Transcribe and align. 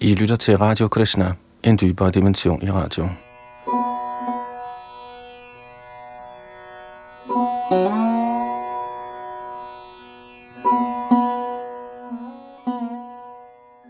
I 0.00 0.14
lytter 0.14 0.36
til 0.36 0.58
Radio 0.58 0.88
Krishna, 0.88 1.32
en 1.62 1.78
dybere 1.80 2.10
dimension 2.10 2.62
i 2.62 2.70
radio. 2.70 3.04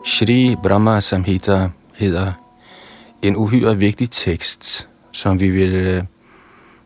Shri 0.04 0.56
Brahma 0.62 1.00
Samhita 1.00 1.70
hedder 1.94 2.32
en 3.22 3.36
uhyre 3.36 3.76
vigtig 3.76 4.10
tekst, 4.10 4.88
som 5.12 5.40
vi 5.40 5.50
vil 5.50 5.74
øh, 5.74 6.02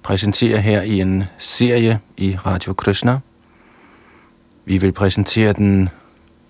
præsentere 0.03 0.61
her 0.61 0.83
i 0.83 1.01
en 1.01 1.25
serie 1.39 1.99
i 2.17 2.37
Radio 2.47 2.73
Krishna. 2.73 3.19
Vi 4.65 4.79
vil 4.79 4.93
præsentere 4.93 5.53
den 5.53 5.89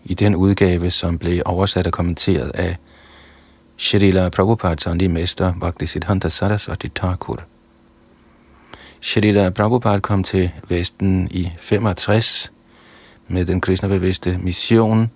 i 0.04 0.14
den 0.14 0.36
udgave, 0.36 0.90
som 0.90 1.18
blev 1.18 1.42
oversat 1.46 1.86
og 1.86 1.92
kommenteret 1.92 2.50
af 2.54 2.76
Shrila 3.76 4.28
Prabhupads 4.28 4.86
åndelige 4.86 5.08
mester, 5.08 5.54
Bhaktisiddhanta 5.60 6.28
Sarasvati 6.28 6.88
Thakur. 6.88 7.42
Shrila 9.00 9.50
Prabhupada 9.50 9.98
kom 9.98 10.24
til 10.24 10.50
Vesten 10.68 11.28
i 11.30 11.50
65 11.58 12.52
med 13.28 13.46
den 13.46 13.60
kristnebevidste 13.60 14.38
mission, 14.42 15.10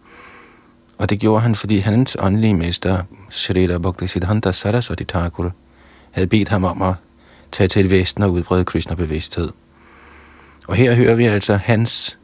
og 0.98 1.10
det 1.10 1.20
gjorde 1.20 1.40
han, 1.40 1.54
fordi 1.54 1.78
hans 1.78 2.16
åndelige 2.20 2.54
mester, 2.54 3.02
Shrila 3.30 3.78
Bhaktisiddhanta 3.78 4.52
Sarasvati 4.52 5.04
Thakur, 5.04 5.52
havde 6.10 6.26
bedt 6.26 6.48
ham 6.48 6.64
om 6.64 6.82
at 6.82 6.94
tage 7.52 7.68
til 7.68 7.90
Vesten 7.90 8.22
og 8.22 8.32
udbrede 8.32 8.64
kristnebevidsthed. 8.64 9.50
Og 10.68 10.74
her 10.74 10.94
hører 10.94 11.14
vi 11.14 11.24
altså 11.24 11.56
hans 11.56 12.18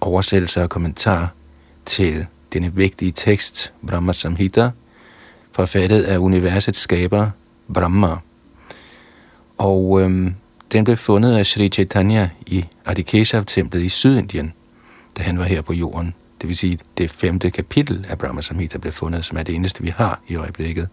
oversættelse 0.00 0.62
og 0.62 0.70
kommentar 0.70 1.32
til 1.86 2.26
denne 2.52 2.74
vigtige 2.74 3.12
tekst, 3.12 3.72
Brahma 3.86 4.12
Samhita, 4.12 4.70
forfattet 5.52 6.02
af 6.02 6.18
universets 6.18 6.78
skaber, 6.78 7.30
Brahma. 7.74 8.16
Og 9.58 10.00
øhm, 10.00 10.34
den 10.72 10.84
blev 10.84 10.96
fundet 10.96 11.36
af 11.36 11.46
Sri 11.46 11.68
Chaitanya 11.68 12.30
i 12.46 12.64
Adikeshav-templet 12.84 13.82
i 13.82 13.88
Sydindien, 13.88 14.52
da 15.18 15.22
han 15.22 15.38
var 15.38 15.44
her 15.44 15.62
på 15.62 15.72
jorden. 15.72 16.14
Det 16.40 16.48
vil 16.48 16.56
sige, 16.56 16.78
det 16.98 17.10
femte 17.10 17.50
kapitel 17.50 18.06
af 18.08 18.18
Brahma 18.18 18.40
Samhita 18.40 18.78
blev 18.78 18.92
fundet, 18.92 19.24
som 19.24 19.38
er 19.38 19.42
det 19.42 19.54
eneste, 19.54 19.82
vi 19.82 19.92
har 19.96 20.20
i 20.28 20.36
øjeblikket. 20.36 20.88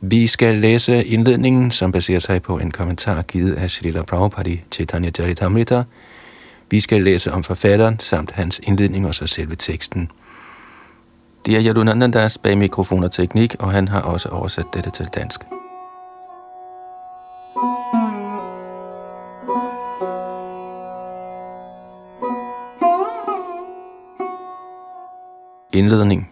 Vi 0.00 0.26
skal 0.26 0.58
læse 0.58 1.04
indledningen, 1.04 1.70
som 1.70 1.92
baserer 1.92 2.18
sig 2.18 2.42
på 2.42 2.58
en 2.58 2.70
kommentar 2.70 3.22
givet 3.22 3.54
af 3.54 3.70
Srila 3.70 4.02
Prabhupada 4.02 4.50
i 4.50 4.62
Chaitanya 4.72 5.10
Charitamrita, 5.10 5.82
vi 6.70 6.80
skal 6.80 7.02
læse 7.02 7.32
om 7.32 7.44
forfatteren 7.44 8.00
samt 8.00 8.30
hans 8.30 8.60
indledning 8.62 9.06
og 9.06 9.14
så 9.14 9.26
selve 9.26 9.56
teksten. 9.56 10.10
Det 11.46 11.56
er 11.56 11.64
Yadunandandas 11.66 12.38
bag 12.38 12.58
mikrofon 12.58 13.04
og 13.04 13.12
teknik, 13.12 13.56
og 13.58 13.70
han 13.70 13.88
har 13.88 14.00
også 14.00 14.28
oversat 14.28 14.66
dette 14.74 14.90
til 14.90 15.06
dansk. 15.06 15.40
Indledning 25.72 26.30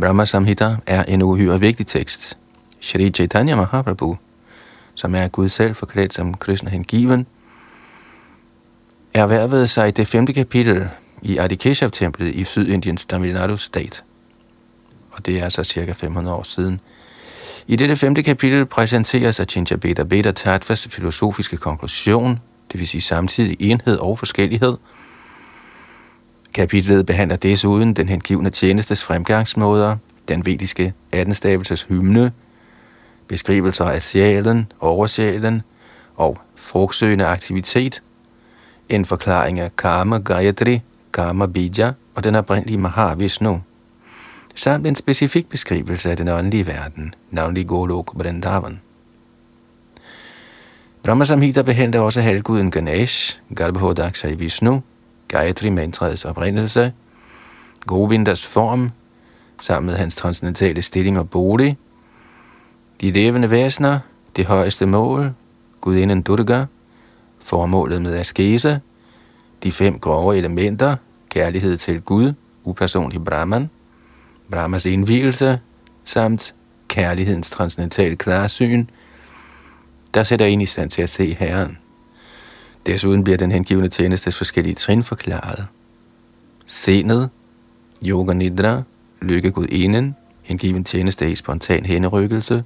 Brahma 0.00 0.24
Samhita 0.24 0.76
er 0.86 1.04
en 1.04 1.22
uhyre 1.22 1.60
vigtig 1.60 1.86
tekst. 1.86 2.38
Shri 2.80 3.10
Chaitanya 3.10 3.56
Mahaprabhu, 3.56 4.16
som 4.94 5.14
er 5.14 5.28
Gud 5.28 5.48
selv 5.48 5.74
forklædt 5.74 6.14
som 6.14 6.34
Krishna 6.34 6.70
hengiven, 6.70 7.26
erhvervede 9.14 9.68
sig 9.68 9.96
det 9.96 10.06
femte 10.06 10.32
kapitel 10.32 10.88
i 11.22 11.38
Adikeshav-templet 11.38 12.34
i 12.34 12.44
Sydindiens 12.44 13.06
Tamil 13.06 13.32
Nadu-stat. 13.32 14.04
Og 15.10 15.26
det 15.26 15.38
er 15.38 15.44
altså 15.44 15.64
cirka 15.64 15.92
500 15.92 16.36
år 16.36 16.42
siden. 16.42 16.80
I 17.66 17.76
dette 17.76 17.96
femte 17.96 18.22
kapitel 18.22 18.66
præsenteres 18.66 19.40
Achincha 19.40 19.76
Beta 19.76 20.02
Beta 20.02 20.32
Tattvas 20.32 20.88
filosofiske 20.90 21.56
konklusion, 21.56 22.40
det 22.72 22.80
vil 22.80 22.88
sige 22.88 23.00
samtidig 23.00 23.56
enhed 23.60 23.98
og 23.98 24.18
forskellighed. 24.18 24.76
Kapitlet 26.54 27.06
behandler 27.06 27.36
desuden 27.36 27.94
den 27.94 28.08
hengivne 28.08 28.50
tjenestes 28.50 29.04
fremgangsmåder, 29.04 29.96
den 30.28 30.46
vediske 30.46 30.94
18-stavelses 31.16 31.86
hymne, 31.88 32.32
beskrivelser 33.28 33.84
af 33.84 34.02
sjælen, 34.02 34.72
oversjælen 34.80 35.62
og 36.16 36.38
frugtsøgende 36.56 37.26
aktivitet– 37.26 38.02
en 38.90 39.04
forklaring 39.04 39.60
af 39.60 39.76
Karma 39.76 40.18
Gayatri, 40.18 40.80
Karma 41.12 41.46
Bija 41.46 41.92
og 42.14 42.24
den 42.24 42.34
oprindelige 42.34 42.78
Mahavishnu, 42.78 43.62
samt 44.54 44.86
en 44.86 44.94
specifik 44.94 45.48
beskrivelse 45.48 46.10
af 46.10 46.16
den 46.16 46.28
åndelige 46.28 46.66
verden, 46.66 47.14
navnlig 47.30 47.66
Golok 47.66 48.12
Vrindavan. 48.14 48.80
Brahma 51.02 51.24
Samhita 51.24 51.62
behandler 51.62 52.00
også 52.00 52.20
halvguden 52.20 52.70
Ganesh, 52.70 53.40
Garbhodakshai 53.56 54.34
Vishnu, 54.34 54.82
Gayatri 55.28 55.70
mantraets 55.70 56.24
oprindelse, 56.24 56.92
Govindas 57.86 58.46
form, 58.46 58.90
sammen 59.60 59.86
med 59.86 59.96
hans 59.96 60.14
transcendentale 60.14 60.82
stilling 60.82 61.18
og 61.18 61.30
bolig, 61.30 61.78
de 63.00 63.10
levende 63.10 63.50
væsener, 63.50 63.98
det 64.36 64.46
højeste 64.46 64.86
mål, 64.86 65.32
gudinden 65.80 66.22
Durga, 66.22 66.64
Formålet 67.50 68.02
med 68.02 68.16
askese, 68.16 68.80
de 69.62 69.72
fem 69.72 69.98
grove 69.98 70.36
elementer, 70.36 70.96
kærlighed 71.28 71.76
til 71.76 72.00
Gud, 72.00 72.32
upersonlig 72.64 73.24
Brahman, 73.24 73.70
Brahmas 74.50 74.86
indvielse, 74.86 75.60
samt 76.04 76.54
kærlighedens 76.88 77.50
transcendentale 77.50 78.16
klarsyn, 78.16 78.86
der 80.14 80.24
sætter 80.24 80.46
en 80.46 80.60
i 80.60 80.66
stand 80.66 80.90
til 80.90 81.02
at 81.02 81.10
se 81.10 81.34
Herren. 81.34 81.78
Desuden 82.86 83.24
bliver 83.24 83.38
den 83.38 83.52
hengivende 83.52 83.88
tjenestes 83.88 84.36
forskellige 84.36 84.74
trin 84.74 85.02
forklaret. 85.02 85.66
Senet, 86.66 87.30
yoga 88.06 88.32
nidra, 88.32 88.82
lykke 89.22 89.50
Gud 89.50 89.66
inden, 89.66 90.16
hengiven 90.42 90.84
tjeneste 90.84 91.30
i 91.30 91.34
spontan 91.34 91.86
henrykkelse, 91.86 92.64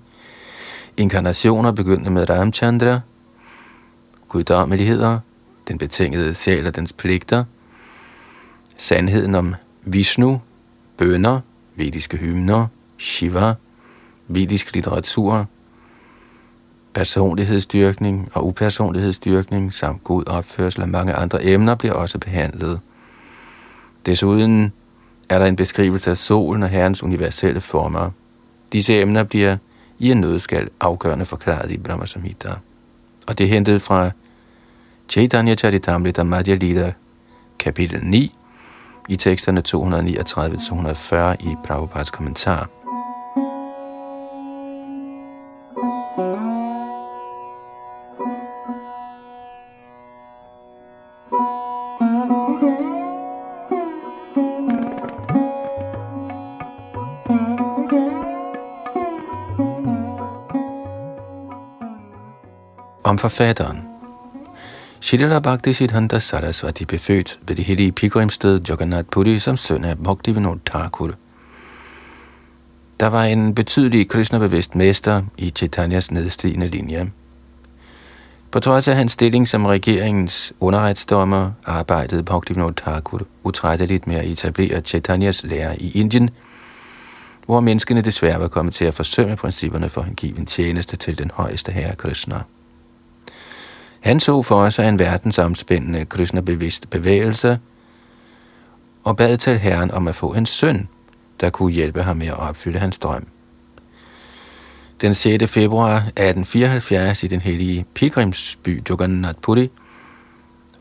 inkarnationer 0.96 1.72
begyndende 1.72 2.10
med 2.10 2.30
Ramchandra, 2.30 3.00
guddommeligheder, 4.34 5.18
den 5.68 5.78
betingede 5.78 6.34
sjæl 6.34 6.66
og 6.66 6.76
dens 6.76 6.92
pligter, 6.92 7.44
sandheden 8.76 9.34
om 9.34 9.54
Vishnu, 9.82 10.40
bønder, 10.98 11.40
vediske 11.76 12.16
hymner, 12.16 12.66
Shiva, 12.98 13.54
vedisk 14.28 14.74
litteratur, 14.74 15.46
personlighedsdyrkning 16.94 18.28
og 18.32 18.46
upersonlighedsdyrkning 18.46 19.74
samt 19.74 20.04
god 20.04 20.28
opførsel 20.28 20.82
og 20.82 20.88
mange 20.88 21.14
andre 21.14 21.44
emner 21.44 21.74
bliver 21.74 21.94
også 21.94 22.18
behandlet. 22.18 22.80
Desuden 24.06 24.72
er 25.28 25.38
der 25.38 25.46
en 25.46 25.56
beskrivelse 25.56 26.10
af 26.10 26.18
solen 26.18 26.62
og 26.62 26.68
herrens 26.68 27.02
universelle 27.02 27.60
former. 27.60 28.10
Disse 28.72 29.00
emner 29.00 29.24
bliver 29.24 29.56
i 29.98 30.10
en 30.10 30.20
nødskal 30.20 30.68
afgørende 30.80 31.26
forklaret 31.26 31.70
i 31.70 31.78
Brahma 31.78 32.06
Samhita. 32.06 32.50
Og 33.28 33.38
det 33.38 33.46
er 33.46 33.50
hentet 33.50 33.82
fra 33.82 34.10
Chaitanya 35.08 35.54
Charitamrita 35.54 36.24
Madhya 36.24 36.56
Lila, 36.56 36.94
kapitel 37.58 38.00
9, 38.00 38.30
i 39.08 39.16
teksterne 39.16 39.60
239-240 39.60 41.36
i 41.40 41.56
Prabhupads 41.64 42.10
kommentar. 42.10 42.68
Om 63.02 63.18
forfatteren 63.18 63.93
Shilala 65.04 65.38
Bhakti 65.38 65.72
Siddhanta 65.72 66.18
Saraswati 66.18 66.84
blev 66.84 67.00
født 67.00 67.38
ved 67.46 67.56
det 67.56 67.64
hellige 67.64 67.92
pilgrimsted 67.92 68.60
Jagannath 68.68 69.08
Puri 69.10 69.38
som 69.38 69.56
søn 69.56 69.84
af 69.84 69.98
Bhaktivinoda 69.98 70.60
Thakur. 70.66 71.10
Der 73.00 73.06
var 73.06 73.24
en 73.24 73.54
betydelig 73.54 74.08
kristnebevidst 74.08 74.74
mester 74.74 75.22
i 75.38 75.50
Chaitanyas 75.50 76.10
nedstigende 76.10 76.68
linje. 76.68 77.12
På 78.50 78.60
trods 78.60 78.88
af 78.88 78.96
hans 78.96 79.12
stilling 79.12 79.48
som 79.48 79.66
regeringens 79.66 80.52
underretsdommer, 80.60 81.50
arbejdede 81.64 82.22
Bhaktivinoda 82.22 82.74
Thakur 82.76 83.20
utrætteligt 83.42 84.06
med 84.06 84.16
at 84.16 84.24
etablere 84.24 84.80
Chaitanyas 84.80 85.44
lære 85.44 85.82
i 85.82 85.90
Indien, 86.00 86.30
hvor 87.46 87.60
menneskene 87.60 88.00
desværre 88.00 88.40
var 88.40 88.48
kommet 88.48 88.74
til 88.74 88.84
at 88.84 88.94
forsømme 88.94 89.36
principperne 89.36 89.88
for 89.88 90.00
en 90.00 90.14
given 90.14 90.46
tjeneste 90.46 90.96
til 90.96 91.18
den 91.18 91.30
højeste 91.34 91.72
herre 91.72 91.96
Krishna. 91.96 92.36
Han 94.04 94.20
så 94.20 94.42
for 94.42 94.70
sig 94.70 94.88
en 94.88 94.98
verdensomspændende 94.98 96.04
Krishna-bevidst 96.04 96.90
bevægelse, 96.90 97.58
og 99.04 99.16
bad 99.16 99.38
til 99.38 99.58
Herren 99.58 99.90
om 99.90 100.08
at 100.08 100.14
få 100.14 100.34
en 100.34 100.46
søn, 100.46 100.88
der 101.40 101.50
kunne 101.50 101.72
hjælpe 101.72 102.02
ham 102.02 102.16
med 102.16 102.26
at 102.26 102.38
opfylde 102.38 102.78
hans 102.78 102.98
drøm. 102.98 103.26
Den 105.00 105.14
6. 105.14 105.50
februar 105.50 105.96
1874 105.96 107.22
i 107.22 107.26
den 107.26 107.40
hellige 107.40 107.86
pilgrimsby 107.94 108.82
Jagannath 108.88 109.38
Puri, 109.42 109.70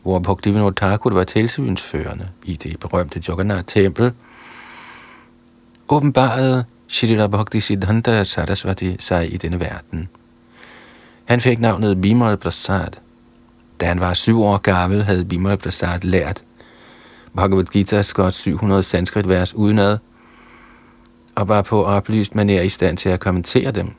hvor 0.02 0.18
Bhaktivinoda 0.18 0.86
Thakur 0.86 1.14
var 1.14 1.24
tilsynsførende 1.24 2.28
i 2.44 2.56
det 2.56 2.80
berømte 2.80 3.20
Jagannath-tempel, 3.28 4.12
åbenbarede 5.88 6.64
Shirira 6.88 7.26
Bhakti 7.26 7.60
Siddhanta 7.60 8.24
Saraswati 8.24 8.96
sig 8.98 9.34
i 9.34 9.36
denne 9.36 9.60
verden. 9.60 10.08
Han 11.24 11.40
fik 11.40 11.58
navnet 11.58 12.00
Bimal 12.00 12.36
Prasad. 12.36 13.04
Da 13.80 13.86
han 13.86 14.00
var 14.00 14.14
syv 14.14 14.42
år 14.42 14.58
gammel, 14.58 15.02
havde 15.02 15.24
Bimala 15.24 15.56
Prasad 15.56 16.00
lært 16.02 16.44
Bhagavad 17.34 17.64
Gita's 17.76 18.12
godt 18.12 18.34
700 18.34 18.82
sanskrit 18.82 19.28
vers 19.28 19.54
udenad, 19.54 19.98
og 21.34 21.48
var 21.48 21.62
på 21.62 21.84
oplyst 21.84 22.32
manér 22.34 22.60
i 22.60 22.68
stand 22.68 22.96
til 22.96 23.08
at 23.08 23.20
kommentere 23.20 23.70
dem. 23.70 23.94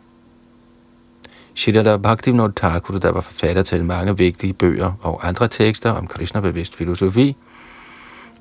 Shidada 1.55 1.97
Bhaktivinoda 1.97 2.53
Thakur, 2.55 2.97
der 2.97 3.11
var 3.11 3.21
forfatter 3.21 3.63
til 3.63 3.85
mange 3.85 4.17
vigtige 4.17 4.53
bøger 4.53 4.91
og 5.01 5.27
andre 5.27 5.47
tekster 5.47 5.91
om 5.91 6.07
Krishna-bevidst 6.07 6.75
filosofi, 6.75 7.35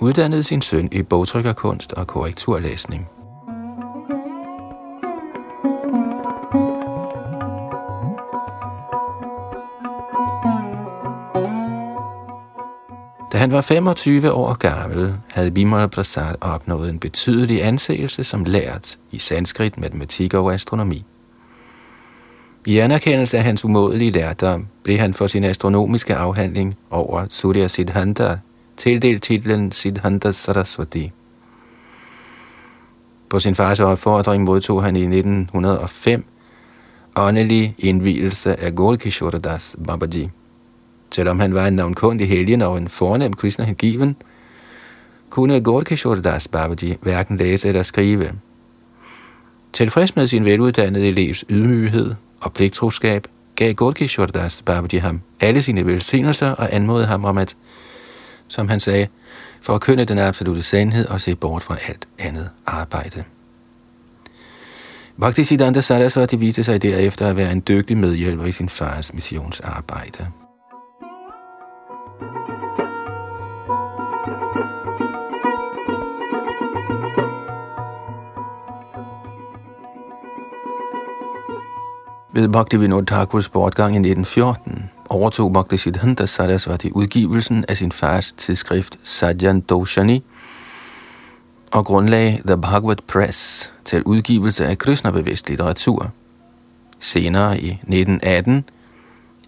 uddannede 0.00 0.42
sin 0.42 0.62
søn 0.62 0.88
i 0.92 1.02
bogtrykkerkunst 1.02 1.92
og 1.92 2.06
korrekturlæsning. 2.06 3.08
Han 13.44 13.52
var 13.52 13.60
25 13.60 14.32
år 14.32 14.54
gammel, 14.54 15.16
havde 15.30 15.50
Bimal 15.50 15.88
Prasad 15.88 16.34
opnået 16.40 16.90
en 16.90 16.98
betydelig 16.98 17.64
anseelse 17.64 18.24
som 18.24 18.44
lært 18.44 18.98
i 19.10 19.18
sanskrit, 19.18 19.78
matematik 19.78 20.34
og 20.34 20.54
astronomi. 20.54 21.04
I 22.66 22.78
anerkendelse 22.78 23.38
af 23.38 23.44
hans 23.44 23.64
umådelige 23.64 24.10
lærdom 24.10 24.66
blev 24.82 24.98
han 24.98 25.14
for 25.14 25.26
sin 25.26 25.44
astronomiske 25.44 26.14
afhandling 26.14 26.74
over 26.90 27.26
Surya 27.30 27.68
Siddhanta 27.68 28.38
tildelt 28.76 29.22
titlen 29.22 29.72
Siddhanta 29.72 30.32
Saraswati. 30.32 31.12
På 33.30 33.38
sin 33.38 33.54
fars 33.54 33.80
opfordring 33.80 34.44
modtog 34.44 34.84
han 34.84 34.96
i 34.96 35.02
1905 35.02 36.24
åndelig 37.16 37.74
indvielse 37.78 38.60
af 38.60 38.74
Golkishoradas 38.74 39.76
Babaji. 39.86 40.30
Selvom 41.10 41.40
han 41.40 41.54
var 41.54 41.66
en 41.66 41.72
navnkundig 41.72 42.28
helgen 42.28 42.62
og 42.62 42.78
en 42.78 42.88
fornem 42.88 43.32
kristne 43.32 43.64
hengiven, 43.64 44.16
kunne 45.30 45.60
Gorkishordas 45.60 46.48
Babaji 46.48 46.96
hverken 47.02 47.36
læse 47.36 47.68
eller 47.68 47.82
skrive. 47.82 48.32
Tilfreds 49.72 50.16
med 50.16 50.26
sin 50.26 50.44
veluddannede 50.44 51.08
elevs 51.08 51.44
ydmyghed 51.50 52.14
og 52.40 52.52
pligtroskab, 52.52 53.26
gav 53.56 53.74
Gorkishordas 53.74 54.62
Babaji 54.66 54.98
ham 54.98 55.20
alle 55.40 55.62
sine 55.62 55.86
velsignelser 55.86 56.50
og 56.50 56.74
anmodede 56.74 57.06
ham 57.06 57.24
om 57.24 57.38
at, 57.38 57.56
som 58.48 58.68
han 58.68 58.80
sagde, 58.80 59.06
for 59.62 59.74
at 59.74 59.80
kønne 59.80 60.04
den 60.04 60.18
absolute 60.18 60.62
sandhed 60.62 61.06
og 61.06 61.20
se 61.20 61.36
bort 61.36 61.62
fra 61.62 61.76
alt 61.88 62.08
andet 62.18 62.50
arbejde. 62.66 63.24
Bhaktisiddhanta 65.20 65.80
Sarasvati 65.80 66.36
viste 66.36 66.64
sig 66.64 66.82
derefter 66.82 67.26
at 67.26 67.36
være 67.36 67.52
en 67.52 67.62
dygtig 67.68 67.96
medhjælper 67.96 68.44
i 68.44 68.52
sin 68.52 68.68
fars 68.68 69.14
missionsarbejde. 69.14 70.26
Ved 82.32 82.48
Bhaktivinoda 82.48 83.04
Thakurs 83.14 83.48
bortgang 83.48 83.94
i 83.94 83.98
1914 83.98 84.90
overtog 85.08 85.52
Bhakti 85.52 85.76
Siddhanta 85.76 86.26
Sarasvati 86.26 86.90
udgivelsen 86.92 87.64
af 87.68 87.76
sin 87.76 87.92
fars 87.92 88.32
tidsskrift 88.32 88.98
Sajjan 89.02 89.60
Doshani 89.60 90.24
og 91.72 91.84
grundlagde 91.84 92.42
The 92.46 92.56
Bhagavad 92.56 92.96
Press 93.06 93.72
til 93.84 94.02
udgivelse 94.02 94.66
af 94.66 94.78
kristnebevidst 94.78 95.48
litteratur. 95.48 96.10
Senere 97.00 97.60
i 97.60 97.68
1918 97.68 98.64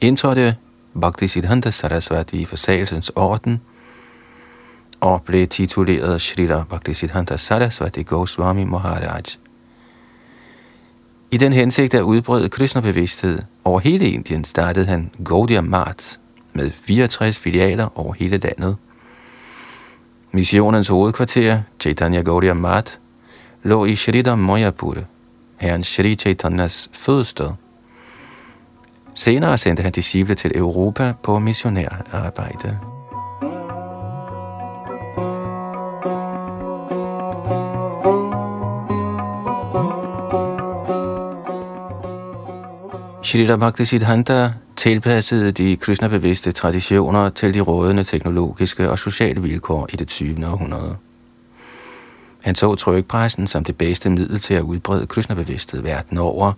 indtrådte 0.00 0.56
Bhakti 1.00 1.28
Siddhanta 1.28 1.70
Saraswati 1.70 2.40
i 2.40 2.44
forsagelsens 2.44 3.08
orden 3.08 3.60
og 5.00 5.22
blev 5.22 5.46
tituleret 5.46 6.20
Srila 6.20 6.64
Bhakti 6.70 6.94
Siddhanta 6.94 7.36
Saraswati 7.36 8.02
Goswami 8.02 8.64
Maharaj. 8.64 9.22
I 11.30 11.36
den 11.36 11.52
hensigt 11.52 11.94
at 11.94 12.02
udbrede 12.02 12.48
kristnebevidsthed 12.48 13.38
over 13.64 13.80
hele 13.80 14.10
Indien 14.10 14.44
startede 14.44 14.86
han 14.86 15.10
Gaudiya 15.24 15.60
Mart 15.60 16.20
med 16.54 16.70
64 16.70 17.38
filialer 17.38 17.98
over 17.98 18.14
hele 18.14 18.36
landet. 18.36 18.76
Missionens 20.32 20.88
hovedkvarter, 20.88 21.62
Chaitanya 21.80 22.22
Gaudiya 22.22 22.54
Mart, 22.54 23.00
lå 23.62 23.84
i 23.84 23.96
Shridham 23.96 24.38
Mayapur, 24.38 24.96
herren 25.56 25.84
Shri 25.84 26.14
Chaitanyas 26.14 26.90
fødested. 26.92 27.50
Senere 29.16 29.58
sendte 29.58 29.82
han 29.82 29.92
disciple 29.92 30.34
til 30.34 30.52
Europa 30.54 31.14
på 31.22 31.38
missionærarbejde. 31.38 32.78
Shrita 43.22 43.56
Bhaktisiddhanta 43.56 44.52
tilpassede 44.76 45.52
de 45.52 45.76
kristnebevidste 45.76 46.52
traditioner 46.52 47.28
til 47.28 47.54
de 47.54 47.60
rådende 47.60 48.04
teknologiske 48.04 48.90
og 48.90 48.98
sociale 48.98 49.42
vilkår 49.42 49.88
i 49.92 49.96
det 49.96 50.08
20. 50.08 50.46
århundrede. 50.46 50.96
Han 52.44 52.54
så 52.54 52.74
trykpressen 52.74 53.46
som 53.46 53.64
det 53.64 53.76
bedste 53.76 54.10
middel 54.10 54.38
til 54.38 54.54
at 54.54 54.62
udbrede 54.62 55.06
kristnebevidsthed 55.06 55.82
verden 55.82 56.18
over, 56.18 56.52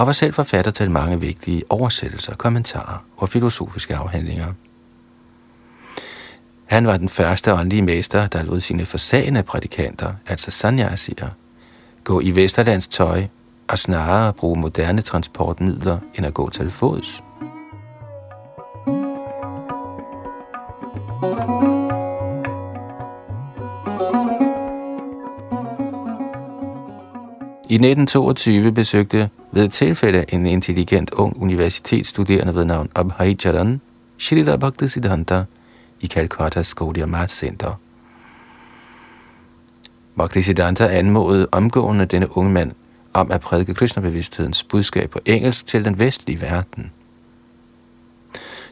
og 0.00 0.06
var 0.06 0.12
selv 0.12 0.34
forfatter 0.34 0.70
til 0.70 0.90
mange 0.90 1.20
vigtige 1.20 1.62
oversættelser, 1.68 2.34
kommentarer 2.36 3.04
og 3.16 3.28
filosofiske 3.28 3.96
afhandlinger. 3.96 4.52
Han 6.66 6.86
var 6.86 6.96
den 6.96 7.08
første 7.08 7.54
åndelige 7.54 7.82
mester, 7.82 8.26
der 8.26 8.42
lod 8.42 8.60
sine 8.60 8.86
forsagende 8.86 9.42
prædikanter, 9.42 10.12
altså 10.26 10.50
sanyasier, 10.50 11.28
gå 12.04 12.20
i 12.20 12.30
Vesterlands 12.30 12.88
tøj 12.88 13.26
og 13.68 13.78
snarere 13.78 14.32
bruge 14.32 14.60
moderne 14.60 15.02
transportmidler 15.02 15.98
end 16.14 16.26
at 16.26 16.34
gå 16.34 16.50
til 16.50 16.70
fods. 16.70 17.22
I 27.70 27.74
1922 27.74 28.72
besøgte 28.72 29.30
ved 29.52 29.68
tilfælde 29.68 30.24
en 30.28 30.46
intelligent 30.46 31.10
ung 31.10 31.42
universitetsstuderende 31.42 32.54
ved 32.54 32.64
navn 32.64 32.88
Abhay 32.94 33.38
Charan, 33.38 33.80
Shrila 34.18 34.56
Bhaktisiddhanta 34.56 35.44
i 36.00 36.06
Calcuttas 36.06 36.74
Gaudiya 36.74 37.06
Math 37.06 37.32
Center. 37.32 37.80
Bhaktisiddhanta 40.16 40.86
anmodede 40.86 41.48
omgående 41.52 42.06
denne 42.06 42.36
unge 42.36 42.52
mand 42.52 42.72
om 43.14 43.30
at 43.32 43.40
prædike 43.40 43.74
Krishna-bevidsthedens 43.74 44.64
budskab 44.64 45.10
på 45.10 45.18
engelsk 45.26 45.66
til 45.66 45.84
den 45.84 45.98
vestlige 45.98 46.40
verden. 46.40 46.92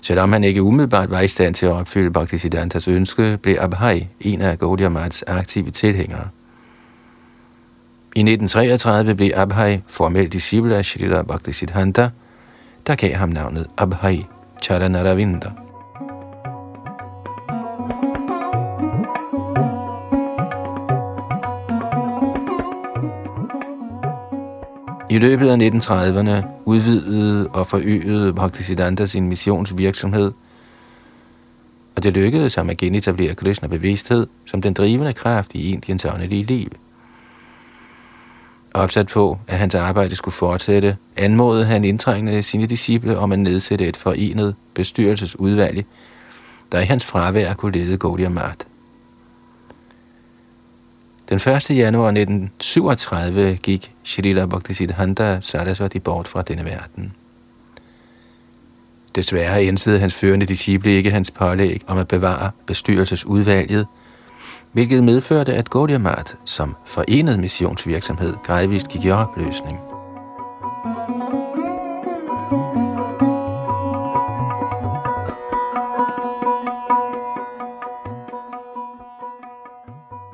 Selvom 0.03 0.33
han 0.33 0.45
ikke 0.45 0.63
umiddelbart 0.63 1.11
var 1.11 1.21
i 1.21 1.29
stand 1.29 1.55
til 1.55 1.67
at 1.67 1.73
opfylde 1.73 2.11
Bhaktisiddhantas 2.11 2.89
ønske, 2.89 3.39
blev 3.43 3.57
Abhay 3.61 4.01
en 4.21 4.41
af 4.41 4.59
Gaudiya 4.59 4.89
Maths 4.89 5.25
aktive 5.27 5.71
tilhængere. 5.71 6.29
I 8.19 8.21
1933 8.21 9.15
blev 9.15 9.31
Abhay 9.35 9.79
formelt 9.87 10.33
disciple 10.33 10.77
af 10.77 10.85
Srila 10.85 11.23
Bhaktisiddhanta, 11.23 12.11
der 12.87 12.95
gav 12.95 13.15
ham 13.15 13.29
navnet 13.29 13.67
Abhay 13.77 14.17
Charanaravinda. 14.63 15.51
I 25.11 25.19
løbet 25.19 25.49
af 25.49 25.57
1930'erne 25.57 26.47
udvidede 26.65 27.49
og 27.49 27.67
forøgede 27.67 28.35
Bhaktisiddhanta 28.35 29.07
sin 29.07 29.29
missionsvirksomhed, 29.29 30.33
og 31.97 32.03
det 32.03 32.13
lykkedes 32.13 32.55
ham 32.55 32.71
at 32.71 32.77
genetablere 32.77 33.35
Krishna 33.35 33.69
bevidsthed 33.69 34.27
som 34.47 34.63
den 34.63 34.75
drivende 34.75 35.13
kraft 35.13 35.55
i 35.55 35.73
Indiens 35.73 36.05
åndelige 36.05 36.45
liv. 36.45 36.69
Opsat 38.75 39.07
på, 39.07 39.39
at 39.49 39.59
hans 39.59 39.75
arbejde 39.75 40.17
skulle 40.17 40.35
fortsætte, 40.35 40.97
anmodede 41.17 41.65
han 41.65 41.85
indtrængende 41.85 42.43
sine 42.43 42.67
disciple 42.67 43.19
om 43.19 43.33
at 43.33 43.39
nedsætte 43.39 43.89
et 43.89 43.97
forenet 43.97 44.55
bestyrelsesudvalg, 44.75 45.85
der 46.73 46.81
i 46.81 46.85
hans 46.85 47.05
fravær 47.05 47.55
kunne 47.55 47.73
lede 47.73 47.99
Gaudiya 47.99 48.29
Mart. 48.29 48.67
Den 51.29 51.37
1. 51.37 51.71
januar 51.71 52.09
1937 52.09 53.57
gik 53.57 53.95
Shrila 54.05 54.47
Bhaktisiddhanta 54.47 55.39
Saraswati 55.41 55.99
bort 55.99 56.29
fra 56.29 56.43
denne 56.43 56.65
verden. 56.65 57.13
Desværre 59.15 59.65
indsede 59.65 59.99
hans 59.99 60.15
førende 60.15 60.47
disciple 60.47 60.91
ikke 60.91 61.11
hans 61.11 61.31
pålæg 61.31 61.83
om 61.87 61.99
at 61.99 62.09
bevare 62.09 62.51
bestyrelsesudvalget, 62.67 63.87
hvilket 64.79 65.05
medførte, 65.05 65.55
at 65.55 65.71
Gaudiya 65.71 66.15
som 66.45 66.77
forenet 66.85 67.39
missionsvirksomhed 67.39 68.35
gradvist 68.45 68.89
gik 68.89 69.05
i 69.05 69.11
opløsning. 69.11 69.79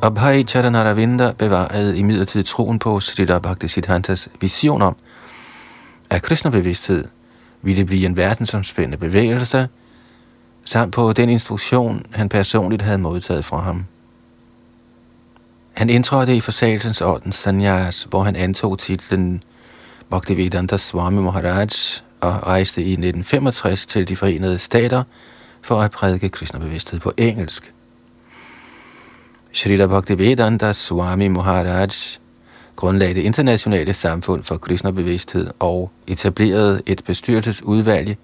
Abhay 0.02 0.46
Charanaravinda 0.46 1.32
bevarede 1.32 1.98
imidlertid 1.98 2.44
troen 2.44 2.78
på 2.78 3.00
Srila 3.00 3.38
Bhaktisiddhantas 3.38 4.28
vision 4.40 4.82
om, 4.82 4.96
at 6.10 6.22
Krishna-bevidsthed 6.22 7.04
ville 7.62 7.84
blive 7.84 8.06
en 8.06 8.16
verdensomspændende 8.16 8.98
bevægelse, 8.98 9.68
samt 10.64 10.92
på 10.92 11.12
den 11.12 11.28
instruktion, 11.28 12.02
han 12.10 12.28
personligt 12.28 12.82
havde 12.82 12.98
modtaget 12.98 13.44
fra 13.44 13.60
ham. 13.60 13.84
Han 15.74 15.90
indtrådte 15.90 16.36
i 16.36 16.40
forsagelsens 16.40 17.00
orden 17.00 17.32
Sanyas, 17.32 18.06
hvor 18.10 18.22
han 18.22 18.36
antog 18.36 18.78
titlen 18.78 19.42
Bhaktivedanta 20.10 20.76
Swami 20.76 21.20
Maharaj 21.20 21.68
og 22.20 22.46
rejste 22.46 22.80
i 22.80 22.92
1965 22.92 23.86
til 23.86 24.08
de 24.08 24.16
forenede 24.16 24.58
stater 24.58 25.02
for 25.62 25.80
at 25.80 25.90
prædike 25.90 26.28
Krishna-bevidsthed 26.28 27.00
på 27.00 27.12
engelsk. 27.16 27.72
Srila 29.52 29.86
Bhaktivedanta 29.86 30.72
Swami 30.72 31.28
Maharaj 31.28 31.88
grundlagde 32.76 33.14
det 33.14 33.22
internationale 33.22 33.94
samfund 33.94 34.44
for 34.44 34.56
Krishna-bevidsthed 34.56 35.50
og 35.58 35.90
etablerede 36.06 36.82
et 36.86 37.04
bestyrelsesudvalg, 37.04 38.16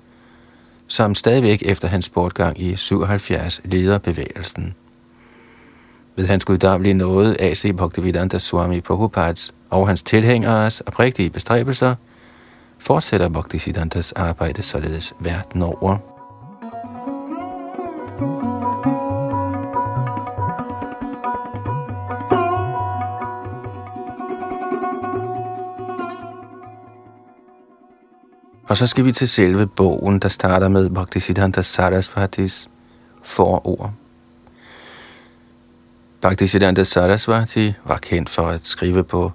som 0.89 1.15
stadigvæk 1.15 1.63
efter 1.67 1.89
hans 1.89 2.09
bortgang 2.09 2.63
i 2.63 2.77
77 2.77 3.61
leder 3.65 3.99
bevægelsen. 3.99 4.75
Ved 6.21 6.27
hans 6.27 6.45
guddommelige 6.45 6.95
nåde 6.95 7.37
A.C. 7.41 7.77
Bhaktivedanta 7.77 8.39
Swami 8.39 8.81
Prabhupads 8.81 9.55
og 9.71 9.89
hans 9.89 10.03
tilhængeres 10.03 10.81
oprigtige 10.81 11.31
bestræbelser, 11.31 11.95
fortsætter 12.79 13.29
Bhaktisiddhantas 13.29 14.13
arbejde 14.13 14.63
således 14.63 15.15
verden 15.21 15.63
over. 15.63 15.97
Og 28.69 28.77
så 28.77 28.87
skal 28.87 29.05
vi 29.05 29.13
til 29.13 29.29
selve 29.29 29.67
bogen, 29.67 30.19
der 30.19 30.29
starter 30.29 30.69
med 30.69 30.91
Bhaktisiddhanta 30.91 31.63
Sarasvatis 31.63 32.69
forord. 33.23 34.00
Bhaktisiddhanta 36.21 36.85
Sarasvati 36.85 37.73
var 37.85 37.97
kendt 37.97 38.31
for 38.31 38.43
at 38.43 38.67
skrive 38.67 39.05
på 39.05 39.33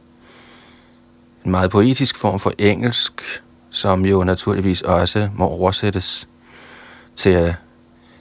en 1.45 1.51
meget 1.51 1.71
poetisk 1.71 2.17
form 2.17 2.39
for 2.39 2.51
engelsk, 2.59 3.21
som 3.69 4.05
jo 4.05 4.23
naturligvis 4.23 4.81
også 4.81 5.29
må 5.35 5.45
oversættes 5.47 6.27
til 7.15 7.29
at 7.29 7.55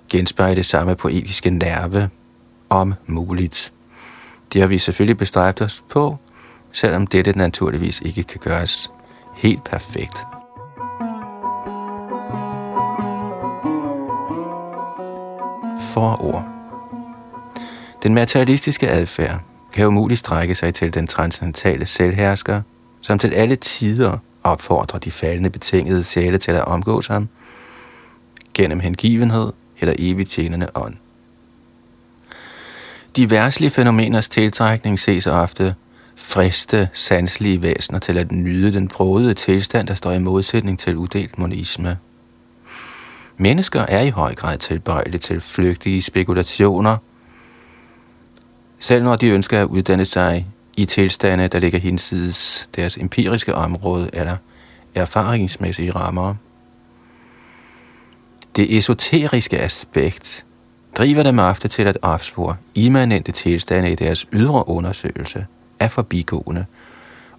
genspejle 0.09 0.56
det 0.56 0.66
samme 0.66 0.97
poetiske 0.97 1.50
nerve 1.50 2.11
om 2.68 2.94
muligt. 3.06 3.73
Det 4.52 4.61
har 4.61 4.68
vi 4.68 4.78
selvfølgelig 4.78 5.16
bestræbt 5.16 5.61
os 5.61 5.85
på, 5.90 6.16
selvom 6.73 7.06
dette 7.06 7.33
naturligvis 7.33 8.00
ikke 8.00 8.23
kan 8.23 8.40
gøres 8.40 8.90
helt 9.37 9.64
perfekt. 9.64 10.18
forord. 15.94 16.53
Den 18.04 18.14
materialistiske 18.14 18.88
adfærd 18.88 19.40
kan 19.73 19.87
umuligt 19.87 20.18
strække 20.18 20.54
sig 20.54 20.75
til 20.75 20.94
den 20.94 21.06
transcendentale 21.06 21.87
selvhersker, 21.87 22.62
som 23.00 23.18
til 23.18 23.34
alle 23.34 23.56
tider 23.56 24.18
opfordrer 24.42 24.99
de 24.99 25.11
faldende 25.11 25.50
betingede 25.50 26.04
sjæle 26.04 26.38
til 26.38 26.52
at 26.52 26.64
omgås 26.64 27.06
ham, 27.06 27.28
gennem 28.54 28.80
hengivenhed 28.80 29.52
eller 29.80 29.94
evigt 29.99 30.30
tjenende 30.30 30.68
ånd. 30.75 30.94
De 33.16 33.30
værtslige 33.30 33.70
fænomeners 33.70 34.28
tiltrækning 34.28 34.99
ses 34.99 35.26
ofte 35.26 35.75
friste 36.16 36.88
sanselige 36.92 37.62
væsener 37.62 37.99
til 37.99 38.18
at 38.18 38.32
nyde 38.32 38.73
den 38.73 38.88
brode 38.88 39.34
tilstand, 39.34 39.88
der 39.88 39.94
står 39.94 40.12
i 40.12 40.18
modsætning 40.18 40.78
til 40.78 40.96
uddelt 40.96 41.38
monisme. 41.38 41.99
Mennesker 43.37 43.80
er 43.80 44.00
i 44.00 44.11
høj 44.11 44.34
grad 44.34 44.58
tilbøjelige 44.58 45.18
til 45.18 45.40
flygtige 45.40 46.02
spekulationer, 46.02 46.96
selv 48.84 49.04
når 49.04 49.16
de 49.16 49.28
ønsker 49.28 49.60
at 49.60 49.66
uddanne 49.66 50.04
sig 50.04 50.46
i 50.76 50.84
tilstande, 50.84 51.48
der 51.48 51.58
ligger 51.58 51.78
hinsides 51.78 52.68
deres 52.76 52.98
empiriske 52.98 53.54
område 53.54 54.10
eller 54.12 54.36
erfaringsmæssige 54.94 55.90
rammer. 55.90 56.34
Det 58.56 58.78
esoteriske 58.78 59.58
aspekt 59.58 60.44
driver 60.94 61.22
dem 61.22 61.38
ofte 61.38 61.68
til 61.68 61.82
at 61.82 61.98
opspore 62.02 62.56
immanente 62.74 63.32
tilstande 63.32 63.92
i 63.92 63.94
deres 63.94 64.26
ydre 64.32 64.68
undersøgelse 64.68 65.46
af 65.80 65.90
forbigående 65.90 66.64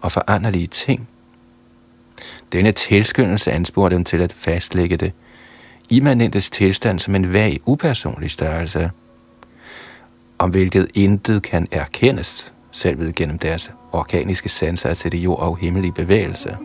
og 0.02 0.12
foranderlige 0.12 0.68
ting. 0.68 1.10
Denne 2.52 2.72
tilskyndelse 2.72 3.52
ansporer 3.52 3.90
dem 3.90 4.04
til 4.04 4.22
at 4.22 4.34
fastlægge 4.34 4.98
det 4.98 5.12
immanentes 5.90 6.50
tilstand 6.50 7.00
som 7.00 7.16
en 7.16 7.34
vag, 7.34 7.58
upersonlig 7.66 8.32
størrelse, 8.32 8.92
om 10.40 10.50
hvilket 10.50 10.88
intet 10.94 11.44
kan 11.44 11.68
erkendes, 11.72 12.54
selv 12.72 13.00
ved 13.00 13.14
gennem 13.14 13.38
deres 13.38 13.72
organiske 13.92 14.50
sanser 14.50 14.94
til 14.94 15.12
det 15.12 15.18
jord 15.18 15.40
og 15.40 15.58
himmelige 15.58 15.94
bevægelse. 15.94 16.58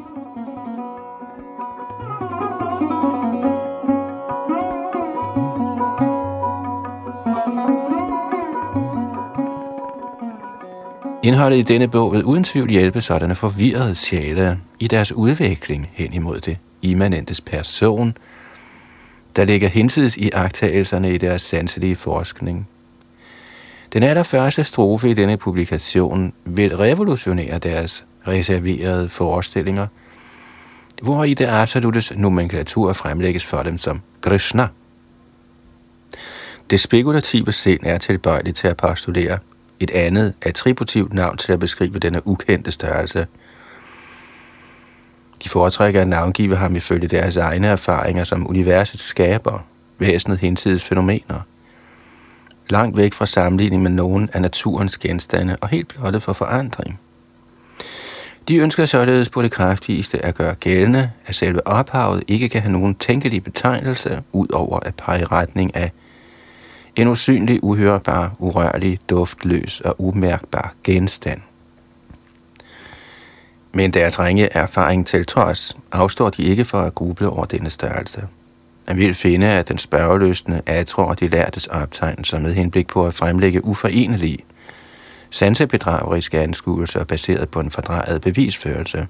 Indholdet 11.23 11.59
i 11.59 11.62
denne 11.62 11.89
bog 11.89 12.12
vil 12.12 12.25
uden 12.25 12.45
tvivl 12.45 12.71
hjælpe 12.71 13.00
sådanne 13.00 13.35
forvirrede 13.35 13.95
sjæle 13.95 14.61
i 14.79 14.89
deres 14.89 15.12
udvikling 15.12 15.89
hen 15.93 16.12
imod 16.12 16.41
det 16.41 16.59
immanentes 16.83 17.41
person– 17.41 18.12
der 19.37 19.45
ligger 19.45 19.69
hinsides 19.69 20.17
i 20.17 20.31
agtagelserne 20.31 21.15
i 21.15 21.19
deres 21.19 21.43
sanselige 21.43 21.97
forskning. 21.97 22.69
Den 23.92 24.02
allerførste 24.02 24.64
strofe 24.64 25.11
i 25.11 25.14
denne 25.14 25.37
publikation 25.37 26.32
vil 26.44 26.76
revolutionere 26.76 27.59
deres 27.59 28.04
reserverede 28.26 29.09
forestillinger, 29.09 29.87
hvor 31.02 31.25
i 31.25 31.35
det 31.35 31.47
absolutes 31.47 32.12
nomenklatur 32.16 32.92
fremlægges 32.92 33.47
for 33.47 33.62
dem 33.62 33.78
som 33.78 34.00
Krishna. 34.20 34.68
Det 36.70 36.80
spekulative 36.80 37.52
sind 37.52 37.80
er 37.87 37.99
tilbøjeligt 37.99 38.56
til 38.56 38.68
at 38.68 38.76
postulere 38.76 39.38
et 39.80 39.90
andet 39.90 40.35
attributivt 40.42 41.12
navn 41.12 41.37
til 41.37 41.52
at 41.52 41.61
beskrive 41.61 41.99
denne 41.99 42.26
ukendte 42.26 42.73
størrelse– 42.73 43.26
de 45.44 45.49
foretrækker 45.49 46.00
at 46.00 46.09
navngive 46.09 46.56
ham 46.56 46.76
ifølge 46.76 47.09
deres 47.09 47.37
egne 47.37 47.66
erfaringer 47.66 48.25
som 48.25 48.49
universets 48.49 49.02
skaber, 49.02 49.66
væsenet 49.99 50.38
hensides 50.38 50.85
fænomener. 50.85 51.40
Langt 52.71 52.97
væk 52.97 53.15
fra 53.15 53.27
sammenligning 53.27 53.83
med 53.83 53.91
nogen 53.91 54.31
af 54.33 54.43
naturens 54.43 54.99
genstande 54.99 55.57
og 55.61 55.69
helt 55.69 55.89
blottet 55.89 56.23
for 56.23 56.33
forandring. 56.33 57.00
De 58.49 58.57
ønsker 58.57 58.87
således 58.87 59.29
på 59.31 59.43
det 59.43 59.50
kraftigste 59.50 60.25
at 60.25 60.35
gøre 60.35 60.55
gældende, 60.55 61.11
at 61.27 61.35
selve 61.35 61.67
ophavet 61.67 62.23
ikke 62.29 62.49
kan 62.49 62.61
have 62.61 62.73
nogen 62.73 62.95
tænkelig 62.95 63.45
betegnelse, 63.45 64.23
ud 64.33 64.47
over 64.53 64.81
at 64.81 64.95
pege 64.95 65.25
retning 65.25 65.77
af 65.77 65.93
en 66.97 67.09
usynlig, 67.09 67.65
uhørbar, 67.65 68.33
urørlig, 68.39 68.99
duftløs 69.09 69.81
og 69.81 69.95
umærkbar 69.99 70.75
genstand. 70.85 71.41
Men 73.73 73.91
deres 73.91 74.19
ringe 74.19 74.49
erfaring 74.53 75.07
til 75.07 75.27
trods, 75.27 75.77
afstår 75.93 76.31
de 76.31 76.43
ikke 76.43 76.65
for 76.65 76.81
at 76.81 76.95
gruble 76.95 77.29
over 77.29 77.45
denne 77.45 77.71
størrelse. 77.71 78.27
Man 78.87 78.96
vil 78.96 79.14
finde, 79.14 79.46
at 79.46 79.68
den 79.68 79.78
spørgeløsende 79.78 80.84
tror 80.84 81.14
de 81.14 81.28
lærtes 81.28 81.66
optegnelser 81.66 82.38
med 82.38 82.54
henblik 82.54 82.87
på 82.87 83.06
at 83.06 83.14
fremlægge 83.14 83.64
uforenelige, 83.64 84.38
sansebedrageriske 85.30 86.38
anskuelser 86.38 87.04
baseret 87.04 87.49
på 87.49 87.60
en 87.60 87.70
fordrejet 87.70 88.20
bevisførelse. 88.20 89.06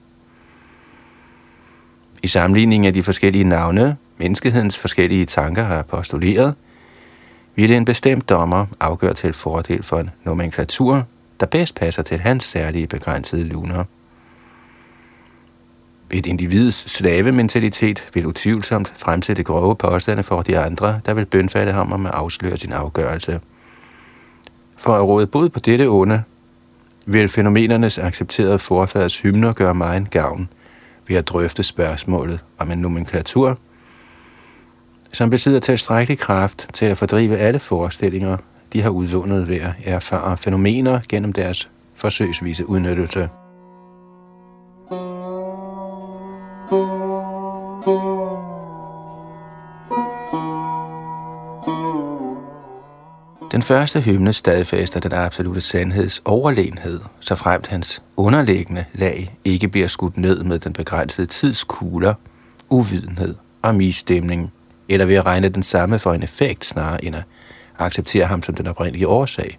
I 2.22 2.26
sammenligning 2.26 2.86
af 2.86 2.92
de 2.92 3.02
forskellige 3.02 3.44
navne, 3.44 3.96
menneskehedens 4.18 4.78
forskellige 4.78 5.26
tanker 5.26 5.62
har 5.62 5.82
postuleret, 5.82 6.54
ville 7.56 7.76
en 7.76 7.84
bestemt 7.84 8.28
dommer 8.28 8.66
afgøre 8.80 9.14
til 9.14 9.32
fordel 9.32 9.82
for 9.82 9.98
en 9.98 10.10
nomenklatur, 10.24 11.06
der 11.40 11.46
bedst 11.46 11.74
passer 11.74 12.02
til 12.02 12.18
hans 12.18 12.44
særlige 12.44 12.86
begrænsede 12.86 13.44
luner. 13.44 13.84
Et 16.12 16.26
individs 16.26 16.90
slavementalitet 16.90 18.08
vil 18.14 18.26
utvivlsomt 18.26 18.92
fremsætte 18.96 19.42
grove 19.42 19.76
påstande 19.76 20.22
for 20.22 20.42
de 20.42 20.58
andre, 20.58 21.00
der 21.06 21.14
vil 21.14 21.26
bønfalde 21.26 21.72
ham 21.72 21.92
om 21.92 22.06
at 22.06 22.14
afsløre 22.14 22.56
sin 22.56 22.72
afgørelse. 22.72 23.40
For 24.76 24.94
at 24.94 25.02
råde 25.02 25.26
bod 25.26 25.48
på 25.48 25.60
dette 25.60 25.86
onde, 25.88 26.22
vil 27.06 27.28
fænomenernes 27.28 27.98
accepterede 27.98 28.58
forfærdets 28.58 29.18
hymner 29.18 29.52
gøre 29.52 29.74
mig 29.74 29.96
en 29.96 30.06
gavn 30.06 30.48
ved 31.08 31.16
at 31.16 31.28
drøfte 31.28 31.62
spørgsmålet 31.62 32.40
om 32.58 32.70
en 32.70 32.78
nomenklatur, 32.78 33.58
som 35.12 35.30
besidder 35.30 35.60
tilstrækkelig 35.60 36.18
kraft 36.18 36.68
til 36.74 36.86
at 36.86 36.98
fordrive 36.98 37.36
alle 37.36 37.58
forestillinger, 37.58 38.36
de 38.72 38.82
har 38.82 38.90
udvundet 38.90 39.48
ved 39.48 39.60
at 39.60 39.72
erfare 39.84 40.36
fænomener 40.36 41.00
gennem 41.08 41.32
deres 41.32 41.70
forsøgsvise 41.94 42.68
udnyttelse. 42.68 43.28
Den 53.52 53.62
første 53.62 54.00
hymne 54.00 54.32
stadfæster 54.32 55.00
den 55.00 55.12
absolute 55.12 55.60
sandheds 55.60 56.22
overlegenhed, 56.24 57.00
så 57.20 57.34
fremt 57.34 57.66
hans 57.66 58.02
underliggende 58.16 58.84
lag 58.94 59.36
ikke 59.44 59.68
bliver 59.68 59.88
skudt 59.88 60.16
ned 60.16 60.44
med 60.44 60.58
den 60.58 60.72
begrænsede 60.72 61.26
tidskugler, 61.26 62.14
uvidenhed 62.70 63.34
og 63.62 63.74
misstemning, 63.74 64.52
eller 64.88 65.06
ved 65.06 65.14
at 65.14 65.26
regne 65.26 65.48
den 65.48 65.62
samme 65.62 65.98
for 65.98 66.12
en 66.12 66.22
effekt 66.22 66.64
snarere 66.64 67.04
end 67.04 67.16
at 67.16 67.24
acceptere 67.78 68.26
ham 68.26 68.42
som 68.42 68.54
den 68.54 68.66
oprindelige 68.66 69.08
årsag. 69.08 69.58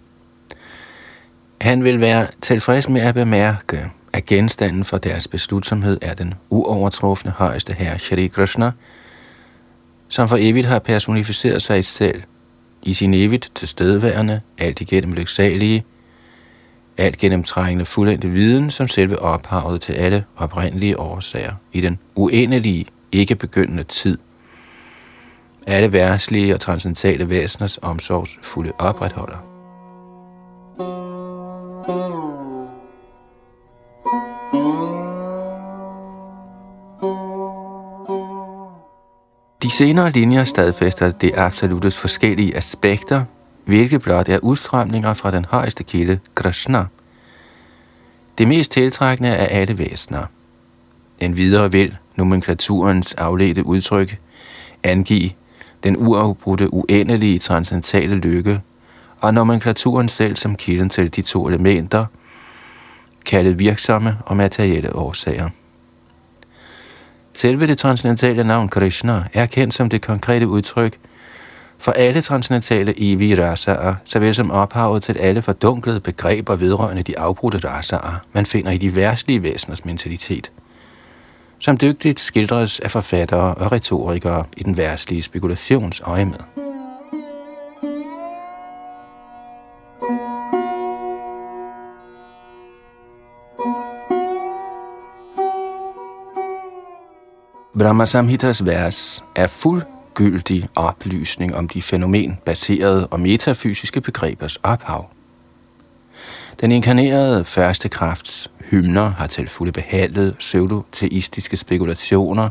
Han 1.60 1.84
vil 1.84 2.00
være 2.00 2.26
tilfreds 2.40 2.88
med 2.88 3.00
at 3.00 3.14
bemærke, 3.14 3.90
at 4.12 4.26
genstanden 4.26 4.84
for 4.84 4.98
deres 4.98 5.28
beslutsomhed 5.28 5.98
er 6.02 6.14
den 6.14 6.34
uovertrufne 6.50 7.30
højeste 7.30 7.72
herre 7.72 7.98
Shri 7.98 8.26
Krishna, 8.26 8.70
som 10.08 10.28
for 10.28 10.36
evigt 10.40 10.66
har 10.66 10.78
personificeret 10.78 11.62
sig 11.62 11.84
selv 11.84 12.22
i 12.82 12.94
sin 12.94 13.14
evigt 13.14 13.50
tilstedeværende, 13.54 14.40
alt 14.58 14.80
igennem 14.80 15.12
lyksalige, 15.12 15.84
alt 16.98 17.18
gennemtrængende 17.18 17.84
fuldendte 17.84 18.28
viden, 18.28 18.70
som 18.70 18.88
selve 18.88 19.18
ophavet 19.18 19.80
til 19.80 19.92
alle 19.92 20.24
oprindelige 20.36 21.00
årsager 21.00 21.52
i 21.72 21.80
den 21.80 21.98
uendelige, 22.14 22.86
ikke 23.12 23.34
begyndende 23.34 23.82
tid. 23.82 24.18
Alle 25.66 25.92
værtslige 25.92 26.54
og 26.54 26.60
transcendentale 26.60 27.28
væseners 27.28 27.78
omsorgsfulde 27.82 28.72
opretholder. 28.78 29.51
De 39.62 39.70
senere 39.70 40.10
linjer 40.10 40.44
stadfæster 40.44 41.10
det 41.10 41.32
absolutes 41.36 41.98
forskellige 41.98 42.56
aspekter, 42.56 43.24
hvilket 43.64 44.02
blot 44.02 44.28
er 44.28 44.38
udstrømninger 44.38 45.14
fra 45.14 45.30
den 45.30 45.44
højeste 45.44 45.84
kilde, 45.84 46.18
Krishna. 46.34 46.84
Det 48.38 48.48
mest 48.48 48.72
tiltrækkende 48.72 49.36
af 49.36 49.60
alle 49.60 49.78
væsener. 49.78 50.26
En 51.20 51.36
videre 51.36 51.72
vil 51.72 51.98
nomenklaturens 52.16 53.14
afledte 53.14 53.66
udtryk 53.66 54.18
angive 54.82 55.30
den 55.84 55.96
uafbrudte 55.96 56.74
uendelige 56.74 57.38
transcendentale 57.38 58.14
lykke, 58.14 58.60
og 59.20 59.34
nomenklaturen 59.34 60.08
selv 60.08 60.36
som 60.36 60.56
kilden 60.56 60.88
til 60.88 61.16
de 61.16 61.22
to 61.22 61.48
elementer, 61.48 62.06
kaldet 63.26 63.58
virksomme 63.58 64.16
og 64.26 64.36
materielle 64.36 64.96
årsager. 64.96 65.48
Selve 67.34 67.66
det 67.66 67.78
transcendentale 67.78 68.44
navn 68.44 68.68
Krishna 68.68 69.24
er 69.32 69.46
kendt 69.46 69.74
som 69.74 69.88
det 69.88 70.02
konkrete 70.02 70.48
udtryk 70.48 70.98
for 71.78 71.92
alle 71.92 72.20
transcendentale 72.20 72.94
evige 72.96 73.46
rasaer, 73.46 73.94
såvel 74.04 74.34
som 74.34 74.50
ophavet 74.50 75.02
til 75.02 75.18
alle 75.18 75.42
fordunklede 75.42 76.00
begreber 76.00 76.56
vedrørende 76.56 77.02
de 77.02 77.18
afbrudte 77.18 77.58
rasaer, 77.58 78.20
man 78.32 78.46
finder 78.46 78.70
i 78.70 78.78
de 78.78 78.94
værtslige 78.94 79.42
væseners 79.42 79.84
mentalitet, 79.84 80.52
som 81.58 81.76
dygtigt 81.76 82.20
skildres 82.20 82.80
af 82.80 82.90
forfattere 82.90 83.54
og 83.54 83.72
retorikere 83.72 84.44
i 84.56 84.62
den 84.62 84.76
værtslige 84.76 85.22
spekulationsøje 85.22 86.24
med. 86.24 86.61
Brahma 97.78 98.04
Samhitas 98.04 98.66
vers 98.66 99.24
er 99.34 99.46
fuldgyldig 99.46 100.68
oplysning 100.74 101.56
om 101.56 101.68
de 101.68 101.82
fænomenbaserede 101.82 103.06
og 103.06 103.20
metafysiske 103.20 104.00
begrebers 104.00 104.56
ophav. 104.56 105.10
Den 106.60 106.72
inkarnerede 106.72 107.44
første 107.44 107.88
krafts 107.88 108.50
hymner 108.70 109.10
har 109.10 109.26
til 109.26 109.48
fulde 109.48 109.72
behandlet 109.72 110.36
pseudoteistiske 110.38 111.56
spekulationer 111.56 112.48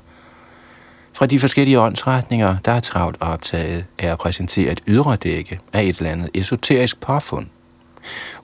fra 1.13 1.25
de 1.25 1.39
forskellige 1.39 1.79
åndsretninger, 1.79 2.57
der 2.65 2.71
er 2.71 2.79
travlt 2.79 3.17
optaget 3.19 3.85
af 3.99 4.11
at 4.11 4.17
præsentere 4.17 4.71
et 4.71 4.83
ydre 4.87 5.15
dække 5.15 5.59
af 5.73 5.83
et 5.83 5.97
eller 5.97 6.11
andet 6.11 6.29
esoterisk 6.33 7.01
påfund– 7.01 7.47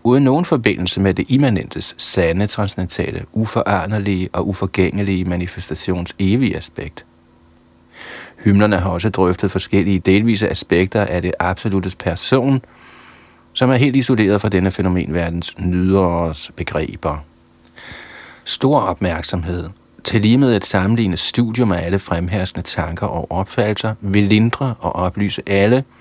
uden 0.03 0.23
nogen 0.23 0.45
forbindelse 0.45 1.01
med 1.01 1.13
det 1.13 1.25
immanentes 1.29 1.95
sande, 1.97 2.47
transcendentale, 2.47 3.25
uforanderlige 3.33 4.29
og 4.33 4.47
uforgængelige 4.47 5.25
manifestations 5.25 6.15
evige 6.19 6.57
aspekt. 6.57 7.05
Hymnerne 8.43 8.77
har 8.77 8.89
også 8.89 9.09
drøftet 9.09 9.51
forskellige 9.51 9.99
delvise 9.99 10.49
aspekter 10.49 11.05
af 11.05 11.21
det 11.21 11.31
absolutes 11.39 11.95
person, 11.95 12.61
som 13.53 13.69
er 13.69 13.75
helt 13.75 13.95
isoleret 13.95 14.41
fra 14.41 14.49
denne 14.49 14.71
fænomenverdens 14.71 15.59
nyderes 15.59 16.51
begreber. 16.55 17.17
Stor 18.45 18.79
opmærksomhed, 18.79 19.69
til 20.03 20.21
lige 20.21 20.37
med 20.37 20.55
et 20.55 20.65
sammenlignet 20.65 21.19
studium 21.19 21.71
af 21.71 21.85
alle 21.85 21.99
fremherskende 21.99 22.65
tanker 22.65 23.07
og 23.07 23.31
opfattelser, 23.31 23.93
vil 24.01 24.23
lindre 24.23 24.75
og 24.79 24.95
oplyse 24.95 25.41
alle– 25.47 25.83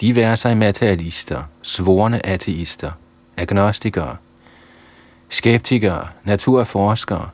diverse 0.00 0.54
materialister, 0.54 1.42
svorne 1.62 2.26
ateister, 2.26 2.90
agnostikere, 3.36 4.16
skeptikere, 5.28 6.08
naturforskere, 6.24 7.28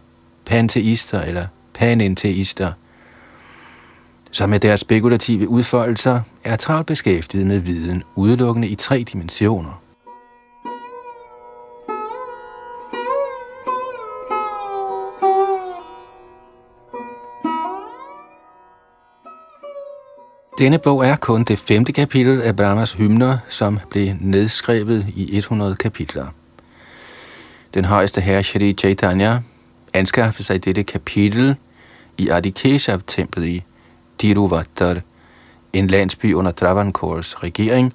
panteister 0.46 1.20
eller 1.20 1.46
panenteister, 1.74 2.72
som 4.30 4.50
med 4.50 4.60
deres 4.60 4.80
spekulative 4.80 5.48
udfoldelser 5.48 6.20
er 6.44 6.56
travlt 6.56 6.86
beskæftiget 6.86 7.46
med 7.46 7.58
viden 7.58 8.02
udelukkende 8.14 8.68
i 8.68 8.74
tre 8.74 9.04
dimensioner. 9.12 9.81
Denne 20.58 20.78
bog 20.78 21.06
er 21.06 21.16
kun 21.16 21.44
det 21.44 21.58
femte 21.58 21.92
kapitel 21.92 22.42
af 22.42 22.56
Brahmas 22.56 22.92
hymner, 22.92 23.38
som 23.48 23.78
blev 23.90 24.14
nedskrevet 24.20 25.06
i 25.16 25.36
100 25.38 25.76
kapitler. 25.76 26.26
Den 27.74 27.84
højeste 27.84 28.20
herre 28.20 28.44
Shri 28.44 28.72
Chaitanya 28.72 29.38
anskaffede 29.92 30.44
sig 30.44 30.64
dette 30.64 30.82
kapitel 30.82 31.56
i 32.18 32.28
Adikeshav-templet 32.28 33.46
i 33.46 33.64
Tiruvattar, 34.18 35.00
en 35.72 35.86
landsby 35.86 36.34
under 36.34 36.52
Travancore's 36.52 37.42
regering, 37.42 37.94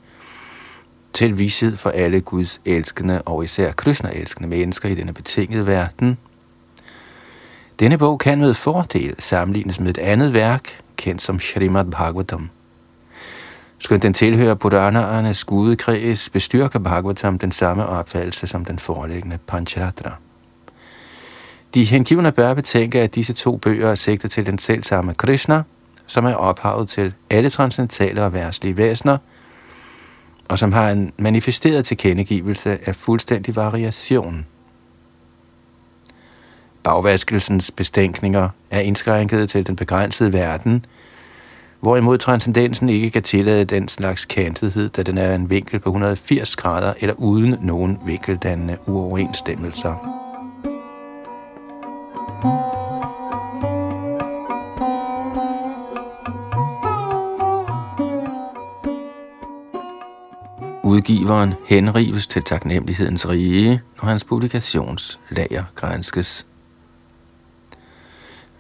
til 1.14 1.38
vished 1.38 1.78
for 1.78 1.90
alle 1.90 2.22
Guds 2.22 2.62
elskende 2.66 3.22
og 3.22 3.44
især 3.44 3.72
Krishna-elskende 3.72 4.50
mennesker 4.50 4.90
i 4.90 4.96
denne 4.96 5.14
betingede 5.14 5.68
verden. 5.68 6.18
Denne 7.80 7.98
bog 7.98 8.20
kan 8.20 8.40
med 8.40 8.54
fordel 8.54 9.16
sammenlignes 9.20 9.80
med 9.80 9.90
et 9.90 9.98
andet 9.98 10.34
værk, 10.34 10.82
kendt 10.98 11.22
som 11.22 11.40
Srimad 11.40 11.86
Bhagavatam. 11.86 12.50
Skønt 13.80 14.04
den 14.04 14.14
tilhører 14.14 14.56
Puranaernes 14.56 15.44
gudekreds, 15.44 16.30
bestyrker 16.30 16.80
Bhagavatam 16.80 17.40
den 17.40 17.52
samme 17.52 17.86
opfattelse 17.86 18.48
som 18.48 18.66
den 18.66 18.80
foreliggende 18.80 19.38
Pancharatra. 19.48 20.12
De 21.74 21.84
hengivne 21.84 22.32
bør 22.32 22.54
betænke, 22.54 23.02
at 23.02 23.16
disse 23.16 23.34
to 23.34 23.58
bøger 23.58 23.90
er 23.90 23.96
sigtet 23.96 24.32
til 24.32 24.46
den 24.46 24.58
selv 24.58 24.84
samme 24.84 25.14
Krishna, 25.14 25.64
som 26.08 26.26
er 26.26 26.34
ophavet 26.34 26.90
til 26.90 27.14
alle 27.30 27.50
transcendentale 27.50 28.24
og 28.24 28.34
værtslige 28.34 28.78
væsener, 28.78 29.18
og 30.50 30.60
som 30.60 30.72
har 30.72 30.90
en 30.92 31.12
manifesteret 31.18 31.86
tilkendegivelse 31.86 32.80
af 32.90 32.96
fuldstændig 32.96 33.56
variation. 33.56 34.46
Bagvaskelsens 36.84 37.72
bestænkninger 37.72 38.50
er 38.72 38.80
indskrænket 38.80 39.50
til 39.50 39.68
den 39.68 39.76
begrænsede 39.76 40.34
verden– 40.34 40.86
hvorimod 41.80 42.18
transcendensen 42.18 42.90
ikke 42.90 43.10
kan 43.10 43.24
tillade 43.24 43.66
den 43.66 43.88
slags 43.88 44.26
kantethed, 44.26 44.90
da 44.90 45.04
den 45.04 45.18
er 45.18 45.36
en 45.36 45.50
vinkel 45.50 45.80
på 45.80 45.90
180 45.90 46.56
grader 46.56 46.94
eller 47.00 47.16
uden 47.18 47.56
nogen 47.62 47.98
vinkeldannende 48.06 48.78
uoverensstemmelser. 48.86 50.14
Udgiveren 60.84 61.54
henrives 61.68 62.28
til 62.28 62.44
taknemmelighedens 62.44 63.30
rige, 63.30 63.82
når 64.02 64.10
hans 64.10 64.24
publikationslager 64.24 65.64
grænskes. 65.76 66.46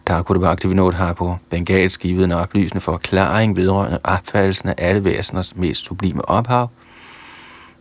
Thakur 0.07 0.39
Bhaktivinoda 0.39 0.97
har 0.97 1.13
på 1.13 1.37
bengalsk 1.49 1.99
givet 1.99 2.25
en 2.25 2.31
oplysende 2.31 2.81
forklaring 2.81 3.55
vedrørende 3.55 3.99
opfattelsen 4.03 4.69
af 4.69 4.75
alle 4.77 5.03
væseners 5.03 5.55
mest 5.55 5.85
sublime 5.85 6.29
ophav, 6.29 6.69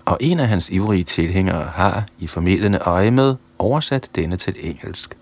og 0.04 0.16
en 0.20 0.40
af 0.40 0.48
hans 0.48 0.70
ivrige 0.70 1.04
tilhængere 1.04 1.64
har 1.74 2.04
i 2.18 2.26
formidlende 2.26 2.78
øje 2.78 3.10
med 3.10 3.34
oversat 3.58 4.10
denne 4.14 4.36
til 4.36 4.54
engelsk. 4.60 5.16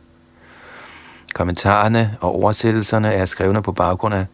Kommentarerne 1.35 2.17
og 2.21 2.35
oversættelserne 2.35 3.13
er 3.13 3.25
skrevne 3.25 3.63
på 3.63 3.73
baggrund 3.73 4.15
af 4.15 4.27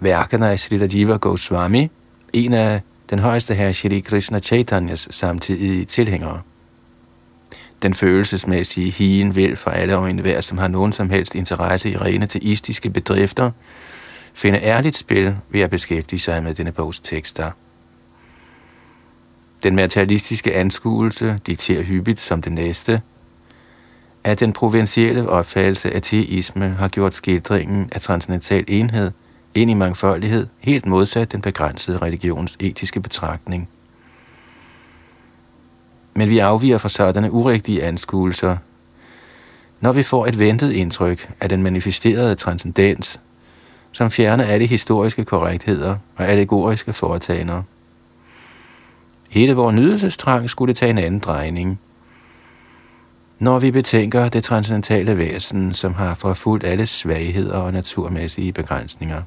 værkerne 0.00 0.50
af 0.50 0.60
Sri 0.60 0.78
Rajiva 0.78 1.16
Goswami, 1.16 1.90
en 2.32 2.52
af 2.52 2.80
den 3.10 3.18
højeste 3.18 3.54
herre 3.54 3.74
Shri 3.74 4.00
Krishna 4.00 4.40
Chaitanyas 4.40 5.08
samtidige 5.10 5.84
tilhængere. 5.84 6.40
Den 7.82 7.94
følelsesmæssige 7.94 8.90
hien 8.90 9.34
vil 9.34 9.56
for 9.56 9.70
alle 9.70 9.96
og 9.96 10.10
enhver, 10.10 10.40
som 10.40 10.58
har 10.58 10.68
nogen 10.68 10.92
som 10.92 11.10
helst 11.10 11.34
interesse 11.34 11.90
i 11.90 11.96
rene 11.96 12.26
teistiske 12.26 12.90
bedrifter, 12.90 13.50
finde 14.34 14.58
ærligt 14.58 14.96
spil 14.96 15.36
ved 15.50 15.60
at 15.60 15.70
beskæftige 15.70 16.20
sig 16.20 16.42
med 16.42 16.54
denne 16.54 16.72
bogs 16.72 17.00
tekster. 17.00 17.50
Den 19.62 19.76
materialistiske 19.76 20.54
anskuelse 20.54 21.38
dikterer 21.46 21.82
hyppigt 21.82 22.20
som 22.20 22.42
det 22.42 22.52
næste, 22.52 23.02
at 24.24 24.40
den 24.40 24.52
provincielle 24.52 25.28
opfattelse 25.28 25.94
af 25.94 26.02
teisme 26.02 26.68
har 26.68 26.88
gjort 26.88 27.14
skildringen 27.14 27.88
af 27.92 28.00
transcendental 28.00 28.64
enhed 28.68 29.10
ind 29.54 29.70
i 29.70 29.74
mangfoldighed, 29.74 30.46
helt 30.58 30.86
modsat 30.86 31.32
den 31.32 31.40
begrænsede 31.40 31.98
religions 31.98 32.56
etiske 32.60 33.00
betragtning. 33.00 33.68
Men 36.14 36.28
vi 36.28 36.38
afviger 36.38 36.78
fra 36.78 36.88
sådanne 36.88 37.32
urigtige 37.32 37.82
anskuelser, 37.82 38.56
når 39.80 39.92
vi 39.92 40.02
får 40.02 40.26
et 40.26 40.38
ventet 40.38 40.72
indtryk 40.72 41.30
af 41.40 41.48
den 41.48 41.62
manifesterede 41.62 42.34
transcendens, 42.34 43.20
som 43.92 44.10
fjerner 44.10 44.44
alle 44.44 44.66
historiske 44.66 45.24
korrektheder 45.24 45.96
og 46.16 46.28
allegoriske 46.28 46.92
foretagender. 46.92 47.62
Hele 49.30 49.52
vores 49.52 49.76
nydelsestrang 49.76 50.50
skulle 50.50 50.74
tage 50.74 50.90
en 50.90 50.98
anden 50.98 51.20
drejning, 51.20 51.80
når 53.38 53.58
vi 53.58 53.70
betænker 53.70 54.28
det 54.28 54.44
transcendentale 54.44 55.18
væsen, 55.18 55.74
som 55.74 55.94
har 55.94 56.14
forfulgt 56.14 56.64
alle 56.64 56.86
svagheder 56.86 57.58
og 57.58 57.72
naturmæssige 57.72 58.52
begrænsninger. 58.52 59.22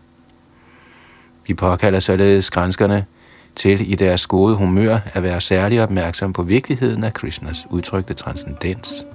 Vi 1.48 1.54
påkalder 1.54 2.00
således 2.00 2.50
grænskerne 2.50 3.06
til 3.55 3.91
i 3.91 3.95
deres 3.95 4.27
gode 4.27 4.55
humør 4.55 4.97
at 5.13 5.23
være 5.23 5.41
særlig 5.41 5.83
opmærksom 5.83 6.33
på 6.33 6.43
vigtigheden 6.43 7.03
af 7.03 7.13
Krishnas 7.13 7.67
udtrykte 7.69 8.13
transcendens. 8.13 9.05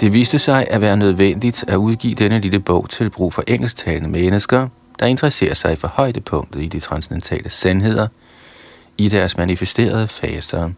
Det 0.00 0.12
viste 0.12 0.38
sig 0.38 0.66
at 0.70 0.80
være 0.80 0.96
nødvendigt 0.96 1.64
at 1.68 1.76
udgive 1.76 2.14
denne 2.14 2.40
lille 2.40 2.60
bog 2.60 2.90
til 2.90 3.10
brug 3.10 3.32
for 3.32 3.42
engelsktalende 3.48 4.10
mennesker, 4.10 4.68
der 4.98 5.06
interesserer 5.06 5.54
sig 5.54 5.78
for 5.78 5.88
højdepunktet 5.88 6.62
i 6.62 6.68
de 6.68 6.80
transcendentale 6.80 7.50
sandheder 7.50 8.08
i 8.98 9.08
deres 9.08 9.36
manifesterede 9.36 10.08
faser. 10.08 10.70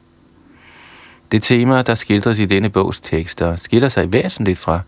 Det 1.35 1.43
tema, 1.43 1.83
der 1.83 1.95
skildres 1.95 2.39
i 2.39 2.45
denne 2.45 2.71
bogs 2.71 3.01
tekster, 3.01 3.57
skiller 3.57 3.89
sig 3.89 4.13
væsentligt 4.13 4.59
fra 4.59 4.81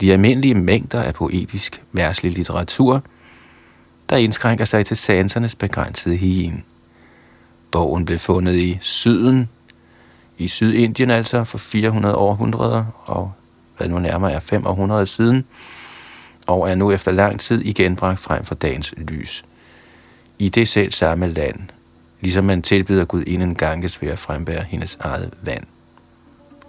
de 0.00 0.12
almindelige 0.12 0.54
mængder 0.54 1.02
af 1.02 1.14
poetisk 1.14 1.82
værslig 1.92 2.32
litteratur, 2.32 3.02
der 4.10 4.16
indskrænker 4.16 4.64
sig 4.64 4.86
til 4.86 4.96
sansernes 4.96 5.54
begrænsede 5.54 6.16
hien. 6.16 6.64
Bogen 7.70 8.04
blev 8.04 8.18
fundet 8.18 8.54
i 8.54 8.78
syden, 8.80 9.48
i 10.38 10.48
Sydindien 10.48 11.10
altså 11.10 11.44
for 11.44 11.58
400 11.58 12.16
århundreder, 12.16 12.84
og 13.04 13.32
hvad 13.76 13.88
nu 13.88 13.98
nærmere 13.98 14.32
er 14.32 14.40
500 14.40 15.06
siden, 15.06 15.44
og 16.46 16.70
er 16.70 16.74
nu 16.74 16.90
efter 16.90 17.12
lang 17.12 17.40
tid 17.40 17.60
igen 17.60 17.96
bragt 17.96 18.18
frem 18.18 18.44
for 18.44 18.54
dagens 18.54 18.94
lys. 18.96 19.44
I 20.38 20.48
det 20.48 20.68
selv 20.68 20.92
samme 20.92 21.26
land, 21.26 21.60
ligesom 22.20 22.44
man 22.44 22.62
tilbyder 22.62 23.04
Gud 23.04 23.24
inden 23.26 23.54
Ganges 23.54 24.02
ved 24.02 24.08
at 24.08 24.18
frembære 24.18 24.64
hendes 24.68 24.96
eget 25.00 25.30
vand. 25.42 25.64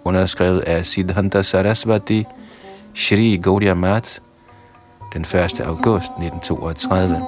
Underskrevet 0.04 0.60
af 0.60 0.86
Siddhanta 0.86 1.42
Sarasvati, 1.42 2.24
Shri 2.94 3.36
Gaudiya 3.42 3.74
Mat, 3.74 4.22
den 5.14 5.22
1. 5.22 5.60
august 5.60 6.12
1932. 6.18 7.22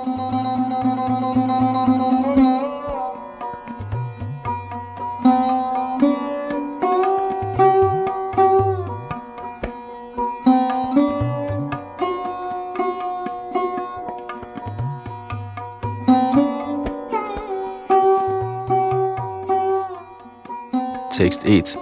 Tekst 21.12 21.44
1 21.44 21.78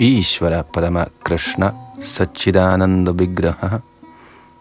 Ishvara 0.00 0.64
Parama 0.64 1.08
Krishna 1.24 1.74
Satchidananda 1.98 3.14
Vigraha 3.14 3.82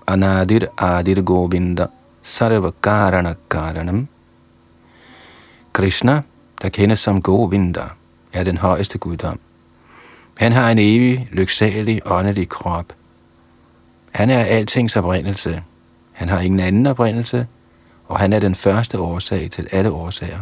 Anadir 0.08 0.68
Adir 0.76 1.22
Govinda 1.24 1.90
Sarva 2.22 2.72
Karana 2.82 3.36
Karanam 3.50 4.08
Krishna, 5.74 6.24
der 6.62 6.70
kendes 6.70 7.00
som 7.00 7.22
Govinda, 7.22 7.84
er 8.34 8.44
den 8.44 8.58
højeste 8.58 8.98
guddom. 8.98 9.40
Han 10.38 10.52
har 10.52 10.72
en 10.72 10.80
evig, 10.80 11.30
lyksalig, 11.32 12.02
åndelig 12.06 12.50
krop. 12.50 12.94
Han 14.12 14.30
er 14.30 14.44
altings 14.44 14.96
oprindelse. 14.96 15.64
Han 16.12 16.30
har 16.30 16.40
ingen 16.40 16.60
anden 16.60 16.88
oprindelse, 16.88 17.48
og 18.08 18.20
han 18.20 18.34
er 18.34 18.40
den 18.40 18.56
første 18.56 19.00
årsag 19.00 19.52
til 19.52 19.68
alle 19.72 19.92
årsager. 19.92 20.40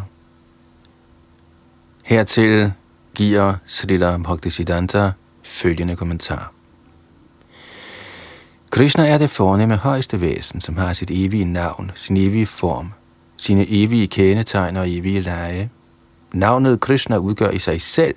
Hertil 2.04 2.72
giver 3.16 3.54
Srila 3.66 4.18
Bhaktisiddhanta 4.18 5.12
følgende 5.44 5.96
kommentar. 5.96 6.54
Krishna 8.72 9.08
er 9.08 9.18
det 9.18 9.30
fornemme 9.30 9.76
højeste 9.76 10.22
væsen, 10.22 10.62
som 10.62 10.78
har 10.78 10.94
sit 10.94 11.12
evige 11.12 11.46
navn, 11.46 11.92
sin 11.96 12.18
evige 12.18 12.46
form, 12.46 12.94
sine 13.38 13.66
evige 13.70 14.08
kendetegn 14.08 14.78
og 14.78 14.90
evige 14.90 15.22
leje. 15.22 15.70
Navnet 16.34 16.80
Krishna 16.80 17.18
udgør 17.18 17.50
i 17.50 17.60
sig 17.60 17.82
selv 17.82 18.16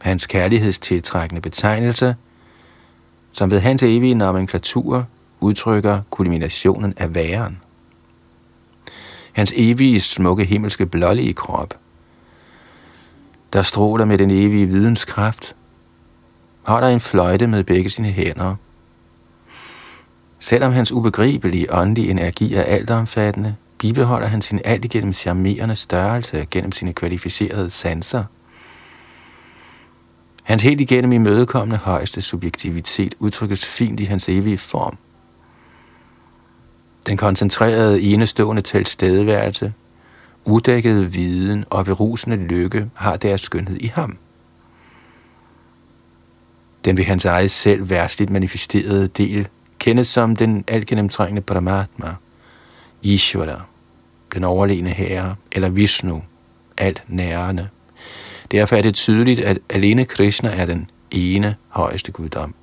hans 0.00 0.26
kærlighedstiltrækkende 0.26 1.40
betegnelse, 1.40 2.16
som 3.32 3.50
ved 3.50 3.60
hans 3.60 3.82
evige 3.82 4.14
nomenklatur 4.14 5.06
udtrykker 5.40 6.00
kulminationen 6.10 6.94
af 6.96 7.14
væren. 7.14 7.60
Hans 9.32 9.52
evige 9.56 10.00
smukke 10.00 10.44
himmelske 10.44 10.86
blålige 10.86 11.32
krop– 11.32 11.74
der 13.54 13.62
stråler 13.62 14.04
med 14.04 14.18
den 14.18 14.30
evige 14.30 14.66
videnskraft, 14.66 15.56
holder 16.62 16.88
en 16.88 17.00
fløjte 17.00 17.46
med 17.46 17.64
begge 17.64 17.90
sine 17.90 18.08
hænder. 18.08 18.56
Selvom 20.38 20.72
hans 20.72 20.92
ubegribelige 20.92 21.74
åndelige 21.74 22.10
energi 22.10 22.54
er 22.54 22.62
altomfattende, 22.62 23.56
bibeholder 23.78 24.26
han 24.26 24.42
sin 24.42 24.60
alt 24.64 24.84
igennem 24.84 25.12
charmerende 25.12 25.76
størrelse 25.76 26.46
gennem 26.50 26.72
sine 26.72 26.92
kvalificerede 26.92 27.70
sanser. 27.70 28.24
Hans 30.42 30.62
helt 30.62 30.80
igennem 30.80 31.12
imødekommende 31.12 31.76
højeste 31.76 32.22
subjektivitet 32.22 33.14
udtrykkes 33.18 33.64
fint 33.64 34.00
i 34.00 34.04
hans 34.04 34.28
evige 34.28 34.58
form. 34.58 34.98
Den 37.06 37.16
koncentrerede 37.16 38.02
enestående 38.02 38.62
tilstedeværelse– 38.62 39.72
udækkede 40.44 41.12
viden 41.12 41.64
og 41.70 41.84
berusende 41.84 42.36
lykke 42.36 42.90
har 42.94 43.16
deres 43.16 43.40
skønhed 43.40 43.76
i 43.76 43.86
ham. 43.86 44.18
Den 46.84 46.96
ved 46.96 47.04
hans 47.04 47.24
eget 47.24 47.50
selv 47.50 47.90
værtsligt 47.90 48.30
manifesterede 48.30 49.08
del 49.08 49.48
kendes 49.78 50.08
som 50.08 50.36
den 50.36 50.64
algennemtrængende 50.68 51.42
Paramatma, 51.42 52.14
Ishvara, 53.02 53.62
den 54.34 54.44
overlegne 54.44 54.90
herre, 54.90 55.36
eller 55.52 55.70
Vishnu, 55.70 56.22
alt 56.76 57.04
nærende. 57.08 57.68
Derfor 58.50 58.76
er 58.76 58.82
det 58.82 58.94
tydeligt, 58.94 59.40
at 59.40 59.58
alene 59.70 60.04
Krishna 60.04 60.50
er 60.50 60.66
den 60.66 60.90
ene 61.10 61.56
højeste 61.68 62.12
guddom. 62.12 62.54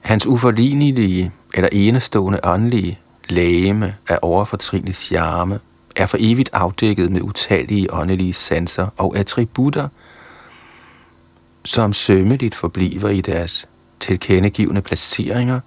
Hans 0.00 0.26
uforlignelige 0.26 1.32
eller 1.54 1.68
enestående 1.72 2.40
åndelige 2.44 2.98
lægeme 3.28 3.94
af 4.08 4.18
overfortrinlig 4.22 4.94
charme 4.94 5.60
er 5.96 6.06
for 6.06 6.16
evigt 6.20 6.50
afdækket 6.52 7.12
med 7.12 7.22
utallige 7.22 7.94
åndelige 7.94 8.32
sanser 8.32 8.86
og 8.98 9.16
attributter, 9.16 9.88
som 11.64 11.92
sømmeligt 11.92 12.54
forbliver 12.54 13.08
i 13.08 13.20
deres 13.20 13.68
tilkendegivende 14.00 14.82
placeringer, 14.82 15.60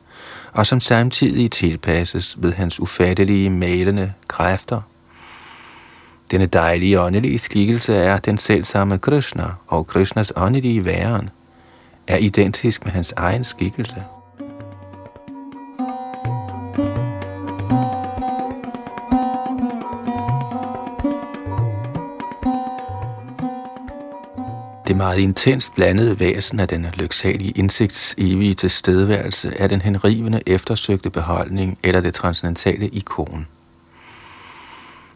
og 0.54 0.65
som 0.65 0.80
samtidig 0.80 1.52
tilpasses 1.52 2.36
ved 2.39 2.54
hans 2.54 2.80
ufattelige 2.80 3.50
malende 3.50 4.13
kræfter. 4.28 4.82
Denne 6.32 6.46
dejlige 6.46 7.02
åndelige 7.02 7.39
skikkelse 7.39 7.96
er 7.96 8.17
den 8.17 8.38
selvsamme 8.38 8.98
Krishna, 8.98 9.48
og 9.67 9.88
Krishnas 9.88 10.34
åndelige 10.36 10.86
væren 10.86 11.30
er 12.08 12.17
identisk 12.17 12.86
med 12.86 12.91
hans 12.93 13.13
egen 13.17 13.43
skikkelse. 13.43 14.04
Det 24.98 25.04
meget 25.06 25.20
intenst 25.20 25.76
blandede 25.76 26.20
væsen 26.20 26.60
af 26.60 26.68
den 26.68 26.88
lyksalige 26.94 27.52
indsigts 27.52 28.16
evige 28.18 28.54
tilstedeværelse 28.54 29.54
er 29.58 29.68
den 29.68 29.82
henrivende 29.82 30.42
eftersøgte 30.46 31.10
beholdning 31.10 31.78
eller 31.84 32.02
det 32.02 32.14
transcendentale 32.14 32.88
ikon. 32.88 33.48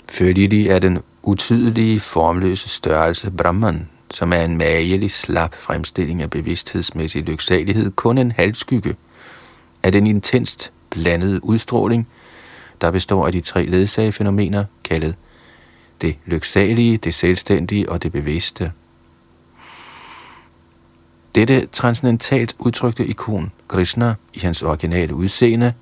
Følgelig 0.09 0.67
er 0.67 0.79
den 0.79 0.99
utydelige, 1.23 1.99
formløse 1.99 2.69
størrelse 2.69 3.31
Brahman, 3.31 3.89
som 4.11 4.33
er 4.33 4.41
en 4.41 4.57
magelig, 4.57 5.11
slap 5.11 5.55
fremstilling 5.55 6.21
af 6.21 6.29
bevidsthedsmæssig 6.29 7.23
lyksalighed, 7.23 7.91
kun 7.91 8.17
en 8.17 8.31
halvskygge 8.31 8.95
af 9.83 9.91
den 9.91 10.07
intenst 10.07 10.71
blandede 10.89 11.43
udstråling, 11.43 12.07
der 12.81 12.91
består 12.91 13.25
af 13.25 13.31
de 13.31 13.41
tre 13.41 13.65
ledsagefænomener, 13.65 14.65
kaldet 14.83 15.15
det 16.01 16.17
lyksalige, 16.25 16.97
det 16.97 17.15
selvstændige 17.15 17.89
og 17.89 18.03
det 18.03 18.11
bevidste– 18.11 18.71
dette 21.35 21.65
transcendentalt 21.71 22.55
udtrykte 22.59 23.05
ikon, 23.05 23.51
Krishna, 23.67 24.15
i 24.33 24.39
hans 24.39 24.61
originale 24.61 25.15
udseende, 25.15 25.73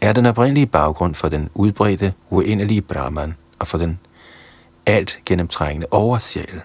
er 0.00 0.12
den 0.12 0.26
oprindelige 0.26 0.66
baggrund 0.66 1.14
for 1.14 1.28
den 1.28 1.50
udbredte, 1.54 2.14
uendelige 2.30 2.82
Brahman 2.82 3.34
og 3.58 3.68
for 3.68 3.78
den 3.78 3.98
alt 4.86 5.20
gennemtrængende 5.26 5.86
oversjæl. 5.90 6.60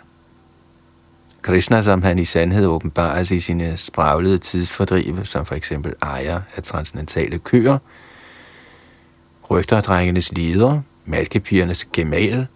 Krishna, 1.42 1.84
som 1.84 2.02
han 2.02 2.20
i 2.20 2.26
sandhed 2.26 2.66
åbenbares 2.66 3.32
i 3.32 3.40
sine 3.40 3.78
spraglede 3.78 4.38
tidsfordrive, 4.38 5.26
som 5.26 5.46
for 5.46 5.56
eksempel 5.56 5.94
ejer 6.02 6.42
af 6.56 6.64
transcendentale 6.64 7.40
køer, 7.40 7.78
rygterdrengenes 9.50 10.32
leder, 10.32 10.82
malkepigernes 11.06 11.86
gemal, 11.94 12.48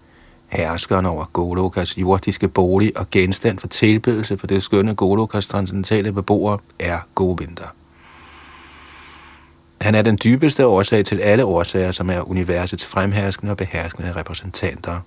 herskeren 0.50 1.06
over 1.06 1.26
Golokas 1.34 1.98
jordiske 1.98 2.48
bolig 2.48 2.98
og 2.98 3.10
genstand 3.12 3.60
for 3.60 3.68
tilbedelse 3.68 4.38
for 4.38 4.48
det 4.48 4.64
skønne 4.64 4.96
Golokas 4.96 5.48
transcendentale 5.48 6.12
beboere 6.14 6.60
er 6.80 7.00
Govinda. 7.16 7.64
Han 9.82 9.96
er 9.96 10.02
den 10.02 10.18
dybeste 10.24 10.68
årsag 10.68 11.06
til 11.06 11.20
alle 11.20 11.46
årsager, 11.46 11.92
som 11.92 12.10
er 12.10 12.30
universets 12.30 12.86
fremherskende 12.86 13.52
og 13.52 13.58
beherskende 13.58 14.16
repræsentanter. 14.16 15.00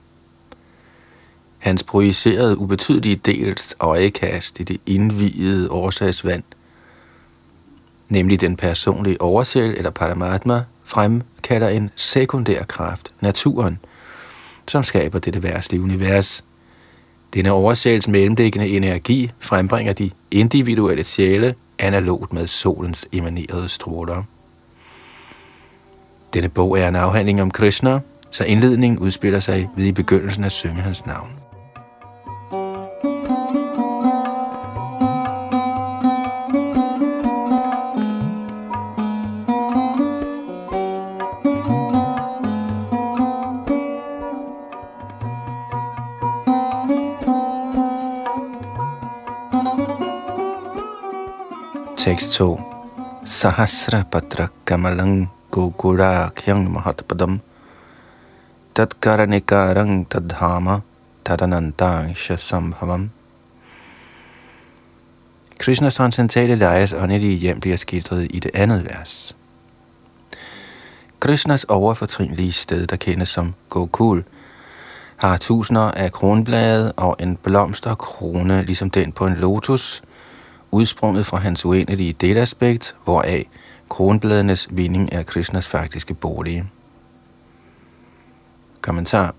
Hans 1.58 1.82
projicerede 1.82 2.58
ubetydelige 2.58 3.16
dels 3.16 3.76
øjekast 3.80 4.60
i 4.60 4.62
det 4.62 4.80
indvidede 4.86 5.70
årsagsvand, 5.70 6.42
nemlig 8.08 8.40
den 8.40 8.56
personlige 8.56 9.20
oversæl 9.20 9.70
eller 9.70 9.90
paramatma, 9.90 10.64
fremkalder 10.84 11.68
en 11.68 11.90
sekundær 11.96 12.62
kraft, 12.62 13.14
naturen– 13.20 13.78
som 14.68 14.82
skaber 14.82 15.18
dette 15.18 15.42
værtslige 15.42 15.82
univers. 15.82 16.44
Denne 17.34 17.52
oversættelse 17.52 18.10
mellemliggende 18.10 18.68
energi 18.68 19.30
frembringer 19.40 19.92
de 19.92 20.10
individuelle 20.30 21.04
sjæle 21.04 21.54
analogt 21.78 22.32
med 22.32 22.46
solens 22.46 23.06
emanerede 23.12 23.68
stråler. 23.68 24.22
Denne 26.34 26.48
bog 26.48 26.78
er 26.78 26.88
en 26.88 26.96
afhandling 26.96 27.42
om 27.42 27.50
Krishna, 27.50 28.00
så 28.30 28.44
indledningen 28.44 28.98
udspiller 28.98 29.40
sig 29.40 29.68
ved 29.76 29.86
i 29.86 29.92
begyndelsen 29.92 30.44
at 30.44 30.52
synge 30.52 30.80
hans 30.80 31.06
navn. 31.06 31.41
Tekst 52.02 52.32
2. 52.32 52.60
Sahasra 53.24 54.02
patra 54.10 54.48
kamalang 54.66 55.30
kyang 56.34 56.66
mahatpadam 56.66 57.38
tatkaranekarang 58.74 60.08
tadhama 60.10 60.82
tadanantang 61.24 62.16
shasambhavam. 62.16 63.10
Krishnas 65.58 65.94
transcendentale 65.94 66.54
lejes 66.54 66.92
åndelige 66.92 67.36
hjem 67.36 67.60
bliver 67.60 67.76
skildret 67.76 68.26
i 68.30 68.38
det 68.38 68.50
andet 68.54 68.84
vers. 68.84 69.36
Krishnas 71.20 71.64
overfortrinlige 71.64 72.52
sted, 72.52 72.86
der 72.86 72.96
kendes 72.96 73.28
som 73.28 73.54
Gokul, 73.68 74.24
har 75.16 75.36
tusinder 75.36 75.90
af 75.90 76.12
kronblade 76.12 76.92
og 76.92 77.16
en 77.20 77.36
blomsterkrone, 77.36 78.62
ligesom 78.62 78.90
den 78.90 79.12
på 79.12 79.26
en 79.26 79.34
lotus, 79.34 80.02
udsprunget 80.72 81.26
fra 81.26 81.36
hans 81.36 81.64
uendelige 81.64 82.12
delaspekt, 82.12 82.96
hvoraf 83.04 83.46
kronbladenes 83.88 84.68
vinding 84.70 85.08
er 85.12 85.22
Krishnas 85.22 85.68
faktiske 85.68 86.14
bolig. 86.14 86.64
Kommentar. 88.80 89.34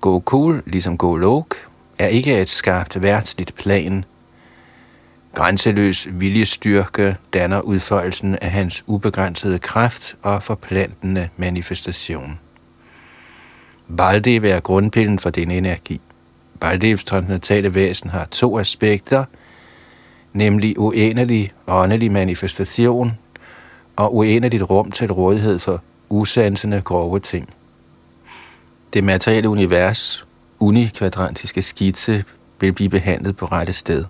Gokul, 0.00 0.62
ligesom 0.66 0.98
Golok, 0.98 1.56
er 1.98 2.06
ikke 2.06 2.40
et 2.40 2.48
skarpt 2.48 3.02
værtsligt 3.02 3.54
plan. 3.54 4.04
Grænseløs 5.34 6.08
viljestyrke 6.10 7.16
danner 7.32 7.60
udførelsen 7.60 8.36
af 8.36 8.50
hans 8.50 8.84
ubegrænsede 8.86 9.58
kraft 9.58 10.16
og 10.22 10.42
forplantende 10.42 11.28
manifestation. 11.36 12.38
Baldev 13.96 14.44
er 14.44 14.60
grundpillen 14.60 15.18
for 15.18 15.30
denne 15.30 15.56
energi. 15.56 16.00
Baldevs 16.60 17.04
transcendentale 17.04 17.74
væsen 17.74 18.10
har 18.10 18.24
to 18.24 18.58
aspekter– 18.58 19.24
nemlig 20.32 20.78
uendelig 20.78 21.52
åndelig 21.66 22.12
manifestation 22.12 23.12
og 23.96 24.16
uendeligt 24.16 24.62
rum 24.62 24.90
til 24.90 25.12
rådighed 25.12 25.58
for 25.58 25.82
usansende 26.08 26.80
grove 26.80 27.20
ting. 27.20 27.48
Det 28.92 29.04
materielle 29.04 29.48
univers, 29.48 30.26
unikvadrantiske 30.60 31.62
skitse, 31.62 32.24
vil 32.60 32.72
blive 32.72 32.88
behandlet 32.88 33.36
på 33.36 33.46
rette 33.46 33.72
sted. 33.72 34.04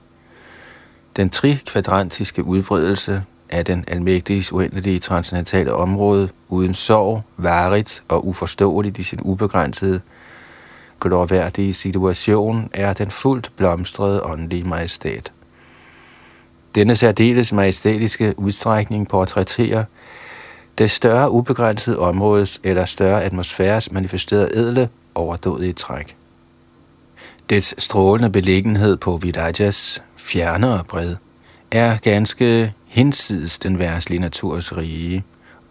Den 1.16 1.30
trikvadrantiske 1.30 2.44
udbredelse 2.44 3.22
af 3.50 3.64
den 3.64 3.84
almægtige 3.88 4.54
uendelige 4.54 4.98
transcendentale 4.98 5.72
område 5.72 6.28
uden 6.48 6.74
sorg, 6.74 7.22
varigt 7.36 8.02
og 8.08 8.26
uforståeligt 8.26 8.98
i 8.98 9.02
sin 9.02 9.20
ubegrænsede, 9.22 10.00
glorværdige 11.00 11.74
situation 11.74 12.70
er 12.74 12.92
den 12.92 13.10
fuldt 13.10 13.52
blomstrede 13.56 14.22
åndelige 14.22 14.64
majestæt. 14.64 15.32
Denne 16.74 16.96
særdeles 16.96 17.52
majestætiske 17.52 18.34
udstrækning 18.36 19.08
portrætterer 19.08 19.84
det 20.78 20.90
større 20.90 21.30
ubegrænsede 21.30 21.98
områdes 21.98 22.60
eller 22.64 22.84
større 22.84 23.22
atmosfæres 23.22 23.92
manifesterede 23.92 24.56
edle 24.56 24.88
overdådige 25.14 25.72
træk. 25.72 26.16
Dets 27.50 27.82
strålende 27.82 28.30
beliggenhed 28.30 28.96
på 28.96 29.16
Vidajas 29.16 30.02
fjernere 30.16 30.84
bred 30.88 31.16
er 31.70 31.98
ganske 31.98 32.72
hinsides 32.86 33.58
den 33.58 33.78
værtslige 33.78 34.20
naturs 34.20 34.76
rige, 34.76 35.24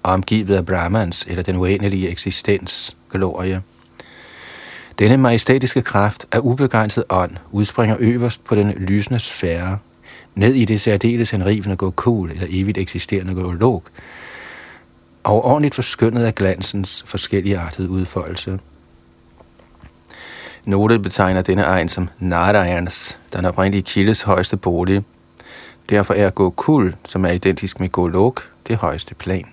omgivet 0.03 0.55
af 0.55 0.65
Brahmans 0.65 1.25
eller 1.29 1.43
den 1.43 1.55
uendelige 1.55 2.09
eksistens 2.09 2.97
glorie. 3.11 3.61
Denne 4.99 5.17
majestætiske 5.17 5.81
kraft 5.81 6.25
af 6.31 6.39
ubegrænset 6.39 7.03
ånd 7.09 7.31
udspringer 7.51 7.95
øverst 7.99 8.43
på 8.43 8.55
den 8.55 8.71
lysende 8.71 9.19
sfære 9.19 9.77
ned 10.35 10.53
i 10.53 10.65
det 10.65 10.81
særdeles 10.81 11.29
henrivende 11.29 11.77
kul 11.77 12.31
eller 12.31 12.47
evigt 12.49 12.77
eksisterende 12.77 13.57
log, 13.59 13.83
og 15.23 15.45
ordentligt 15.45 15.75
forskyndet 15.75 16.23
af 16.23 16.35
glansens 16.35 17.03
forskellige 17.07 17.57
artede 17.57 17.89
udfoldelse. 17.89 18.59
Note 20.65 20.99
betegner 20.99 21.41
denne 21.41 21.63
egen 21.63 21.89
som 21.89 22.09
Narayans, 22.19 23.19
den 23.33 23.45
oprindelige 23.45 23.81
kildes 23.81 24.21
højeste 24.21 24.57
bolig. 24.57 25.03
Derfor 25.89 26.13
er 26.13 26.29
Gokul, 26.29 26.95
som 27.05 27.25
er 27.25 27.29
identisk 27.29 27.79
med 27.79 27.89
Golok, 27.89 28.49
det 28.67 28.77
højeste 28.77 29.15
plan. 29.15 29.45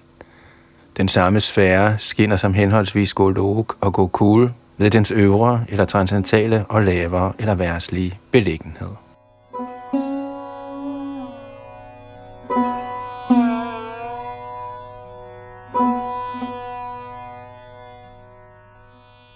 Den 0.96 1.08
samme 1.08 1.40
sfære 1.40 1.98
skinner 1.98 2.36
som 2.36 2.54
henholdsvis 2.54 3.14
Golok 3.14 3.76
og 3.80 3.92
Gokul 3.92 4.50
ved 4.76 4.90
dens 4.90 5.10
øvre 5.10 5.64
eller 5.68 5.84
transcendentale 5.84 6.64
og 6.68 6.82
lavere 6.82 7.32
eller 7.38 7.54
værtslige 7.54 8.18
beliggenhed. 8.30 9.07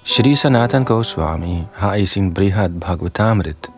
Shri 0.05 0.35
Sanatan 0.35 0.85
Goswami 0.85 1.63
har 1.75 1.95
i 1.95 2.07
sin 2.07 2.35
Brihad 2.35 2.71
Bhagavatamrit, 2.81 3.69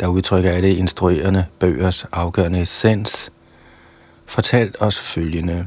der 0.00 0.06
udtrykker 0.06 0.50
alle 0.50 0.74
instruerende 0.74 1.46
bøgers 1.58 2.04
afgørende 2.04 2.62
essens, 2.62 3.32
fortalt 4.26 4.76
os 4.80 5.00
følgende 5.00 5.66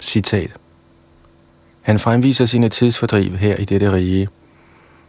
citat. 0.00 0.50
Han 1.82 1.98
fremviser 1.98 2.46
sine 2.46 2.68
tidsfordriv 2.68 3.36
her 3.36 3.56
i 3.56 3.64
dette 3.64 3.92
rige, 3.92 4.28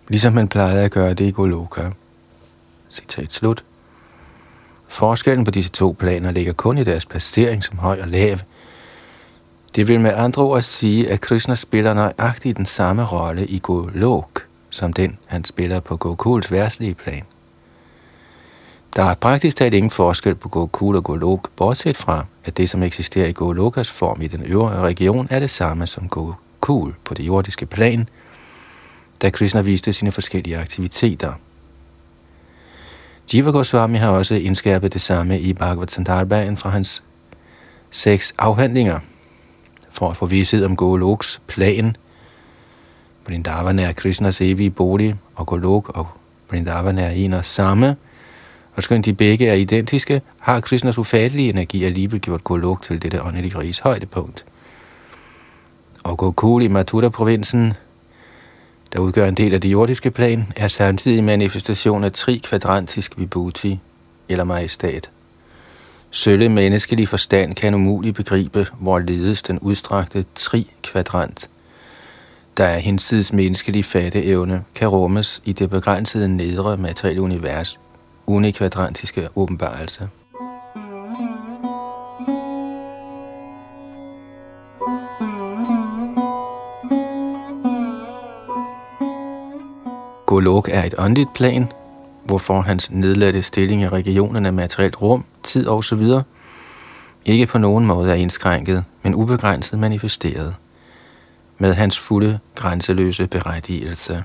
ligesom 0.07 0.33
man 0.33 0.47
plejede 0.47 0.83
at 0.83 0.91
gøre 0.91 1.13
det 1.13 1.25
i 1.25 1.31
Goloka. 1.31 1.89
Citat 2.89 3.33
slut. 3.33 3.63
Forskellen 4.87 5.45
på 5.45 5.51
disse 5.51 5.71
to 5.71 5.95
planer 5.99 6.31
ligger 6.31 6.53
kun 6.53 6.77
i 6.77 6.83
deres 6.83 7.05
placering 7.05 7.63
som 7.63 7.77
høj 7.77 8.01
og 8.01 8.07
lav. 8.07 8.37
Det 9.75 9.87
vil 9.87 9.99
med 9.99 10.13
andre 10.15 10.43
ord 10.43 10.61
sige, 10.61 11.09
at 11.09 11.21
Krishna 11.21 11.55
spiller 11.55 11.93
nøjagtigt 11.93 12.57
den 12.57 12.65
samme 12.65 13.05
rolle 13.05 13.45
i 13.45 13.59
Golok, 13.59 14.45
som 14.69 14.93
den 14.93 15.17
han 15.25 15.43
spiller 15.43 15.79
på 15.79 15.97
Gokuls 15.97 16.51
værtslige 16.51 16.95
plan. 16.95 17.23
Der 18.95 19.03
er 19.03 19.15
praktisk 19.15 19.57
talt 19.57 19.73
ingen 19.73 19.91
forskel 19.91 20.35
på 20.35 20.49
Gokul 20.49 20.95
og 20.95 21.03
Golok, 21.03 21.49
bortset 21.55 21.97
fra, 21.97 22.25
at 22.45 22.57
det, 22.57 22.69
som 22.69 22.83
eksisterer 22.83 23.27
i 23.27 23.31
Golokas 23.31 23.91
form 23.91 24.21
i 24.21 24.27
den 24.27 24.43
øvre 24.45 24.81
region, 24.81 25.27
er 25.29 25.39
det 25.39 25.49
samme 25.49 25.87
som 25.87 26.07
Gokul 26.07 26.93
på 27.03 27.13
det 27.13 27.23
jordiske 27.27 27.65
plan, 27.65 28.09
da 29.21 29.29
Krishna 29.29 29.61
viste 29.61 29.93
sine 29.93 30.11
forskellige 30.11 30.57
aktiviteter. 30.57 31.33
Jiva 33.33 33.51
Goswami 33.51 33.97
har 33.97 34.09
også 34.09 34.35
indskærpet 34.35 34.93
det 34.93 35.01
samme 35.01 35.39
i 35.39 35.53
Bhagavad 35.53 35.87
Sandarbaen 35.87 36.57
fra 36.57 36.69
hans 36.69 37.03
seks 37.91 38.33
afhandlinger. 38.37 38.99
For 39.91 40.09
at 40.09 40.17
få 40.17 40.25
vidshed 40.25 40.65
om 40.65 40.75
Goloks 40.75 41.41
plan, 41.47 41.95
Vrindavan 43.27 43.79
er 43.79 43.91
Krishnas 43.91 44.41
evige 44.41 44.69
bolig, 44.69 45.15
og 45.35 45.47
Golok 45.47 45.89
og 45.89 46.07
Vrindavan 46.49 46.97
er 46.97 47.09
en 47.09 47.33
og 47.33 47.45
samme– 47.45 47.95
og 48.75 48.83
skønt 48.83 49.05
de 49.05 49.13
begge 49.13 49.47
er 49.47 49.53
identiske, 49.53 50.21
har 50.41 50.59
Krishnas 50.59 50.97
ufattelige 50.97 51.49
energi 51.49 51.83
alligevel 51.83 52.21
gjort 52.21 52.43
Golok 52.43 52.81
til 52.81 53.01
dette 53.01 53.23
åndelige 53.23 53.59
riges 53.59 53.79
højdepunkt. 53.79 54.45
Og 56.03 56.17
Gokul 56.17 56.63
i 56.63 56.67
Mathura-provinsen, 56.67 57.73
der 58.93 58.99
udgør 58.99 59.27
en 59.27 59.35
del 59.35 59.53
af 59.53 59.61
det 59.61 59.71
jordiske 59.71 60.11
plan, 60.11 60.53
er 60.55 60.67
samtidig 60.67 61.23
manifestation 61.23 62.03
af 62.03 62.11
tri 62.11 62.41
kvadrantisk 62.43 63.17
vibhuti, 63.17 63.79
eller 64.29 64.43
majestat. 64.43 65.09
Sølle 66.13 66.49
menneskelig 66.49 67.07
forstand 67.07 67.55
kan 67.55 67.73
umuligt 67.73 68.15
begribe, 68.15 68.67
hvor 68.79 68.99
ledes 68.99 69.41
den 69.41 69.59
udstrakte 69.59 70.25
tri-kvadrant, 70.35 71.49
der 72.57 72.63
er 72.63 72.77
hinsides 72.77 73.33
menneskelig 73.33 73.85
fatteevne, 73.85 74.63
kan 74.75 74.87
rummes 74.87 75.41
i 75.45 75.53
det 75.53 75.69
begrænsede 75.69 76.37
nedre 76.37 76.77
materielle 76.77 77.21
univers– 77.21 77.79
unikvadrantiske 78.27 79.27
åbenbarelse. 79.35 80.09
Golok 90.25 90.69
er 90.71 90.83
et 90.83 90.95
åndeligt 90.97 91.33
plan, 91.33 91.71
hvorfor 92.23 92.61
hans 92.61 92.91
nedladte 92.91 93.41
stilling 93.41 93.81
i 93.81 93.87
regionen 93.87 94.45
af 94.45 94.53
materielt 94.53 95.01
rum, 95.01 95.25
tid 95.43 95.67
osv. 95.67 96.01
ikke 97.25 97.45
på 97.45 97.57
nogen 97.57 97.85
måde 97.85 98.11
er 98.11 98.15
indskrænket, 98.15 98.83
men 99.03 99.15
ubegrænset 99.15 99.79
manifesteret 99.79 100.55
med 101.57 101.73
hans 101.73 101.99
fulde, 101.99 102.39
grænseløse 102.55 103.27
berettigelse 103.27 104.23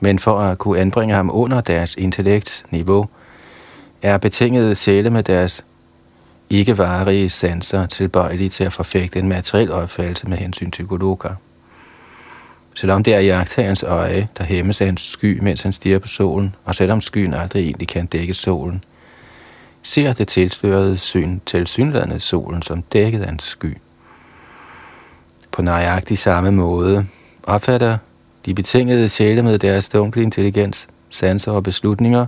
men 0.00 0.18
for 0.18 0.40
at 0.40 0.58
kunne 0.58 0.78
anbringe 0.78 1.14
ham 1.14 1.30
under 1.32 1.60
deres 1.60 1.94
intellektniveau, 1.94 3.06
er 4.02 4.18
betingede 4.18 4.74
sjæle 4.74 5.10
med 5.10 5.22
deres 5.22 5.64
ikke 6.50 6.78
varige 6.78 7.30
sanser 7.30 7.86
tilbøjelige 7.86 8.48
til 8.48 8.64
at 8.64 8.72
forfægte 8.72 9.18
en 9.18 9.28
materiel 9.28 9.72
opfattelse 9.72 10.28
med 10.28 10.36
hensyn 10.36 10.70
til 10.70 10.86
Goloka. 10.86 11.28
Selvom 12.78 13.02
det 13.02 13.14
er 13.14 13.20
jagttagerens 13.20 13.82
øje, 13.82 14.28
der 14.38 14.44
hæmmes 14.44 14.80
af 14.80 14.86
hans 14.86 15.00
sky, 15.00 15.38
mens 15.42 15.62
han 15.62 15.72
stiger 15.72 15.98
på 15.98 16.08
solen, 16.08 16.54
og 16.64 16.74
selvom 16.74 17.00
skyen 17.00 17.34
aldrig 17.34 17.62
egentlig 17.62 17.88
kan 17.88 18.06
dække 18.06 18.34
solen, 18.34 18.84
ser 19.82 20.12
det 20.12 20.28
tilslørede 20.28 20.98
syn 20.98 21.40
til 21.46 21.66
synlandet 21.66 22.22
solen 22.22 22.62
som 22.62 22.82
dækket 22.82 23.22
af 23.22 23.32
en 23.32 23.38
sky. 23.38 23.76
På 25.52 25.62
nøjagtig 25.62 26.18
samme 26.18 26.50
måde 26.50 27.06
opfatter 27.42 27.98
de 28.46 28.54
betingede 28.54 29.08
sjæle 29.08 29.42
med 29.42 29.58
deres 29.58 29.88
dunkle 29.88 30.22
intelligens, 30.22 30.88
sanser 31.10 31.52
og 31.52 31.62
beslutninger 31.62 32.26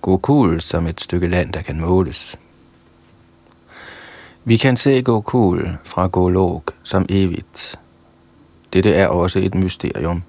Gokul 0.00 0.60
som 0.60 0.86
et 0.86 1.00
stykke 1.00 1.28
land, 1.28 1.52
der 1.52 1.62
kan 1.62 1.80
måles. 1.80 2.38
Vi 4.44 4.56
kan 4.56 4.76
se 4.76 5.02
Gokul 5.02 5.68
fra 5.84 6.06
Golok 6.06 6.72
som 6.82 7.06
evigt. 7.08 7.78
Dette 8.72 8.94
er 8.94 9.06
også 9.06 9.38
et 9.38 9.54
mysterium. 9.54 10.22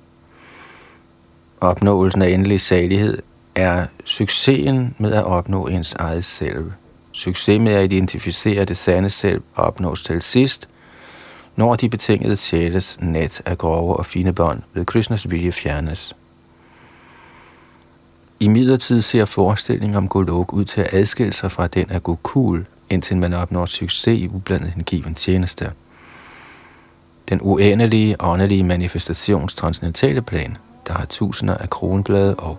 Opnåelsen 1.61 2.21
af 2.21 2.29
endelig 2.29 2.61
salighed 2.61 3.21
er 3.55 3.85
succesen 4.05 4.95
med 4.97 5.13
at 5.13 5.23
opnå 5.23 5.67
ens 5.67 5.93
eget 5.93 6.25
selv. 6.25 6.71
Succes 7.11 7.61
med 7.61 7.71
at 7.71 7.91
identificere 7.91 8.65
det 8.65 8.77
sande 8.77 9.09
selv 9.09 9.41
opnås 9.55 10.03
til 10.03 10.21
sidst, 10.21 10.69
når 11.55 11.75
de 11.75 11.89
betingede 11.89 12.37
sjæles 12.37 12.97
net 13.01 13.41
af 13.45 13.57
grove 13.57 13.97
og 13.97 14.05
fine 14.05 14.33
bånd 14.33 14.61
ved 14.73 14.85
Krishnas 14.85 15.31
vilje 15.31 15.51
fjernes. 15.51 16.15
I 18.39 18.47
midlertid 18.47 19.01
ser 19.01 19.25
forestillingen 19.25 19.97
om 19.97 20.07
Golok 20.07 20.53
ud 20.53 20.65
til 20.65 20.81
at 20.81 20.93
adskille 20.93 21.33
sig 21.33 21.51
fra 21.51 21.67
den 21.67 21.89
af 21.89 22.03
Gokul, 22.03 22.65
indtil 22.89 23.17
man 23.17 23.33
opnår 23.33 23.65
succes 23.65 24.19
i 24.19 24.27
ublandet 24.27 24.71
hengiven 24.71 25.15
tjeneste. 25.15 25.71
Den 27.33 27.41
uendelige, 27.41 28.15
åndelige 28.19 28.63
manifestations 28.63 29.55
transcendentale 29.55 30.21
plan, 30.21 30.57
der 30.87 30.93
har 30.93 31.05
tusinder 31.05 31.57
af 31.57 31.69
kronblade 31.69 32.35
og 32.35 32.57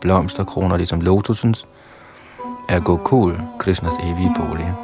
blomsterkroner 0.00 0.76
ligesom 0.76 1.00
lotusens, 1.00 1.68
er 2.68 2.80
Gokul, 2.80 3.40
Krishnas 3.58 3.92
evige 4.02 4.34
bolig. 4.36 4.74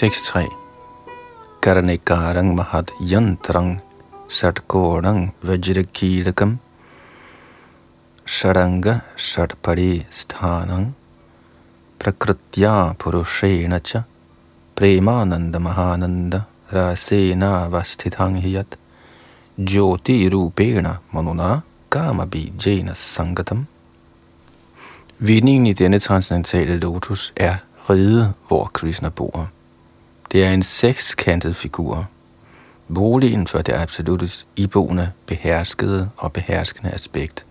6.3 0.00 0.48
Karanikarang 1.60 2.56
Mahat 2.56 2.88
yantrang 3.04 3.84
satkorang 4.24 5.36
vajrakilakam 5.44 6.56
Sharanga 8.24 9.04
Shatpari 9.12 10.06
Sthanang. 10.08 10.94
Prakritya 11.98 12.96
Purushena 12.96 13.84
Cha 13.84 14.04
Premananda 14.74 15.60
Mahananda 15.60 16.46
Rasena 16.72 17.68
Vasthithang 17.68 18.40
Hiyat. 18.40 18.80
Jyoti 19.60 20.30
Rupena 20.30 21.00
Manuna 21.12 21.62
Kama 21.90 22.24
Bijena 22.24 22.96
Sangatam. 22.96 23.66
Vindingen 25.20 25.66
i 25.66 25.74
denne 25.74 26.00
transcendentale 26.00 26.80
lotus 26.80 27.32
er 27.36 27.60
ride, 27.86 28.32
hvor 28.48 28.70
Krishna 28.72 29.10
bor. 29.10 29.50
Det 30.32 30.44
er 30.44 30.50
en 30.50 30.62
sekskantet 30.62 31.56
figur. 31.56 32.08
Boligen 32.94 33.46
for 33.46 33.58
det 33.58 33.72
absoluttes 33.72 34.46
iboende, 34.56 35.12
beherskede 35.26 36.10
og 36.16 36.32
beherskende 36.32 36.90
aspekt. 36.90 37.46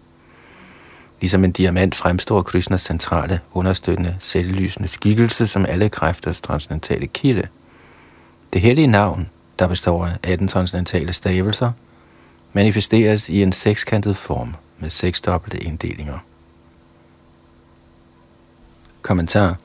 Ligesom 1.21 1.43
en 1.43 1.51
diamant 1.51 1.95
fremstår 1.95 2.41
Krishnas 2.41 2.81
centrale, 2.81 3.39
understøttende, 3.51 4.15
selvlysende 4.19 4.87
skikkelse 4.87 5.47
som 5.47 5.65
alle 5.65 5.89
kræfters 5.89 6.41
transcendentale 6.41 7.07
kilde. 7.07 7.47
Det 8.53 8.61
hellige 8.61 8.87
navn, 8.87 9.29
der 9.59 9.67
består 9.67 10.05
af 10.05 10.17
18 10.23 10.47
transcendentale 10.47 11.13
stavelser, 11.13 11.71
manifesteres 12.53 13.29
i 13.29 13.41
en 13.41 13.51
sekskantet 13.51 14.17
form 14.17 14.55
med 14.77 14.89
seks 14.89 15.21
dobbelte 15.21 15.63
inddelinger. 15.63 16.17
Kommentar 19.01 19.57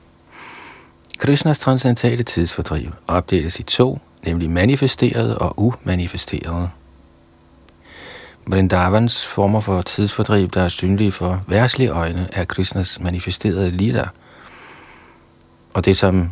Krishnas 1.17 1.59
transcendentale 1.59 2.23
tidsfordriv 2.23 2.91
opdeles 3.07 3.59
i 3.59 3.63
to, 3.63 3.99
nemlig 4.25 4.49
manifesterede 4.49 5.37
og 5.37 5.53
umanifesterede. 5.57 6.69
Vrindavans 8.47 9.27
former 9.27 9.59
for 9.59 9.81
tidsfordriv, 9.81 10.49
der 10.49 10.61
er 10.61 10.69
synlige 10.69 11.11
for 11.11 11.43
værtslige 11.47 11.89
øjne, 11.89 12.29
er 12.33 12.45
Krishnas 12.45 12.99
manifesterede 12.99 13.71
lila. 13.71 14.07
Og 15.73 15.85
det, 15.85 15.97
som 15.97 16.29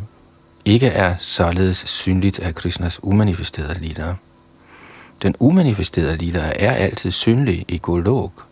ikke 0.64 0.86
er 0.86 1.14
således 1.18 1.76
synligt, 1.86 2.38
er 2.38 2.52
Krishnas 2.52 3.00
umanifesterede 3.02 3.78
lila. 3.80 4.14
Den 5.22 5.34
umanifesterede 5.38 6.16
lila 6.16 6.52
er 6.58 6.72
altid 6.72 7.10
synlig 7.10 7.64
i 7.68 7.78
Golok. 7.82 8.46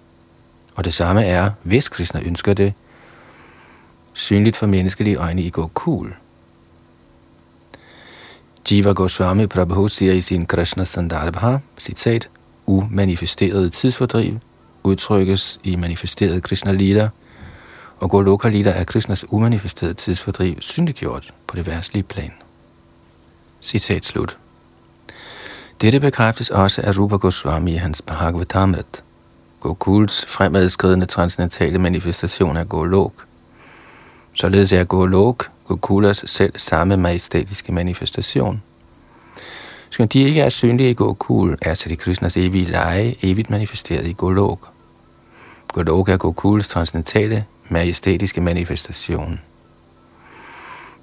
Og 0.74 0.84
det 0.84 0.94
samme 0.94 1.24
er, 1.24 1.50
hvis 1.62 1.88
Krishna 1.88 2.20
ønsker 2.20 2.54
det, 2.54 2.74
synligt 4.12 4.56
for 4.56 4.66
menneskelige 4.66 5.16
øjne 5.16 5.42
i 5.42 5.50
Gokul. 5.50 6.14
Jiva 8.70 8.92
Goswami 8.92 9.46
Prabhu 9.46 9.88
siger 9.88 10.12
i 10.12 10.20
sin 10.20 10.46
Krishna 10.46 10.84
Sandarbha, 10.84 11.56
citat, 11.78 12.30
umanifesteret 12.66 13.72
tidsfordriv 13.72 14.38
udtrykkes 14.84 15.60
i 15.64 15.76
manifesteret 15.76 16.42
Krishna 16.42 16.72
Lila, 16.72 17.08
og 18.00 18.10
Goloka 18.10 18.48
Lila 18.48 18.70
er 18.70 18.84
Krishnas 18.84 19.24
umanifesterede 19.28 19.94
tidsfordriv 19.94 20.56
synliggjort 20.60 21.34
på 21.46 21.56
det 21.56 21.66
værtslige 21.66 22.02
plan. 22.02 22.32
Citat 23.60 24.04
slut. 24.04 24.38
Dette 25.80 26.00
bekræftes 26.00 26.50
også 26.50 26.82
af 26.82 26.98
Rupa 26.98 27.16
Goswami 27.16 27.72
i 27.72 27.76
hans 27.76 28.02
Bhagavatamrit. 28.02 29.04
Gokuls 29.60 30.26
fremadskridende 30.26 31.06
transcendentale 31.06 31.78
manifestation 31.78 32.56
af 32.56 32.68
Golok. 32.68 33.12
Således 34.34 34.72
er 34.72 34.84
Golok 34.84 35.51
Gokulas 35.72 36.24
selv 36.26 36.52
samme 36.56 36.96
majestætiske 36.96 37.72
manifestation– 37.72 38.62
skal 39.92 40.06
de 40.06 40.22
ikke 40.22 40.40
er 40.40 40.48
synlige 40.48 40.90
i 40.90 40.94
Gokul, 40.94 41.58
er 41.62 41.74
Sri 41.74 41.94
Krishnas 41.94 42.36
evige 42.36 42.64
leje 42.64 43.14
evigt 43.22 43.50
manifesteret 43.50 44.06
i 44.06 44.12
Golok. 44.12 44.68
Golok 45.68 46.08
er 46.08 46.16
Gokuls 46.16 46.68
transcendentale, 46.68 47.44
majestætiske 47.68 48.40
manifestation. 48.40 49.40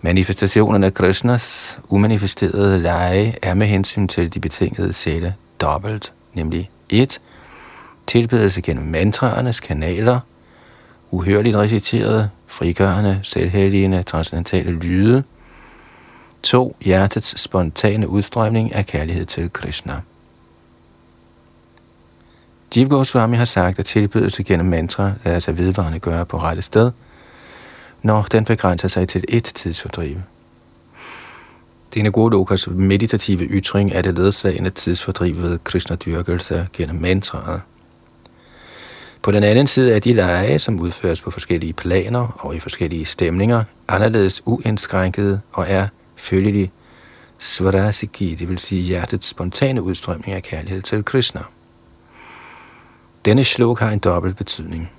Manifestationen 0.01 0.83
af 0.83 0.93
Krishnas 0.93 1.79
umanifesterede 1.89 2.79
leje 2.79 3.35
er 3.41 3.53
med 3.53 3.67
hensyn 3.67 4.07
til 4.07 4.33
de 4.33 4.39
betingede 4.39 4.93
sætte 4.93 5.33
dobbelt, 5.61 6.13
nemlig 6.33 6.69
1. 6.89 7.21
Tilbedelse 8.07 8.61
gennem 8.61 8.85
mantraernes 8.85 9.59
kanaler, 9.59 10.19
uhørligt 11.11 11.55
reciteret, 11.55 12.29
frigørende, 12.49 13.19
selvhelligende, 13.23 14.03
transcendentale 14.03 14.71
lyde– 14.71 15.23
2. 16.43 16.75
Hjertets 16.81 17.41
spontane 17.41 18.07
udstrømning 18.07 18.75
af 18.75 18.85
kærlighed 18.85 19.25
til 19.25 19.53
Krishna. 19.53 20.01
Jiv 22.75 22.89
Goswami 22.89 23.37
har 23.37 23.45
sagt, 23.45 23.79
at 23.79 23.85
tilbedelse 23.85 24.43
gennem 24.43 24.67
mantra 24.67 25.11
lader 25.25 25.39
sig 25.39 25.57
vedvarende 25.57 25.99
gøre 25.99 26.25
på 26.25 26.37
rette 26.37 26.61
sted, 26.61 26.91
når 28.01 28.21
den 28.21 28.45
begrænser 28.45 28.87
sig 28.87 29.07
til 29.07 29.23
et 29.27 29.43
tidsfordriv. 29.43 30.17
Denne 31.93 32.11
gode 32.11 32.31
lokas 32.31 32.67
meditative 32.67 33.43
ytring 33.43 33.91
er 33.91 34.01
det 34.01 34.15
ledsagende 34.15 34.69
tidsfordriv 34.69 35.37
ved 35.37 35.59
Krishna-dyrkelse 35.63 36.67
gennem 36.73 37.01
mantraet. 37.01 37.61
På 39.29 39.33
den 39.33 39.43
anden 39.43 39.67
side 39.67 39.95
er 39.95 39.99
de 39.99 40.13
lege, 40.13 40.59
som 40.59 40.79
udføres 40.79 41.21
på 41.21 41.31
forskellige 41.31 41.73
planer 41.73 42.37
og 42.39 42.55
i 42.55 42.59
forskellige 42.59 43.05
stemninger, 43.05 43.63
anderledes 43.87 44.41
uindskrænkede 44.45 45.41
og 45.51 45.65
er 45.67 45.87
følgelig 46.15 46.71
svarasiki, 47.37 48.35
det 48.35 48.49
vil 48.49 48.59
sige 48.59 48.81
hjertets 48.81 49.27
spontane 49.27 49.81
udstrømning 49.81 50.33
af 50.33 50.43
kærlighed 50.43 50.81
til 50.81 51.05
Krishna. 51.05 51.41
Denne 53.25 53.43
slog 53.43 53.77
har 53.77 53.91
en 53.91 53.99
dobbelt 53.99 54.37
betydning. 54.37 54.91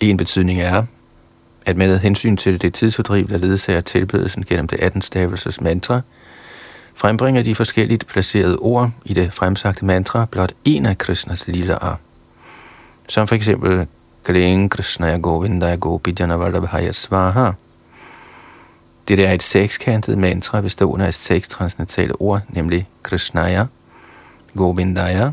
En 0.00 0.16
betydning 0.16 0.60
er, 0.60 0.84
at 1.66 1.76
med 1.76 1.98
hensyn 1.98 2.36
til 2.36 2.60
det 2.60 2.74
tidsfordriv, 2.74 3.28
der 3.28 3.38
ledsager 3.38 3.80
tilbedelsen 3.80 4.44
gennem 4.44 4.66
det 4.66 4.80
18 4.80 5.02
stavelses 5.02 5.60
mantra, 5.60 6.00
frembringer 6.94 7.42
de 7.42 7.54
forskelligt 7.54 8.06
placerede 8.06 8.56
ord 8.56 8.90
i 9.04 9.14
det 9.14 9.32
fremsagte 9.32 9.84
mantra 9.84 10.26
blot 10.30 10.52
en 10.64 10.86
af 10.86 10.98
Krishnas 10.98 11.48
lilaer. 11.48 11.96
Som 13.08 13.26
for 13.26 13.34
eksempel 13.34 13.86
Kling 14.24 14.70
Krishna 14.70 15.16
Govinda 15.18 15.76
Gopijana 15.76 16.36
Vallabhaya 16.36 16.92
Svaha– 16.92 17.52
det 19.08 19.26
er 19.26 19.32
et 19.32 19.42
sekskantet 19.42 20.18
mantra 20.18 20.60
bestående 20.60 21.06
af 21.06 21.14
seks 21.14 21.48
transnatale 21.48 22.20
ord, 22.20 22.40
nemlig 22.48 22.88
Krishnaya, 23.02 23.64
Govindaya, 24.56 25.30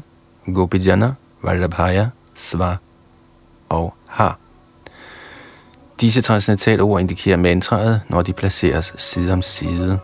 Gopijana, 0.53 1.13
Vallabhaya, 1.43 2.07
Sva 2.35 2.75
og 3.69 3.93
Ha. 4.07 4.29
Disse 6.01 6.21
transcendentale 6.21 6.81
ord 6.81 7.01
indikerer 7.01 7.37
mantraet, 7.37 8.01
når 8.09 8.21
de 8.21 8.33
placeres 8.33 8.93
side 8.97 9.33
om 9.33 9.41
side. 9.41 9.99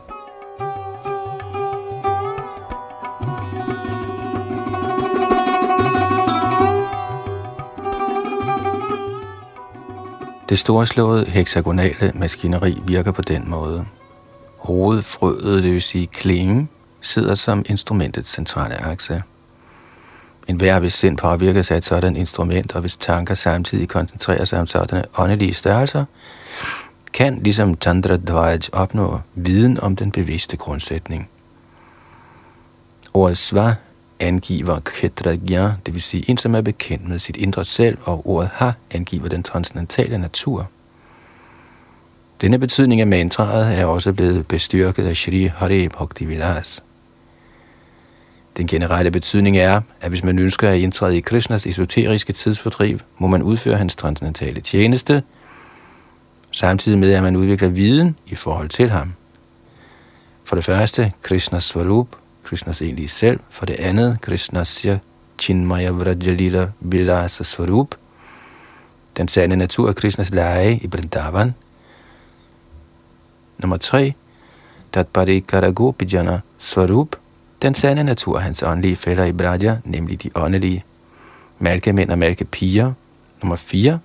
Det 10.51 10.59
storslåede 10.59 11.25
hexagonale 11.25 12.11
maskineri 12.15 12.77
virker 12.85 13.11
på 13.11 13.21
den 13.21 13.49
måde. 13.49 13.85
Hovedfrøet, 14.57 15.63
det 15.63 15.73
vil 15.73 15.81
sige 15.81 16.07
klingen, 16.07 16.69
sidder 17.01 17.35
som 17.35 17.63
instrumentets 17.65 18.31
centrale 18.31 18.81
akse. 18.81 19.23
En 20.47 20.55
hver 20.55 20.79
hvis 20.79 20.93
sind 20.93 21.17
påvirkes 21.17 21.71
af 21.71 21.77
et 21.77 21.85
sådan 21.85 22.15
instrument, 22.15 22.75
og 22.75 22.81
hvis 22.81 22.97
tanker 22.97 23.33
samtidig 23.33 23.89
koncentrerer 23.89 24.45
sig 24.45 24.59
om 24.59 24.67
sådanne 24.67 25.03
åndelige 25.17 25.53
størrelser, 25.53 26.05
kan 27.13 27.39
ligesom 27.43 27.77
Tantra 27.77 28.17
Dvaj 28.17 28.59
opnå 28.71 29.19
viden 29.35 29.79
om 29.79 29.95
den 29.95 30.11
bevidste 30.11 30.57
grundsætning. 30.57 31.29
Ordet 33.13 33.37
sva 33.37 33.75
angiver 34.21 34.79
Kedragya, 34.79 35.71
det 35.85 35.93
vil 35.93 36.01
sige 36.01 36.29
en, 36.29 36.37
som 36.37 36.55
er 36.55 36.61
bekendt 36.61 37.07
med 37.07 37.19
sit 37.19 37.37
indre 37.37 37.65
selv, 37.65 37.97
og 38.03 38.27
ordet 38.27 38.49
ha 38.53 38.71
angiver 38.91 39.29
den 39.29 39.43
transcendentale 39.43 40.17
natur. 40.17 40.69
Denne 42.41 42.59
betydning 42.59 43.01
af 43.01 43.07
mantraet 43.07 43.79
er 43.79 43.85
også 43.85 44.13
blevet 44.13 44.47
bestyrket 44.47 45.07
af 45.07 45.17
Shri 45.17 45.51
Hare 45.55 45.89
Bhakti 45.89 46.25
Vilas. 46.25 46.83
Den 48.57 48.67
generelle 48.67 49.11
betydning 49.11 49.57
er, 49.57 49.81
at 50.01 50.09
hvis 50.09 50.23
man 50.23 50.39
ønsker 50.39 50.69
at 50.69 50.77
indtræde 50.77 51.17
i 51.17 51.19
Krishnas 51.19 51.67
esoteriske 51.67 52.33
tidsfordriv, 52.33 52.99
må 53.17 53.27
man 53.27 53.43
udføre 53.43 53.77
hans 53.77 53.95
transcendentale 53.95 54.61
tjeneste, 54.61 55.23
samtidig 56.51 56.99
med 56.99 57.13
at 57.13 57.23
man 57.23 57.35
udvikler 57.35 57.69
viden 57.69 58.15
i 58.27 58.35
forhold 58.35 58.69
til 58.69 58.89
ham. 58.89 59.13
For 60.43 60.55
det 60.55 60.65
første, 60.65 61.13
Krishnas 61.21 61.63
Svarup, 61.63 62.07
Krishnas 62.43 62.81
egentlige 62.81 63.09
selv. 63.09 63.39
For 63.49 63.65
det 63.65 63.73
andet, 63.73 64.21
Krishnasya 64.21 64.97
Chinmaya 65.39 65.91
Vrajalila 65.91 66.67
Vilasa 66.79 67.43
Swarup, 67.43 67.95
Den 69.17 69.27
sande 69.27 69.55
natur 69.55 69.89
af 69.89 69.95
Krishnas 69.95 70.29
lege 70.29 70.79
i 70.83 70.87
Vrindavan. 70.91 71.53
Nummer 73.57 73.77
3. 73.77 74.13
Tatpari 74.93 75.39
Karagopijana 75.39 76.39
Swarup, 76.57 77.15
Den 77.61 77.75
sande 77.75 78.03
natur 78.03 78.37
af 78.37 78.43
hans 78.43 78.63
åndelige 78.63 78.95
fælder 78.95 79.25
i 79.25 79.33
Braja, 79.33 79.77
nemlig 79.85 80.23
de 80.23 80.29
åndelige 80.35 80.83
mælkemænd 81.59 82.09
og 82.09 82.17
mælkepiger. 82.17 82.93
Nummer 83.41 83.55
4. 83.55 83.99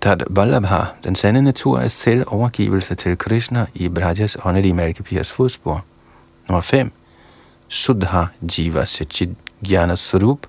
Tad 0.00 0.20
Vallabha, 0.30 0.80
den 1.04 1.14
sande 1.14 1.42
natur 1.42 1.78
af 1.78 1.90
selvovergivelse 1.90 2.94
til 2.94 3.18
Krishna 3.18 3.66
i 3.74 3.88
Brajas 3.88 4.36
åndelige 4.44 4.74
mælkepigers 4.74 5.32
fodspor. 5.32 5.84
Nummer 6.50 6.62
5. 6.62 6.90
Sudha 7.68 8.26
Jiva 8.42 8.84
Sachid 8.84 9.34
Jnana 9.62 9.96
Sarup. 9.96 10.46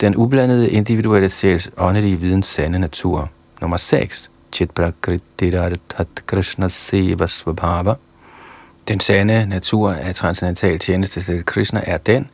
Den 0.00 0.16
ublandede 0.16 0.70
individuelle 0.70 1.30
sjæls 1.30 1.70
åndelige 1.76 2.16
videns 2.16 2.46
sande 2.46 2.78
natur. 2.78 3.30
Nummer 3.60 3.76
6. 3.76 4.30
Chit 4.52 4.70
Prakritirarthat 4.70 6.08
Krishna 6.26 6.68
Seva 6.68 7.26
Svabhava. 7.26 7.94
Den 8.88 9.00
sande 9.00 9.46
natur 9.46 9.90
af 9.90 10.14
transcendental 10.14 10.78
tjeneste 10.78 11.22
til 11.22 11.44
Krishna 11.44 11.80
er 11.86 11.98
den, 11.98 12.30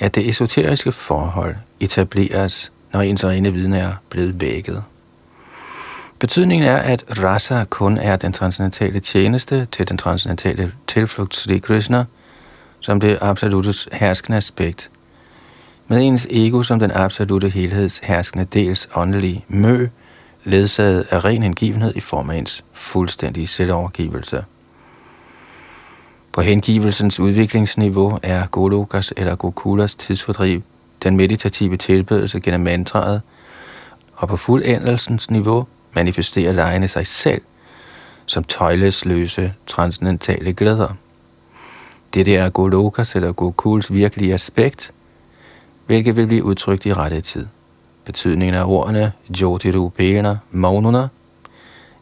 at 0.00 0.14
det 0.14 0.28
esoteriske 0.28 0.92
forhold 0.92 1.56
etableres, 1.80 2.72
når 2.92 3.00
ens 3.00 3.24
rene 3.24 3.52
viden 3.52 3.72
er 3.72 3.92
blevet 4.10 4.40
vækket. 4.40 4.84
Betydningen 6.22 6.68
er, 6.68 6.76
at 6.76 7.04
rasa 7.22 7.64
kun 7.64 7.98
er 7.98 8.16
den 8.16 8.32
transcendentale 8.32 9.00
tjeneste 9.00 9.64
til 9.64 9.88
den 9.88 9.98
transcendentale 9.98 10.72
tilflugt 10.86 11.34
Sri 11.34 11.58
Krishna, 11.58 12.04
som 12.80 13.00
det 13.00 13.18
absolutes 13.20 13.88
herskende 13.92 14.38
aspekt, 14.38 14.90
med 15.88 16.02
ens 16.02 16.26
ego 16.30 16.62
som 16.62 16.78
den 16.78 16.90
absolute 16.94 17.48
helheds 17.48 17.98
herskende 17.98 18.44
dels 18.44 18.88
åndelige 18.94 19.44
mø, 19.48 19.88
ledsaget 20.44 21.06
af 21.10 21.24
ren 21.24 21.42
hengivenhed 21.42 21.92
i 21.96 22.00
form 22.00 22.30
af 22.30 22.36
ens 22.36 22.64
fuldstændige 22.72 23.46
selvovergivelse. 23.46 24.44
På 26.32 26.40
hengivelsens 26.40 27.20
udviklingsniveau 27.20 28.18
er 28.22 28.46
Golokas 28.46 29.12
eller 29.16 29.34
Gokulas 29.34 29.94
tidsfordriv 29.94 30.62
den 31.02 31.16
meditative 31.16 31.76
tilbedelse 31.76 32.40
gennem 32.40 32.60
mantraet, 32.60 33.22
og 34.16 34.28
på 34.28 34.36
fuldendelsens 34.36 35.30
niveau 35.30 35.66
manifesterer 35.94 36.52
lejene 36.52 36.88
sig 36.88 37.06
selv 37.06 37.42
som 38.26 38.44
tøjlesløse, 38.44 39.54
transcendentale 39.66 40.52
glæder. 40.52 40.96
Det 42.14 42.28
er 42.28 42.48
Golokas 42.48 43.14
eller 43.14 43.32
Gokuls 43.32 43.92
virkelige 43.92 44.34
aspekt, 44.34 44.92
hvilket 45.86 46.16
vil 46.16 46.26
blive 46.26 46.44
udtrykt 46.44 46.86
i 46.86 46.94
rette 46.94 47.20
tid. 47.20 47.46
Betydningen 48.04 48.54
af 48.54 48.64
ordene 48.64 49.12
Jyotirupena 49.40 50.38
Maununa 50.50 51.08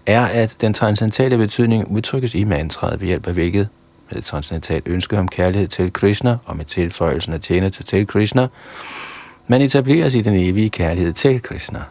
er, 0.07 0.27
at 0.27 0.57
den 0.61 0.75
transcendentale 0.75 1.39
betydning 1.39 1.91
udtrykkes 1.91 2.35
i 2.35 2.45
mantraet 2.45 3.01
ved 3.01 3.07
hjælp 3.07 3.27
af 3.27 3.33
hvilket 3.33 3.69
med 4.11 4.19
et 4.19 4.25
transcendentalt 4.25 4.89
ønske 4.89 5.19
om 5.19 5.29
kærlighed 5.29 5.69
til 5.69 5.93
Krishna 5.93 6.37
og 6.45 6.57
med 6.57 6.65
tilføjelsen 6.65 7.33
af 7.33 7.41
tjeneste 7.41 7.83
til 7.83 8.07
Krishna, 8.07 8.49
man 9.47 9.63
etableres 9.63 10.15
i 10.15 10.21
den 10.21 10.35
evige 10.35 10.71
kærlighed 10.71 11.13
til 11.13 11.43
Krishna. 11.43 11.83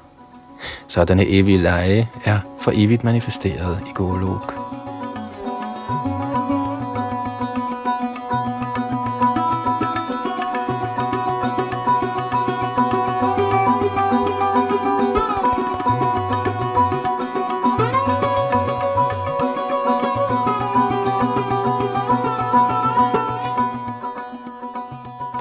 Sådanne 0.87 1.27
evige 1.27 1.57
leje 1.57 2.07
er 2.25 2.39
for 2.59 2.71
evigt 2.75 3.03
manifesteret 3.03 3.81
i 3.89 3.91
Golok. 3.93 4.53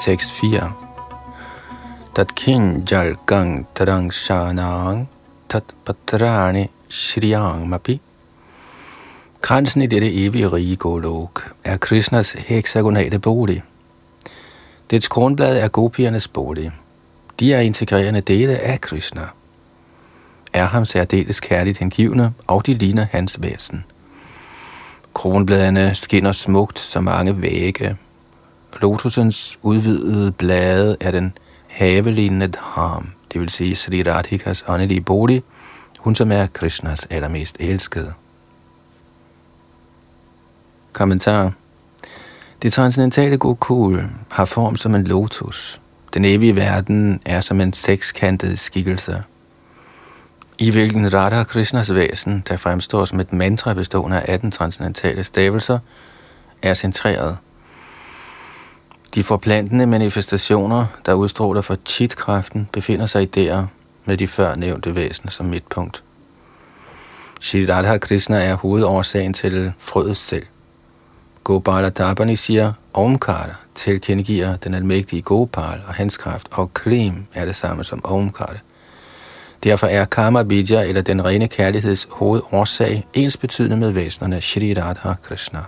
Tekst 0.01 0.33
4 0.33 0.88
Tat 2.19 2.35
kinjal 2.35 3.15
gang 3.27 3.67
tarang 3.75 4.11
shanang 4.11 5.07
tat 5.49 5.63
patrani 5.85 6.67
shriyang 6.91 7.69
mapi 7.71 8.01
Kransen 9.41 9.83
i 9.83 9.87
dette 9.87 10.11
evige 10.25 10.49
rige 10.49 10.77
Golok 10.77 11.55
er 11.65 11.77
Krishnas 11.77 12.33
hexagonale 12.33 13.19
bolig. 13.19 13.63
Dets 14.91 15.09
kronblad 15.09 15.59
er 15.59 15.69
gopiernes 15.69 16.29
bolig. 16.29 16.73
De 17.41 17.53
er 17.53 17.61
integrerende 17.61 18.21
dele 18.21 18.59
af 18.59 18.81
Krishna. 18.81 19.23
Er 20.53 20.65
ham 20.65 20.85
særdeles 20.85 21.41
kærligt 21.41 21.79
hengivne, 21.79 22.33
og 22.47 22.67
de 22.67 22.75
ligner 22.75 23.07
hans 23.11 23.43
væsen. 23.43 23.85
Kronbladene 25.15 25.95
skinner 25.95 26.33
smukt 26.33 26.79
som 26.79 27.05
mange 27.05 27.43
vægge, 27.43 27.97
lotusens 28.83 29.59
udvidede 29.63 30.33
blade 30.33 30.97
er 31.01 31.11
den 31.11 31.33
havelignende 31.79 32.47
dham, 32.47 33.13
det 33.33 33.41
vil 33.41 33.49
sige 33.49 33.77
Sri 33.77 34.03
Radhikas 34.03 34.65
åndelige 34.69 35.01
bolig, 35.01 35.43
hun 35.99 36.15
som 36.15 36.33
er 36.33 36.47
Krishnas 36.47 37.07
allermest 37.11 37.57
elskede. 37.61 38.13
Kommentar 40.93 41.53
Det 42.63 42.73
transcendentale 42.73 43.39
Gokul 43.39 44.05
har 44.31 44.45
form 44.45 44.77
som 44.77 44.95
en 44.95 45.05
lotus. 45.05 45.81
Den 46.15 46.25
evige 46.25 46.57
verden 46.57 47.21
er 47.25 47.41
som 47.41 47.61
en 47.61 47.73
sekskantet 47.73 48.59
skikkelse, 48.59 49.23
i 50.59 50.71
hvilken 50.71 51.15
Radha 51.15 51.45
Krishnas 51.45 51.95
væsen, 51.95 52.45
der 52.49 52.57
fremstår 52.57 53.05
som 53.05 53.21
et 53.21 53.33
mantra 53.33 53.75
bestående 53.75 54.21
af 54.21 54.35
18 54.35 54.51
transcendentale 54.51 55.25
stavelser, 55.25 55.79
er 56.63 56.75
centreret– 56.75 57.39
de 59.15 59.23
forplantende 59.23 59.87
manifestationer, 59.87 60.87
der 61.07 61.15
udstråler 61.15 61.61
for 61.61 61.77
chitkræften, 61.87 62.69
befinder 62.73 63.07
sig 63.07 63.35
der 63.35 63.67
med 64.05 64.17
de 64.17 64.29
førnævnte 64.29 64.95
væsener 64.95 65.31
som 65.31 65.47
midtpunkt. 65.47 66.03
Shridhar 67.41 67.99
Krishna 67.99 68.45
er 68.45 68.55
hovedårsagen 68.55 69.33
til 69.35 69.73
frøets 69.79 70.21
selv. 70.21 70.47
Gopala 71.45 71.89
Dabani 71.89 72.37
siger, 72.37 72.73
Omkara 72.93 73.55
tilkendegiver 73.75 74.57
den 74.57 74.75
almægtige 74.75 75.23
Gopal 75.23 75.83
og 75.89 75.95
hans 75.95 76.17
kraft, 76.17 76.49
og 76.51 76.75
Krim 76.75 77.27
er 77.35 77.45
det 77.45 77.57
samme 77.57 77.85
som 77.85 78.01
Omkara. 78.05 78.55
Derfor 79.65 79.87
er 79.87 80.05
Karma 80.05 80.43
Vidya, 80.43 80.89
eller 80.89 81.03
den 81.03 81.25
rene 81.25 81.49
kærligheds 81.49 82.09
hovedårsag, 82.11 83.07
ens 83.15 83.37
betydende 83.37 83.77
med 83.77 83.91
væsenerne 83.91 84.41
Shri 84.41 84.75
Radha 84.75 85.15
Krishna. 85.23 85.61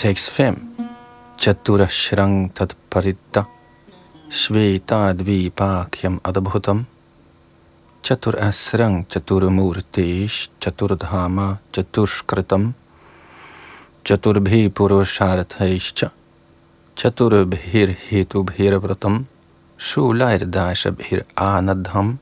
takes 0.00 0.30
fem. 0.30 0.56
Chaturashrang 1.38 2.52
tatparitta. 2.52 3.46
Shvetadvipakhyam 4.30 6.20
adabhutam. 6.20 6.86
Chaturasrang 8.02 9.06
chaturmurtesh 9.06 10.48
chaturdhama 10.60 11.58
chatushkritam. 11.72 12.74
चतुर्भि 14.06 14.68
पुरुषार्थैश्च 14.68 16.04
चतुर्भिर्हेतुभिर्व्रतं 16.98 19.24
शूलैर्दाशभिर्आनद्धम् 19.78 22.16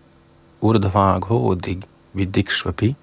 ऊर्ध्वाघो 0.62 1.54
दिग् 1.54 1.84
विदिक्ष्वपि 2.16 2.94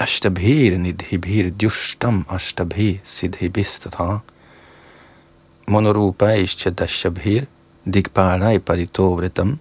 अष्टभीर 0.00 0.76
निधिभीर 0.78 1.50
द्युष्टम 1.50 2.24
अष्टभी 2.30 3.00
सिद्धिभिस्तथा 3.06 4.08
मनोरूपैश्च 5.68 6.68
दशभीर 6.80 7.46
दिक्पालाय 7.88 8.58
परितोवृतम 8.68 9.58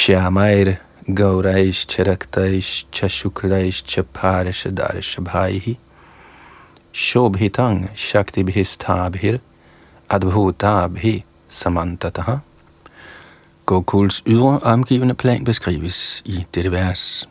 श्यामैर 0.00 0.76
गौरैश्च 1.10 2.00
रक्तैश्च 2.08 3.04
शुक्लैश्च 3.18 3.98
पार्षदार्षभाैः 4.16 5.74
शोभितं 6.94 7.84
शक्तिभिस्थाभिर 7.96 9.40
adbhutaabhi 10.08 11.24
samantataha. 11.48 12.42
Gokuls 13.66 14.22
ydre 14.24 14.60
omgivende 14.62 15.14
plan 15.14 15.44
beskrives 15.44 16.22
i 16.24 16.46
dette 16.52 16.70
vers. 16.70 17.28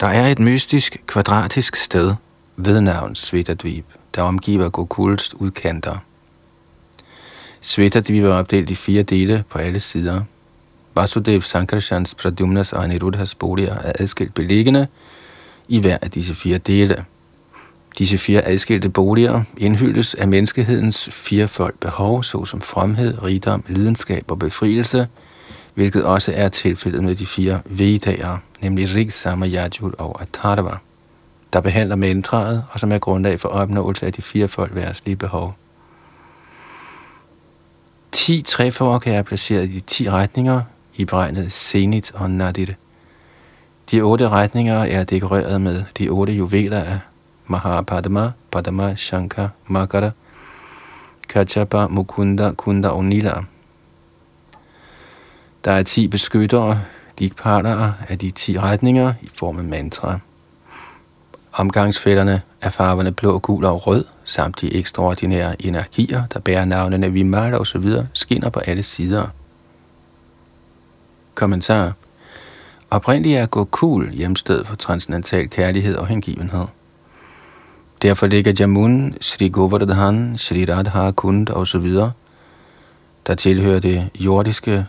Der 0.00 0.06
er 0.06 0.26
et 0.26 0.38
mystisk, 0.38 1.02
kvadratisk 1.06 1.76
sted 1.76 2.14
ved 2.56 2.80
navn 2.80 3.14
Svetadvib, 3.14 3.84
der 4.14 4.22
omgiver 4.22 4.68
Gokuls 4.68 5.34
udkanter. 5.34 5.96
Svetadvib 7.60 8.24
er 8.24 8.34
opdelt 8.34 8.70
i 8.70 8.74
fire 8.74 9.02
dele 9.02 9.44
på 9.50 9.58
alle 9.58 9.80
sider. 9.80 10.22
Vasudev 10.94 11.42
Sankarshans, 11.42 12.14
Pradumnas 12.14 12.72
og 12.72 12.84
Anirudhas 12.84 13.34
boliger 13.34 13.74
er 13.74 13.92
adskilt 13.98 14.34
beliggende 14.34 14.86
i 15.68 15.80
hver 15.80 15.98
af 16.02 16.10
disse 16.10 16.34
fire 16.34 16.58
dele. 16.58 17.04
Disse 17.98 18.18
fire 18.18 18.44
adskilte 18.44 18.88
boliger 18.88 19.42
indhyldes 19.56 20.14
af 20.14 20.28
menneskehedens 20.28 21.08
firefold 21.12 21.74
behov, 21.80 22.22
såsom 22.22 22.60
fromhed, 22.60 23.22
rigdom, 23.22 23.64
lidenskab 23.68 24.30
og 24.30 24.38
befrielse– 24.38 25.08
hvilket 25.74 26.04
også 26.04 26.32
er 26.34 26.48
tilfældet 26.48 27.04
med 27.04 27.14
de 27.14 27.26
fire 27.26 27.60
Vedaer, 27.64 28.38
nemlig 28.60 28.94
Rig, 28.94 29.12
Sama, 29.12 29.46
Yajur 29.46 29.94
og 29.98 30.22
Atharva, 30.22 30.76
der 31.52 31.60
behandler 31.60 31.96
mantraet 31.96 32.64
og 32.70 32.80
som 32.80 32.92
er 32.92 32.98
grundlag 32.98 33.40
for 33.40 33.48
opnåelse 33.48 34.06
af 34.06 34.12
de 34.12 34.22
fire 34.22 34.48
folk 34.48 34.74
værtslige 34.74 35.16
behov. 35.16 35.54
Ti 38.12 38.42
træforker 38.42 39.12
er 39.12 39.22
placeret 39.22 39.64
i 39.64 39.72
de 39.72 39.80
ti 39.80 40.10
retninger 40.10 40.60
i 40.96 41.04
beregnet 41.04 41.52
Zenit 41.52 42.12
og 42.14 42.30
Nadir. 42.30 42.74
De 43.90 44.00
otte 44.00 44.28
retninger 44.28 44.84
er 44.84 45.04
dekoreret 45.04 45.60
med 45.60 45.84
de 45.98 46.08
otte 46.08 46.32
juveler 46.32 46.80
af 46.80 46.98
Mahapadma, 47.46 48.30
Padma, 48.50 48.94
Shankar, 48.94 49.50
Makara, 49.66 50.10
Kachapa, 51.28 51.86
Mukunda, 51.86 52.52
Kunda 52.52 52.88
og 52.88 53.04
Nila. 53.04 53.32
Der 55.64 55.72
er 55.72 55.82
ti 55.82 56.08
beskyttere, 56.08 56.80
dikpater 57.18 57.92
af 58.08 58.18
de 58.18 58.30
ti 58.30 58.58
retninger 58.58 59.12
i 59.22 59.30
form 59.34 59.58
af 59.58 59.64
mantra. 59.64 60.18
Omgangsfælderne 61.52 62.42
er 62.60 62.70
farverne 62.70 63.12
blå, 63.12 63.38
gul 63.38 63.64
og 63.64 63.86
rød, 63.86 64.04
samt 64.24 64.60
de 64.60 64.74
ekstraordinære 64.74 65.66
energier, 65.66 66.26
der 66.26 66.40
bærer 66.40 66.64
navnene 66.64 67.12
Vimala 67.12 67.56
og 67.56 67.66
så 67.66 67.78
videre, 67.78 68.06
skinner 68.12 68.48
på 68.48 68.60
alle 68.60 68.82
sider. 68.82 69.26
Kommentar 71.34 71.92
Oprindeligt 72.90 73.38
er 73.38 73.46
Gokul 73.46 74.10
hjemsted 74.10 74.64
for 74.64 74.76
transcendental 74.76 75.50
kærlighed 75.50 75.96
og 75.96 76.06
hengivenhed. 76.06 76.66
Derfor 78.02 78.26
ligger 78.26 78.52
Jamun, 78.60 79.14
Sri 79.20 79.48
Govardhan, 79.48 80.38
Sri 80.38 80.64
Radha 80.64 81.10
Kund 81.10 81.48
og 81.48 81.66
så 81.66 81.78
videre, 81.78 82.12
der 83.26 83.34
tilhører 83.34 83.80
det 83.80 84.10
jordiske 84.20 84.86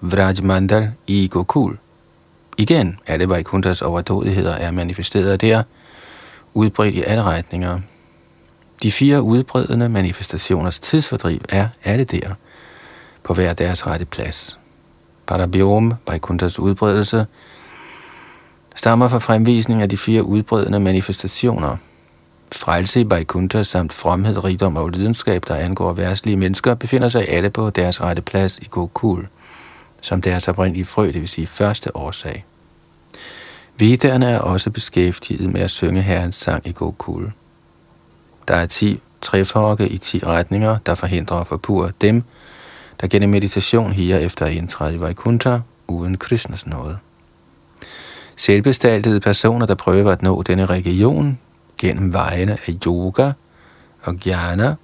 Vrajmandar 0.00 0.88
i 1.06 1.28
Gokul. 1.30 1.78
Igen 2.58 2.98
er 3.06 3.16
det 3.16 3.28
Vaikunthas 3.28 3.82
overdådigheder 3.82 4.54
er 4.54 4.70
manifesteret 4.70 5.40
der, 5.40 5.62
udbredt 6.54 6.94
i 6.94 7.02
alle 7.02 7.22
retninger. 7.22 7.80
De 8.82 8.92
fire 8.92 9.22
udbredende 9.22 9.88
manifestationers 9.88 10.80
tidsfordriv 10.80 11.38
er 11.48 11.68
alle 11.84 12.04
der, 12.04 12.34
på 13.22 13.34
hver 13.34 13.52
deres 13.52 13.86
rette 13.86 14.04
plads. 14.06 14.58
Parabiom, 15.26 15.94
Vaikunthas 16.06 16.58
udbredelse, 16.58 17.26
stammer 18.74 19.08
fra 19.08 19.18
fremvisning 19.18 19.82
af 19.82 19.88
de 19.88 19.98
fire 19.98 20.22
udbredende 20.22 20.80
manifestationer. 20.80 21.76
Frelse 22.52 23.00
i 23.00 23.10
Vaikuntha 23.10 23.62
samt 23.62 23.92
fromhed, 23.92 24.44
rigdom 24.44 24.76
og 24.76 24.88
lidenskab, 24.88 25.44
der 25.48 25.54
angår 25.54 25.92
værtslige 25.92 26.36
mennesker, 26.36 26.74
befinder 26.74 27.08
sig 27.08 27.28
alle 27.28 27.50
på 27.50 27.70
deres 27.70 28.00
rette 28.00 28.22
plads 28.22 28.58
i 28.58 28.66
Gokul, 28.70 29.28
som 30.00 30.20
deres 30.20 30.48
oprindelige 30.48 30.84
frø, 30.84 31.06
det 31.06 31.20
vil 31.20 31.28
sige 31.28 31.46
første 31.46 31.96
årsag. 31.96 32.44
Vedderne 33.78 34.26
er 34.26 34.38
også 34.38 34.70
beskæftiget 34.70 35.52
med 35.52 35.60
at 35.60 35.70
synge 35.70 36.02
Herrens 36.02 36.36
sang 36.36 36.66
i 36.66 36.72
Gokul. 36.72 37.32
Der 38.48 38.54
er 38.54 38.66
ti 38.66 39.00
træforke 39.20 39.88
i 39.88 39.98
ti 39.98 40.20
retninger, 40.26 40.78
der 40.86 40.94
forhindrer 40.94 41.36
og 41.36 41.46
forpurer 41.46 41.90
dem, 42.00 42.22
der 43.00 43.06
gennem 43.06 43.30
meditation 43.30 43.92
higer 43.92 44.18
efter 44.18 44.46
at 44.46 44.52
indtræde 44.52 44.94
i 44.94 45.00
Vaikuntha 45.00 45.58
uden 45.86 46.16
Krishnas 46.16 46.66
nåde. 46.66 46.98
Selvbestaltede 48.36 49.20
personer, 49.20 49.66
der 49.66 49.74
prøver 49.74 50.12
at 50.12 50.22
nå 50.22 50.42
denne 50.42 50.66
region 50.66 51.38
gennem 51.78 52.12
vejene 52.12 52.52
af 52.52 52.74
yoga 52.86 53.32
og 54.02 54.14
jnana, 54.26 54.74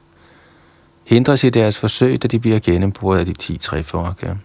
hindres 1.05 1.45
i 1.45 1.51
deres 1.51 1.79
forsøg, 1.79 2.23
da 2.23 2.29
de 2.29 2.39
bliver 2.39 2.59
gennemboret 2.59 3.19
af 3.19 3.27
de 3.27 3.33
ti 3.33 3.57
træforke. 3.57 4.37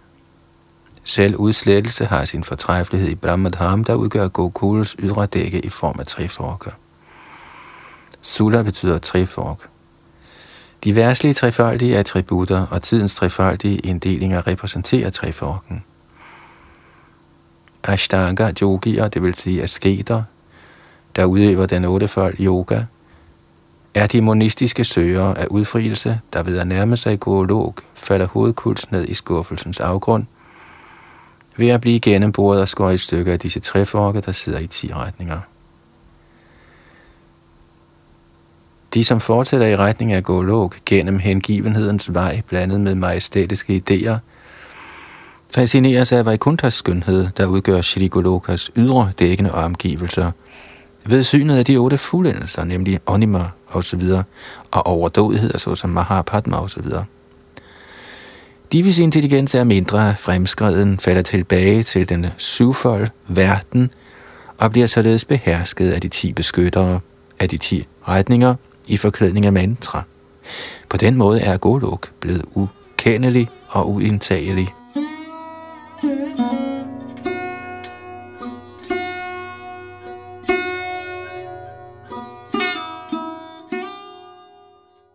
Selv 1.10 1.36
udslettelse 1.36 2.06
har 2.06 2.26
sin 2.26 2.44
fortræffelighed 2.44 3.10
i 3.10 3.16
Brahmadham, 3.16 3.84
der 3.84 3.96
udgør 3.96 4.28
Gokuls 4.28 4.96
ydre 5.00 5.26
dække 5.26 5.66
i 5.66 5.70
form 5.70 5.96
af 6.00 6.06
træforke. 6.06 6.72
Sula 8.22 8.64
betyder 8.64 8.98
trifork. 8.98 9.70
De 10.84 10.96
værtslige 10.96 11.34
trefoldige 11.34 11.98
attributter 11.98 12.66
og 12.72 12.84
tidens 12.84 13.16
trefoldige 13.16 13.78
inddelinger 13.78 14.48
repræsenterer 14.48 15.10
treforken. 15.10 15.84
Ashtanga 17.84 18.52
yogier, 18.62 19.08
det 19.08 19.24
vil 19.24 19.34
sige 19.34 19.64
asketer, 19.64 20.24
der 21.16 21.26
udøver 21.26 21.66
den 21.66 21.86
ottefold 21.86 22.36
yoga, 22.40 22.84
er 23.94 24.08
de 24.08 24.22
monistiske 24.22 24.84
søgere 24.84 25.38
af 25.38 25.48
udfrielse, 25.50 26.20
der 26.34 26.44
ved 26.44 26.60
at 26.60 26.68
nærme 26.68 26.98
sig 26.98 27.20
goolog, 27.20 27.76
falder 27.96 28.28
hovedkuls 28.28 28.92
ned 28.92 29.08
i 29.08 29.14
skuffelsens 29.14 29.80
afgrund, 29.80 30.26
ved 31.60 31.68
at 31.68 31.82
blive 31.82 32.00
gennemboret 32.00 32.62
og 32.62 32.70
skåret 32.70 32.94
i 32.94 32.98
stykker 32.98 33.34
af 33.34 33.40
disse 33.40 33.60
træforke, 33.60 34.22
der 34.22 34.32
sidder 34.32 34.60
i 34.60 34.68
ti 34.68 34.94
retninger. 34.94 35.40
De, 38.94 39.04
som 39.04 39.20
fortsætter 39.20 39.68
i 39.68 39.76
retning 39.76 40.14
af 40.14 40.24
Golok 40.24 40.76
gennem 40.86 41.20
hengivenhedens 41.20 42.14
vej, 42.14 42.42
blandet 42.48 42.82
med 42.82 42.96
majestætiske 42.96 43.84
idéer, 43.90 44.18
fascineres 45.50 46.12
af 46.12 46.26
Vaikunthas 46.26 46.74
skønhed, 46.74 47.28
der 47.38 47.46
udgør 47.46 47.82
Shri 47.82 48.08
Golokas 48.08 48.72
ydre 48.76 49.12
dækkende 49.20 49.52
omgivelser, 49.52 50.32
ved 51.06 51.24
synet 51.24 51.58
af 51.58 51.66
de 51.66 51.78
otte 51.78 51.98
fuldendelser, 51.98 52.64
nemlig 52.64 53.00
Onima 53.06 53.50
osv., 53.68 54.04
og 54.72 54.88
overdådigheder 54.88 55.58
såsom 55.58 55.90
Mahapadma 55.90 56.58
osv. 56.58 56.88
Og 56.88 57.06
Divis 58.72 59.00
intelligens 59.00 59.56
er 59.56 59.64
mindre 59.64 60.16
fremskreden, 60.18 61.00
falder 61.00 61.22
tilbage 61.22 61.84
til 61.84 62.10
den 62.10 62.26
syvfold 62.38 63.08
verden 63.28 63.92
og 64.58 64.72
bliver 64.72 64.88
således 64.88 65.26
behersket 65.26 65.92
af 65.92 66.02
de 66.02 66.08
ti 66.08 66.34
beskyttere 66.34 67.00
af 67.40 67.50
de 67.50 67.58
ti 67.58 67.88
retninger– 68.08 68.56
i 68.90 68.98
forklædning 68.98 69.46
af 69.46 69.54
mantra. 69.54 70.04
På 70.90 70.98
den 70.98 71.16
måde 71.16 71.42
er 71.42 71.58
Golok 71.58 72.12
blevet 72.20 72.46
ukendelig 72.56 73.50
og 73.70 73.90
uindtagelig. 73.90 74.68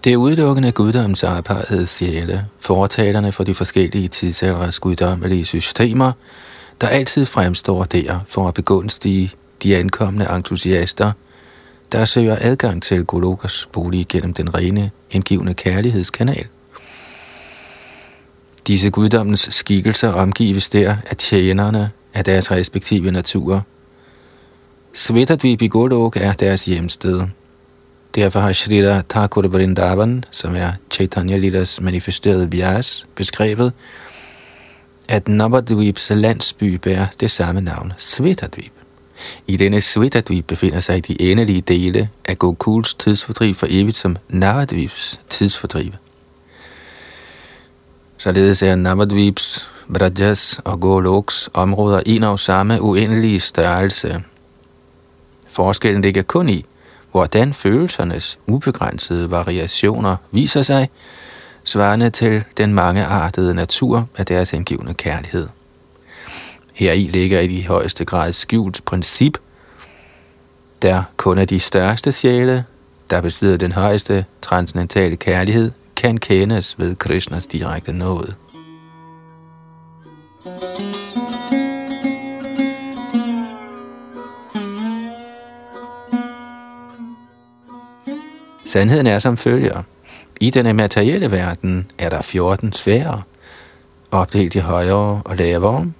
Det 0.05 0.13
er 0.13 0.17
udelukkende 0.17 0.73
guddomsarbejdets 0.73 1.93
sjæle, 1.93 2.47
fortalerne 2.61 3.33
for 3.33 3.45
de 3.45 3.55
forskellige 3.55 4.09
tidsalderes 4.09 4.79
guddommelige 4.79 5.45
systemer, 5.45 6.13
der 6.81 6.87
altid 6.87 7.27
fremstår 7.27 7.85
der 7.85 8.21
for 8.29 8.49
at 8.49 8.55
begunstige 8.55 9.33
de 9.63 9.77
ankommende 9.77 10.27
entusiaster– 10.37 11.13
der 11.93 12.05
søger 12.05 12.37
adgang 12.41 12.83
til 12.83 13.05
Golokas 13.05 13.69
bolig 13.73 14.09
gennem 14.09 14.35
den 14.35 14.55
rene, 14.55 14.91
hengivende 15.09 15.55
kærlighedskanal. 15.55 16.47
Disse 18.67 18.91
guddommens 18.91 19.49
skikkelser 19.51 20.13
omgives 20.13 20.69
der 20.69 20.97
af 21.11 21.17
tjenerne 21.17 21.91
af 22.15 22.25
deres 22.25 22.51
respektive 22.51 23.11
naturer. 23.11 23.61
Svetadvip 24.93 25.71
Golok 25.71 26.17
er 26.17 26.33
deres 26.33 26.65
hjemsted. 26.65 27.23
Derfor 28.15 28.41
har 28.41 28.53
Shrita 28.53 29.03
Thakur 29.09 29.49
Vrindavan, 29.49 30.25
som 30.31 30.57
er 30.57 30.73
Chaitanya 30.91 31.37
Lidas 31.37 31.81
manifesterede 31.81 32.51
vyas, 32.51 33.07
beskrevet, 33.15 33.73
at 35.09 35.29
Navadvips 35.29 36.11
landsby 36.15 36.75
bærer 36.75 37.07
det 37.21 37.31
samme 37.31 37.61
navn, 37.61 37.93
Svetadvip. 37.99 38.73
I 39.47 39.57
denne 39.57 39.81
Svetadvip 39.81 40.47
befinder 40.47 40.81
sig 40.81 41.07
de 41.07 41.23
endelige 41.23 41.61
dele 41.61 42.11
af 42.25 42.39
Gokuls 42.39 42.95
tidsfordriv 42.95 43.55
for 43.55 43.67
evigt 43.71 43.97
som 43.97 44.17
Navadvips 44.29 45.21
tidsfordriv. 45.31 45.93
Således 48.19 48.63
er 48.63 48.77
Navadvips, 48.77 49.71
Brajas 49.95 50.61
og 50.65 50.81
Goloks 50.81 51.51
områder 51.55 52.01
en 52.07 52.23
og 52.23 52.41
samme 52.41 52.83
uendelige 52.83 53.41
størrelse. 53.41 54.23
Forskellen 55.49 56.03
ligger 56.03 56.23
kun 56.23 56.49
i, 56.49 56.65
hvordan 57.15 57.55
følelsernes 57.55 58.39
ubegrænsede 58.47 59.31
variationer 59.31 60.17
viser 60.31 60.63
sig, 60.63 60.91
svarende 61.65 62.11
til 62.11 62.45
den 62.57 62.75
mangeartede 62.75 63.55
natur 63.55 64.09
af 64.17 64.27
deres 64.27 64.51
hengivne 64.51 64.95
kærlighed. 64.95 65.49
Heri 66.73 66.99
ligger 66.99 67.41
i 67.41 67.47
de 67.47 67.67
højeste 67.67 68.05
grad 68.05 68.33
skjult 68.33 68.85
princip, 68.85 69.39
der 70.83 71.03
kun 71.17 71.39
er 71.39 71.45
de 71.45 71.61
største 71.61 72.13
sjæle, 72.13 72.65
der 73.11 73.21
besidder 73.21 73.57
den 73.57 73.73
højeste 73.73 74.25
transcendentale 74.43 75.17
kærlighed, 75.17 75.71
kan 75.97 76.19
kendes 76.19 76.79
ved 76.79 76.95
Krishnas 76.95 77.47
direkte 77.47 77.93
nåde. 77.93 78.35
Sandheden 88.75 89.07
er 89.07 89.19
som 89.19 89.37
følger. 89.37 89.83
I 90.41 90.51
denne 90.51 90.73
materielle 90.73 91.31
verden 91.31 91.87
er 91.99 92.09
der 92.09 92.23
14 92.23 92.73
sfærer, 92.73 93.27
opdelt 94.11 94.55
i 94.55 94.59
højere 94.59 95.23
og 95.25 95.37
lavere, 95.37 95.93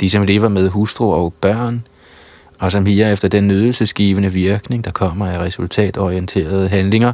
de, 0.00 0.10
som 0.10 0.22
lever 0.22 0.48
med 0.48 0.68
hustru 0.68 1.12
og 1.12 1.32
børn, 1.40 1.86
og 2.58 2.72
som 2.72 2.86
higer 2.86 3.12
efter 3.12 3.28
den 3.28 3.48
nydelsesgivende 3.48 4.32
virkning, 4.32 4.84
der 4.84 4.90
kommer 4.90 5.26
af 5.26 5.38
resultatorienterede 5.38 6.68
handlinger, 6.68 7.12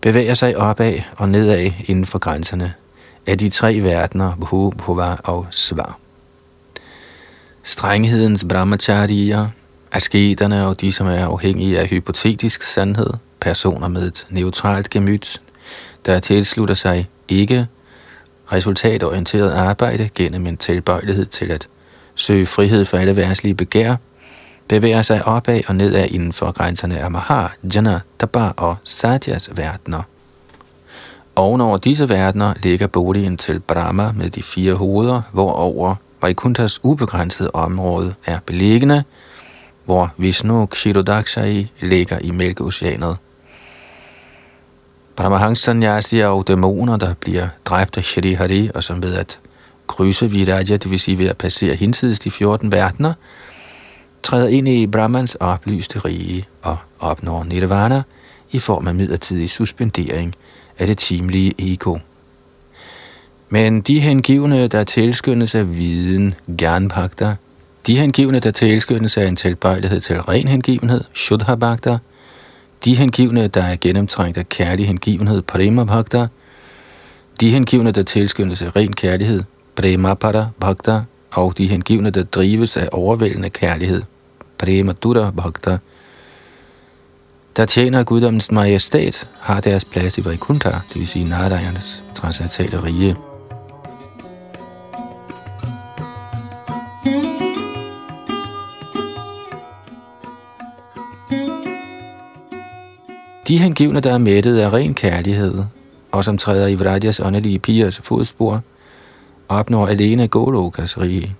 bevæger 0.00 0.34
sig 0.34 0.56
opad 0.56 0.94
og 1.16 1.28
nedad 1.28 1.70
inden 1.86 2.06
for 2.06 2.18
grænserne 2.18 2.74
af 3.26 3.38
de 3.38 3.48
tre 3.48 3.78
verdener, 3.82 4.36
Bhu, 4.36 4.70
Bhuva 4.70 5.16
og 5.24 5.46
Svar. 5.50 5.98
Strenghedens 7.62 8.46
brahmacharya, 8.48 9.46
asketerne 9.92 10.66
og 10.66 10.80
de, 10.80 10.92
som 10.92 11.06
er 11.06 11.26
afhængige 11.26 11.80
af 11.80 11.86
hypotetisk 11.86 12.62
sandhed, 12.62 13.10
personer 13.40 13.88
med 13.88 14.02
et 14.02 14.26
neutralt 14.30 14.90
gemyt, 14.90 15.42
der 16.06 16.18
tilslutter 16.18 16.74
sig 16.74 17.08
ikke 17.28 17.66
resultatorienteret 18.52 19.52
arbejde 19.52 20.08
gennem 20.14 20.46
en 20.46 20.56
tilbøjelighed 20.56 21.26
til 21.26 21.52
at 21.52 21.68
søge 22.14 22.46
frihed 22.46 22.84
for 22.84 22.96
alle 22.96 23.16
værtslige 23.16 23.54
begær, 23.54 23.96
bevæger 24.68 25.02
sig 25.02 25.24
opad 25.24 25.60
og 25.68 25.76
nedad 25.76 26.06
inden 26.10 26.32
for 26.32 26.52
grænserne 26.52 26.98
af 26.98 27.10
Maha, 27.10 27.46
Jana, 27.74 28.00
Tabar 28.20 28.54
og 28.56 28.76
Satyas 28.84 29.50
verdener. 29.56 30.02
Ovenover 31.36 31.78
disse 31.78 32.08
verdener 32.08 32.54
ligger 32.62 32.86
boligen 32.86 33.36
til 33.36 33.60
Brahma 33.60 34.12
med 34.12 34.30
de 34.30 34.42
fire 34.42 34.74
hoveder, 34.74 35.22
hvorover 35.32 35.94
Vaikunthas 36.22 36.80
ubegrænsede 36.82 37.50
område 37.54 38.14
er 38.26 38.38
beliggende, 38.46 39.04
hvor 39.84 40.12
Vishnu 40.16 40.66
Kshirodakshai 40.66 41.70
ligger 41.80 42.18
i 42.18 42.30
Mælkeoceanet. 42.30 43.16
Paramahansa 45.16 46.26
og 46.26 46.48
dæmoner, 46.48 46.96
der 46.96 47.14
bliver 47.14 47.48
dræbt 47.64 47.96
af 47.96 48.04
Shri 48.04 48.32
Hari, 48.32 48.70
og 48.74 48.84
som 48.84 49.02
ved 49.02 49.14
at 49.14 49.40
krydse 49.86 50.30
Viraja, 50.30 50.76
det 50.76 50.90
vil 50.90 51.00
sige 51.00 51.18
ved 51.18 51.28
at 51.28 51.36
passere 51.36 51.74
hinsides 51.74 52.18
de 52.18 52.30
14 52.30 52.72
verdener, 52.72 53.12
træder 54.22 54.48
ind 54.48 54.68
i 54.68 54.86
Brahmans 54.86 55.34
oplyste 55.34 55.98
rige 55.98 56.44
og 56.62 56.76
opnår 57.00 57.44
nirvana 57.44 58.02
i 58.52 58.58
form 58.58 58.88
af 58.88 58.94
midlertidig 58.94 59.50
suspendering 59.50 60.34
af 60.78 60.86
det 60.86 60.98
timelige 60.98 61.54
ego. 61.58 61.98
Men 63.48 63.80
de 63.80 64.00
hengivne, 64.00 64.68
der 64.68 64.84
tilskyndes 64.84 65.54
af 65.54 65.76
viden, 65.76 66.34
Gyanbhakta, 66.58 67.34
de 67.86 67.96
hengivne, 67.96 68.40
der 68.40 68.50
tilskyndes 68.50 69.16
af 69.16 69.26
en 69.26 69.36
tilbøjelighed 69.36 70.00
til 70.00 70.20
ren 70.20 70.48
hengivenhed, 70.48 71.04
Shuddha 71.14 71.54
Bhakta, 71.54 71.98
de 72.84 72.96
hengivne, 72.96 73.48
der 73.48 73.62
er 73.62 73.76
gennemtrængt 73.80 74.38
af 74.38 74.48
kærlig 74.48 74.86
hengivenhed, 74.86 75.42
Prema 75.42 75.84
Bhakta, 75.84 76.26
de 77.40 77.50
hengivne, 77.50 77.90
der 77.90 78.02
tilskyndes 78.02 78.62
af 78.62 78.76
ren 78.76 78.92
kærlighed, 78.92 79.42
Premapada 79.76 80.46
Bhakta, 80.60 81.00
og 81.32 81.58
de 81.58 81.66
hengivne, 81.66 82.10
der 82.10 82.22
drives 82.22 82.76
af 82.76 82.88
overvældende 82.92 83.50
kærlighed, 83.50 84.02
Premadura 84.58 85.30
Bhakta, 85.30 85.78
der 87.56 87.66
tjener 87.66 88.04
guddommens 88.04 88.50
majestæt, 88.50 89.28
har 89.40 89.60
deres 89.60 89.84
plads 89.84 90.18
i 90.18 90.24
Vaikuntha, 90.24 90.70
det 90.70 90.94
vil 90.94 91.08
sige 91.08 91.28
Narayanas 91.28 92.02
transcendentale 92.14 92.82
rige. 92.82 93.31
De 103.48 103.58
hengivne, 103.58 104.00
der 104.00 104.12
er 104.12 104.18
mættet 104.18 104.58
af 104.58 104.72
ren 104.72 104.94
kærlighed, 104.94 105.64
og 106.12 106.24
som 106.24 106.38
træder 106.38 106.66
i 106.66 106.74
Vrajas 106.74 107.20
åndelige 107.20 107.58
pigers 107.58 108.00
fodspor, 108.04 108.62
opnår 109.48 109.86
alene 109.86 110.28
Golokas 110.28 111.00
rige. 111.00 111.36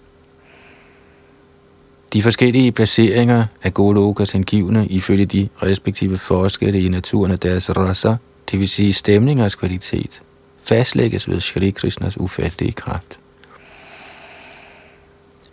De 2.12 2.22
forskellige 2.22 2.72
placeringer 2.72 3.44
af 3.62 3.74
Golokas 3.74 4.30
hengivne 4.30 4.86
ifølge 4.86 5.26
de 5.26 5.48
respektive 5.62 6.18
forskelle 6.18 6.80
i 6.80 6.88
naturen 6.88 7.32
af 7.32 7.38
deres 7.38 7.76
raser, 7.76 8.16
det 8.50 8.60
vil 8.60 8.68
sige 8.68 8.92
stemningers 8.92 9.54
kvalitet, 9.54 10.22
fastlægges 10.64 11.28
ved 11.28 11.40
Shri 11.40 11.70
Krishnas 11.70 12.20
ufattelige 12.20 12.72
kraft. 12.72 13.18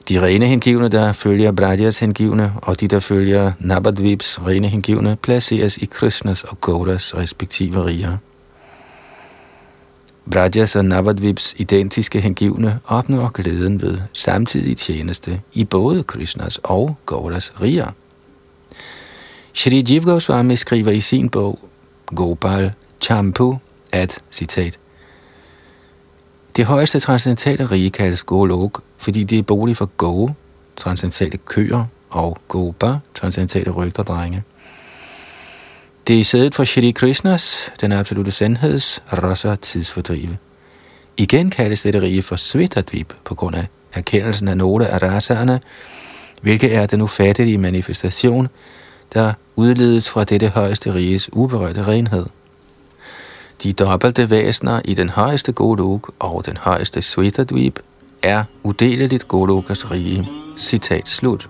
De 0.09 0.21
rene 0.21 0.45
hengivne, 0.45 0.89
der 0.89 1.11
følger 1.11 1.51
Brajas 1.51 1.99
hengivne, 1.99 2.53
og 2.61 2.79
de, 2.79 2.87
der 2.87 2.99
følger 2.99 3.51
Nabadvibs 3.59 4.41
rene 4.47 4.67
hengivne, 4.67 5.15
placeres 5.15 5.77
i 5.77 5.85
Krishnas 5.85 6.43
og 6.43 6.61
Gauras 6.61 7.17
respektive 7.17 7.85
riger. 7.85 8.17
Brajas 10.31 10.75
og 10.75 10.85
Navadvips 10.85 11.55
identiske 11.57 12.21
hengivne 12.21 12.79
opnår 12.85 13.29
glæden 13.29 13.81
ved 13.81 13.97
samtidig 14.13 14.77
tjeneste 14.77 15.41
i 15.53 15.65
både 15.65 16.03
Krishnas 16.03 16.59
og 16.63 16.97
Gauras 17.05 17.53
riger. 17.61 17.87
Shri 19.53 19.85
Jiv 19.89 20.01
Goswami 20.01 20.55
skriver 20.55 20.91
i 20.91 21.01
sin 21.01 21.29
bog 21.29 21.59
Gopal 22.05 22.73
Champu, 23.01 23.57
at, 23.91 24.19
citat, 24.31 24.79
det 26.55 26.65
højeste 26.65 26.99
transcendentale 26.99 27.65
rige 27.65 27.89
kaldes 27.89 28.23
Golok, 28.23 28.83
fordi 28.99 29.23
det 29.23 29.37
er 29.37 29.43
bolig 29.43 29.77
for 29.77 29.85
Go, 29.85 30.29
transcendentale 30.75 31.37
køer, 31.37 31.85
og 32.09 32.37
Gopa, 32.47 32.97
transcendentale 33.13 33.71
rygterdrenge. 33.71 34.43
Det 36.07 36.15
er 36.15 36.19
i 36.19 36.23
sædet 36.23 36.55
for 36.55 36.63
Shri 36.63 36.91
Krishnas, 36.91 37.71
den 37.81 37.91
absolute 37.91 38.31
sandheds, 38.31 39.03
rasa 39.13 39.55
tidsfordrive. 39.55 40.37
Igen 41.17 41.49
kaldes 41.49 41.81
dette 41.81 42.01
rige 42.01 42.21
for 42.21 42.35
Svetadvip 42.35 43.13
på 43.23 43.35
grund 43.35 43.55
af 43.55 43.67
erkendelsen 43.93 44.47
af 44.47 44.57
nogle 44.57 44.87
af 44.87 45.01
rasaerne, 45.01 45.59
hvilket 46.41 46.75
er 46.75 46.85
den 46.85 47.01
ufattelige 47.01 47.57
manifestation, 47.57 48.47
der 49.13 49.33
udledes 49.55 50.09
fra 50.09 50.23
dette 50.23 50.47
højeste 50.47 50.93
riges 50.93 51.29
uberørte 51.33 51.87
renhed. 51.87 52.25
De 53.63 53.73
dobbelte 53.73 54.29
væsener 54.29 54.81
i 54.85 54.93
den 54.93 55.09
højeste 55.09 55.51
Golok 55.51 56.11
og 56.19 56.45
den 56.45 56.57
højeste 56.57 57.01
Svetadvip 57.01 57.79
er 58.23 58.43
udeleligt 58.63 59.27
Golokas 59.27 59.91
rige. 59.91 60.27
Citat 60.57 61.07
slut. 61.07 61.49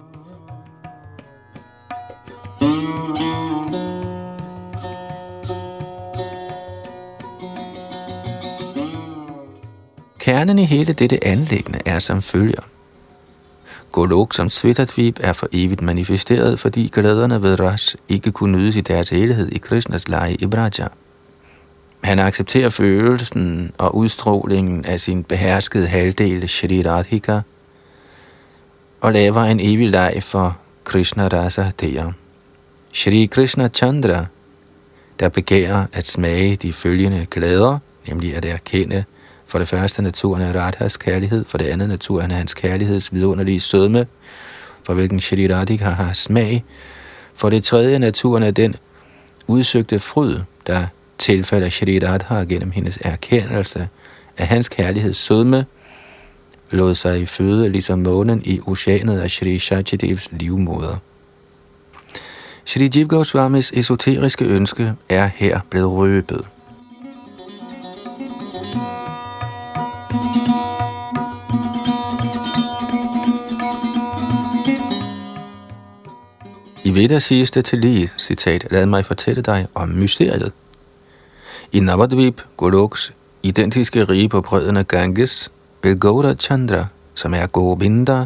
Kernen 10.19 10.59
i 10.59 10.65
hele 10.65 10.93
dette 10.93 11.27
anlæggende 11.27 11.79
er 11.85 11.99
som 11.99 12.21
følger. 12.21 12.61
Golok 13.91 14.33
som 14.33 14.49
Svetadvip 14.49 15.19
er 15.21 15.33
for 15.33 15.47
evigt 15.51 15.81
manifesteret, 15.81 16.59
fordi 16.59 16.89
glæderne 16.93 17.41
ved 17.41 17.59
Ras 17.59 17.97
ikke 18.09 18.31
kunne 18.31 18.57
nydes 18.57 18.75
i 18.75 18.81
deres 18.81 19.09
helhed 19.09 19.49
i 19.51 19.57
Krishnas 19.57 20.07
leje 20.07 20.35
i 20.39 20.45
Braja. 20.45 20.87
Han 22.03 22.19
accepterer 22.19 22.69
følelsen 22.69 23.71
og 23.77 23.95
udstrålingen 23.95 24.85
af 24.85 24.99
sin 25.01 25.23
beherskede 25.23 25.87
halvdel 25.87 26.49
Shri 26.49 26.81
Radhika 26.81 27.39
og 29.01 29.13
laver 29.13 29.41
en 29.43 29.59
evig 29.59 29.89
leg 29.89 30.19
for 30.21 30.57
Krishna 30.83 31.27
Rasa 31.27 31.71
Deya. 31.81 32.05
Shri 32.93 33.25
Krishna 33.25 33.67
Chandra, 33.67 34.25
der 35.19 35.29
begærer 35.29 35.85
at 35.93 36.07
smage 36.07 36.55
de 36.55 36.73
følgende 36.73 37.27
glæder, 37.31 37.79
nemlig 38.07 38.35
at 38.35 38.45
erkende 38.45 39.03
for 39.45 39.59
det 39.59 39.67
første 39.67 40.01
naturen 40.01 40.41
af 40.41 40.55
Radhas 40.55 40.97
kærlighed, 40.97 41.45
for 41.45 41.57
det 41.57 41.65
andet 41.65 41.89
naturen 41.89 42.31
af 42.31 42.37
hans 42.37 42.53
kærligheds 42.53 43.13
vidunderlige 43.13 43.59
sødme, 43.59 44.07
for 44.83 44.93
hvilken 44.93 45.19
Shri 45.19 45.53
Radhika 45.53 45.85
har 45.85 46.13
smag, 46.13 46.63
for 47.35 47.49
det 47.49 47.63
tredje 47.63 47.99
naturen 47.99 48.43
af 48.43 48.53
den 48.53 48.75
udsøgte 49.47 49.99
fryd, 49.99 50.39
der 50.67 50.87
tilfælder 51.19 51.69
Shri 51.69 51.99
Radha 51.99 52.43
gennem 52.43 52.71
hendes 52.71 52.99
erkendelse 53.01 53.87
af 54.37 54.47
hans 54.47 54.69
kærligheds 54.69 55.17
sødme, 55.17 55.65
lod 56.71 56.95
sig 56.95 57.29
føde 57.29 57.69
ligesom 57.69 57.99
månen 57.99 58.41
i 58.45 58.59
oceanet 58.67 59.19
af 59.19 59.31
Shri 59.31 59.59
Shachidevs 59.59 60.29
livmoder. 60.31 60.97
Shri 62.65 62.89
Jiv 62.95 63.07
Goswamis 63.07 63.71
esoteriske 63.71 64.45
ønske 64.45 64.93
er 65.09 65.29
her 65.35 65.59
blevet 65.69 65.91
røbet. 65.91 66.49
I 76.83 76.95
Vedas 76.95 77.23
siges 77.23 77.51
det 77.51 77.65
til 77.65 77.79
lige, 77.79 78.11
citat, 78.17 78.67
lad 78.71 78.85
mig 78.85 79.05
fortælle 79.05 79.41
dig 79.41 79.67
om 79.75 79.89
mysteriet. 79.89 80.51
I 81.71 81.79
Navadvip, 81.79 82.41
Goloks 82.57 83.13
identiske 83.43 84.03
rige 84.03 84.29
på 84.29 84.41
bredden 84.41 84.77
af 84.77 84.87
Ganges, 84.87 85.51
vil 85.83 85.99
Gaura 85.99 86.33
Chandra, 86.33 86.85
som 87.13 87.33
er 87.33 87.47
Govinda, 87.47 88.25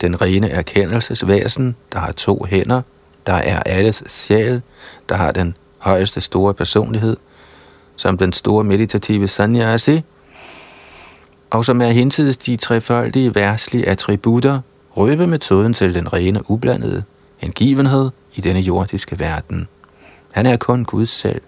den 0.00 0.20
rene 0.20 0.50
erkendelsesvæsen, 0.50 1.76
der 1.92 1.98
har 1.98 2.12
to 2.12 2.46
hænder, 2.48 2.82
der 3.26 3.32
er 3.32 3.62
alles 3.62 4.02
sjæl, 4.06 4.62
der 5.08 5.14
har 5.14 5.32
den 5.32 5.56
højeste 5.78 6.20
store 6.20 6.54
personlighed, 6.54 7.16
som 7.96 8.18
den 8.18 8.32
store 8.32 8.64
meditative 8.64 9.28
sannyasi, 9.28 10.02
og 11.50 11.64
som 11.64 11.80
er 11.80 11.88
hinsides 11.88 12.36
de 12.36 12.56
trefoldige 12.56 13.34
værslige 13.34 13.88
attributter, 13.88 14.60
røbe 14.90 15.26
metoden 15.26 15.74
til 15.74 15.94
den 15.94 16.12
rene 16.12 16.50
ublandede 16.50 17.02
hengivenhed 17.36 18.10
i 18.34 18.40
denne 18.40 18.60
jordiske 18.60 19.18
verden. 19.18 19.68
Han 20.32 20.46
er 20.46 20.56
kun 20.56 20.84
Guds 20.84 21.10
selv. 21.10 21.42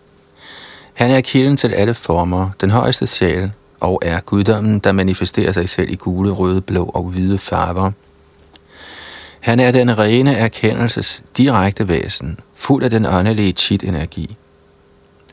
Han 0.92 1.10
er 1.10 1.20
kilden 1.20 1.56
til 1.56 1.74
alle 1.74 1.94
former, 1.94 2.50
den 2.60 2.70
højeste 2.70 3.06
sjæl, 3.06 3.50
og 3.80 4.00
er 4.02 4.20
guddommen, 4.20 4.78
der 4.78 4.92
manifesterer 4.92 5.52
sig 5.52 5.68
selv 5.68 5.90
i 5.90 5.96
gule, 5.96 6.30
røde, 6.30 6.60
blå 6.60 6.84
og 6.84 7.02
hvide 7.02 7.38
farver. 7.38 7.90
Han 9.40 9.60
er 9.60 9.70
den 9.70 9.98
rene 9.98 10.36
erkendelses 10.36 11.22
direkte 11.36 11.88
væsen, 11.88 12.40
fuld 12.54 12.84
af 12.84 12.90
den 12.90 13.06
åndelige 13.06 13.52
chit-energi. 13.52 14.36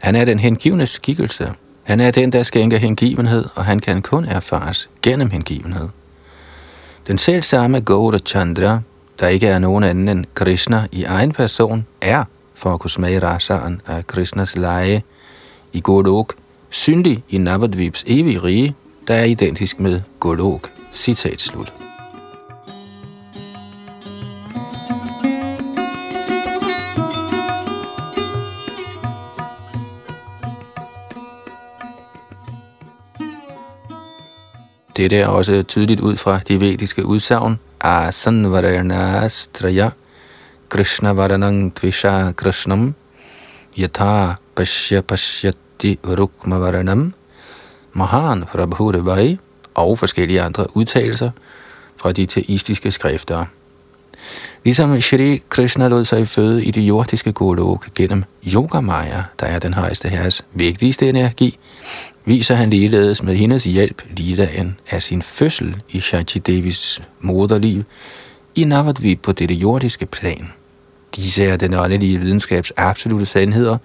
Han 0.01 0.15
er 0.15 0.25
den 0.25 0.39
hengivne 0.39 0.87
skikkelse. 0.87 1.53
Han 1.83 1.99
er 1.99 2.11
den, 2.11 2.31
der 2.31 2.43
skænker 2.43 2.77
hengivenhed, 2.77 3.45
og 3.55 3.65
han 3.65 3.79
kan 3.79 4.01
kun 4.01 4.25
erfares 4.25 4.89
gennem 5.01 5.29
hengivenhed. 5.29 5.89
Den 7.07 7.17
selv 7.17 7.43
samme 7.43 7.79
Gaura 7.79 8.17
Chandra, 8.17 8.79
der 9.19 9.27
ikke 9.27 9.47
er 9.47 9.59
nogen 9.59 9.83
anden 9.83 10.09
end 10.09 10.25
Krishna 10.33 10.87
i 10.91 11.03
egen 11.03 11.31
person, 11.31 11.85
er, 12.01 12.23
for 12.55 12.73
at 12.73 12.79
kunne 12.79 12.89
smage 12.89 13.19
rasaren 13.19 13.81
af 13.87 14.07
Krishnas 14.07 14.55
leje 14.55 15.03
i 15.73 15.79
Golok, 15.81 16.33
syndig 16.69 17.23
i 17.29 17.37
Navadvips 17.37 18.03
evige 18.07 18.43
rige, 18.43 18.75
der 19.07 19.13
er 19.13 19.23
identisk 19.23 19.79
med 19.79 20.01
Golok. 20.19 20.71
Citat 20.91 21.41
slut. 21.41 21.73
Dette 34.97 35.17
er 35.17 35.27
også 35.27 35.63
tydeligt 35.63 35.99
ud 35.99 36.17
fra 36.17 36.39
de 36.47 36.59
vediske 36.59 37.05
udsagn. 37.05 37.59
Asan 37.81 38.51
Varanas 38.51 39.49
Krishna 40.69 41.13
Varanang 41.13 41.73
Dvisha 41.81 42.31
Krishnam 42.31 42.93
Yatha 43.77 44.35
Pashya 44.59 45.01
Pashyati 45.01 45.99
Rukma 46.03 46.57
Varanam 46.57 47.13
Mahan 47.93 48.43
Prabhudevaj 48.43 49.37
og 49.73 49.99
forskellige 49.99 50.41
andre 50.41 50.77
udtalelser 50.77 51.31
fra 51.97 52.11
de 52.11 52.25
teistiske 52.25 52.91
skrifter. 52.91 53.45
Ligesom 54.63 55.01
Shri 55.01 55.41
Krishna 55.49 55.87
lod 55.87 56.05
sig 56.05 56.27
føde 56.27 56.65
i 56.65 56.71
det 56.71 56.81
jordiske 56.81 57.31
golok 57.31 57.93
gennem 57.95 58.23
Yogamaya, 58.53 59.23
der 59.39 59.45
er 59.45 59.59
den 59.59 59.73
højeste 59.73 60.09
herres 60.09 60.45
vigtigste 60.53 61.09
energi, 61.09 61.59
viser 62.25 62.55
han 62.55 62.69
ligeledes 62.69 63.23
med 63.23 63.35
hendes 63.35 63.63
hjælp 63.63 64.01
lidagen 64.17 64.79
af 64.89 65.03
sin 65.03 65.21
fødsel 65.21 65.81
i 65.89 65.99
Shachi 65.99 66.39
Devis 66.39 67.01
moderliv 67.19 67.83
i 68.55 68.63
Navadvip 68.63 69.21
på 69.21 69.31
dette 69.31 69.55
jordiske 69.55 70.05
plan. 70.05 70.51
Disse 71.15 71.45
er 71.45 71.57
den 71.57 71.73
åndelige 71.73 72.19
videnskabs 72.19 72.71
absolute 72.77 73.25
sandheder, 73.25 73.77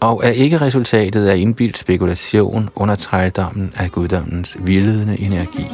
og 0.00 0.20
er 0.24 0.30
ikke 0.30 0.60
resultatet 0.60 1.26
af 1.26 1.36
indbildt 1.36 1.78
spekulation 1.78 2.68
under 2.74 2.94
trældommen 2.94 3.72
af 3.76 3.90
guddommens 3.92 4.56
vildledende 4.60 5.20
energi. 5.20 5.66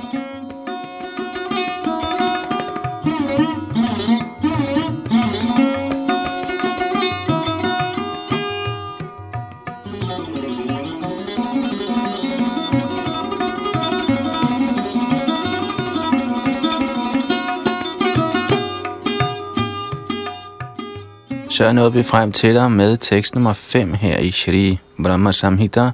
Så 21.57 21.73
nåede 21.73 21.93
vi 21.93 22.03
frem 22.03 22.33
til 22.33 22.55
dig 22.55 22.73
med 22.73 22.97
tekst 22.97 23.35
nummer 23.35 23.53
5 23.53 23.95
her 23.95 24.19
i 24.19 24.31
Shri 24.31 24.79
Brahma 25.03 25.33
Samhita, 25.33 25.91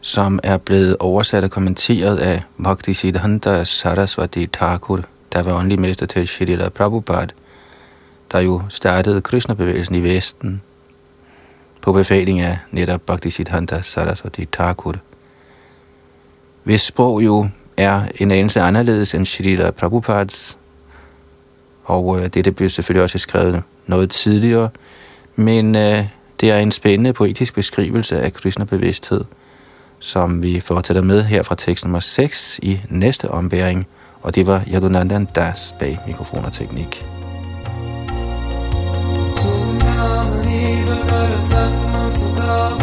som 0.00 0.40
er 0.42 0.56
blevet 0.56 0.96
oversat 1.00 1.44
og 1.44 1.50
kommenteret 1.50 2.16
af 2.16 2.42
Bhakti 2.62 2.94
Siddhanta 2.94 3.64
Saraswati 3.64 4.46
Thakur, 4.46 5.00
der 5.32 5.42
var 5.42 5.52
åndelig 5.52 5.80
mester 5.80 6.06
til 6.06 6.28
Shri 6.28 6.56
Prabhupada, 6.74 7.26
der 8.32 8.40
jo 8.40 8.62
startede 8.68 9.20
Krishna-bevægelsen 9.20 9.94
i 9.94 10.02
Vesten 10.02 10.62
på 11.82 11.92
befaling 11.92 12.40
af 12.40 12.58
netop 12.70 13.00
Bhakti 13.00 13.30
Siddhanta 13.30 13.82
Saraswati 13.82 14.44
Thakur. 14.52 14.94
Hvis 16.64 16.80
sprog 16.82 17.24
jo 17.24 17.48
er 17.76 18.02
en 18.20 18.30
anelse 18.30 18.60
anderledes 18.60 19.14
end 19.14 19.26
Shri 19.26 19.70
Prabhupads, 19.76 20.58
og 21.84 22.18
øh, 22.20 22.26
dette 22.26 22.52
blev 22.52 22.68
selvfølgelig 22.68 23.02
også 23.02 23.18
skrevet 23.18 23.62
noget 23.86 24.10
tidligere, 24.10 24.68
men 25.36 25.76
øh, 25.76 26.04
det 26.40 26.50
er 26.50 26.58
en 26.58 26.72
spændende 26.72 27.12
poetisk 27.12 27.54
beskrivelse 27.54 28.20
af 28.20 28.32
Krishna-bevidsthed, 28.32 29.24
som 29.98 30.42
vi 30.42 30.60
fortsætter 30.60 31.02
med 31.02 31.22
her 31.22 31.42
fra 31.42 31.54
tekst 31.54 31.84
nummer 31.84 32.00
6 32.00 32.60
i 32.62 32.80
næste 32.88 33.30
ombæring, 33.30 33.86
og 34.22 34.34
det 34.34 34.46
var 34.46 34.64
Yadunandan 34.72 35.28
Das 35.34 35.74
bag 35.78 35.98
mikrofon 36.06 36.44
og 36.44 36.52
teknik. 36.52 37.04
Samasitam 41.42 42.81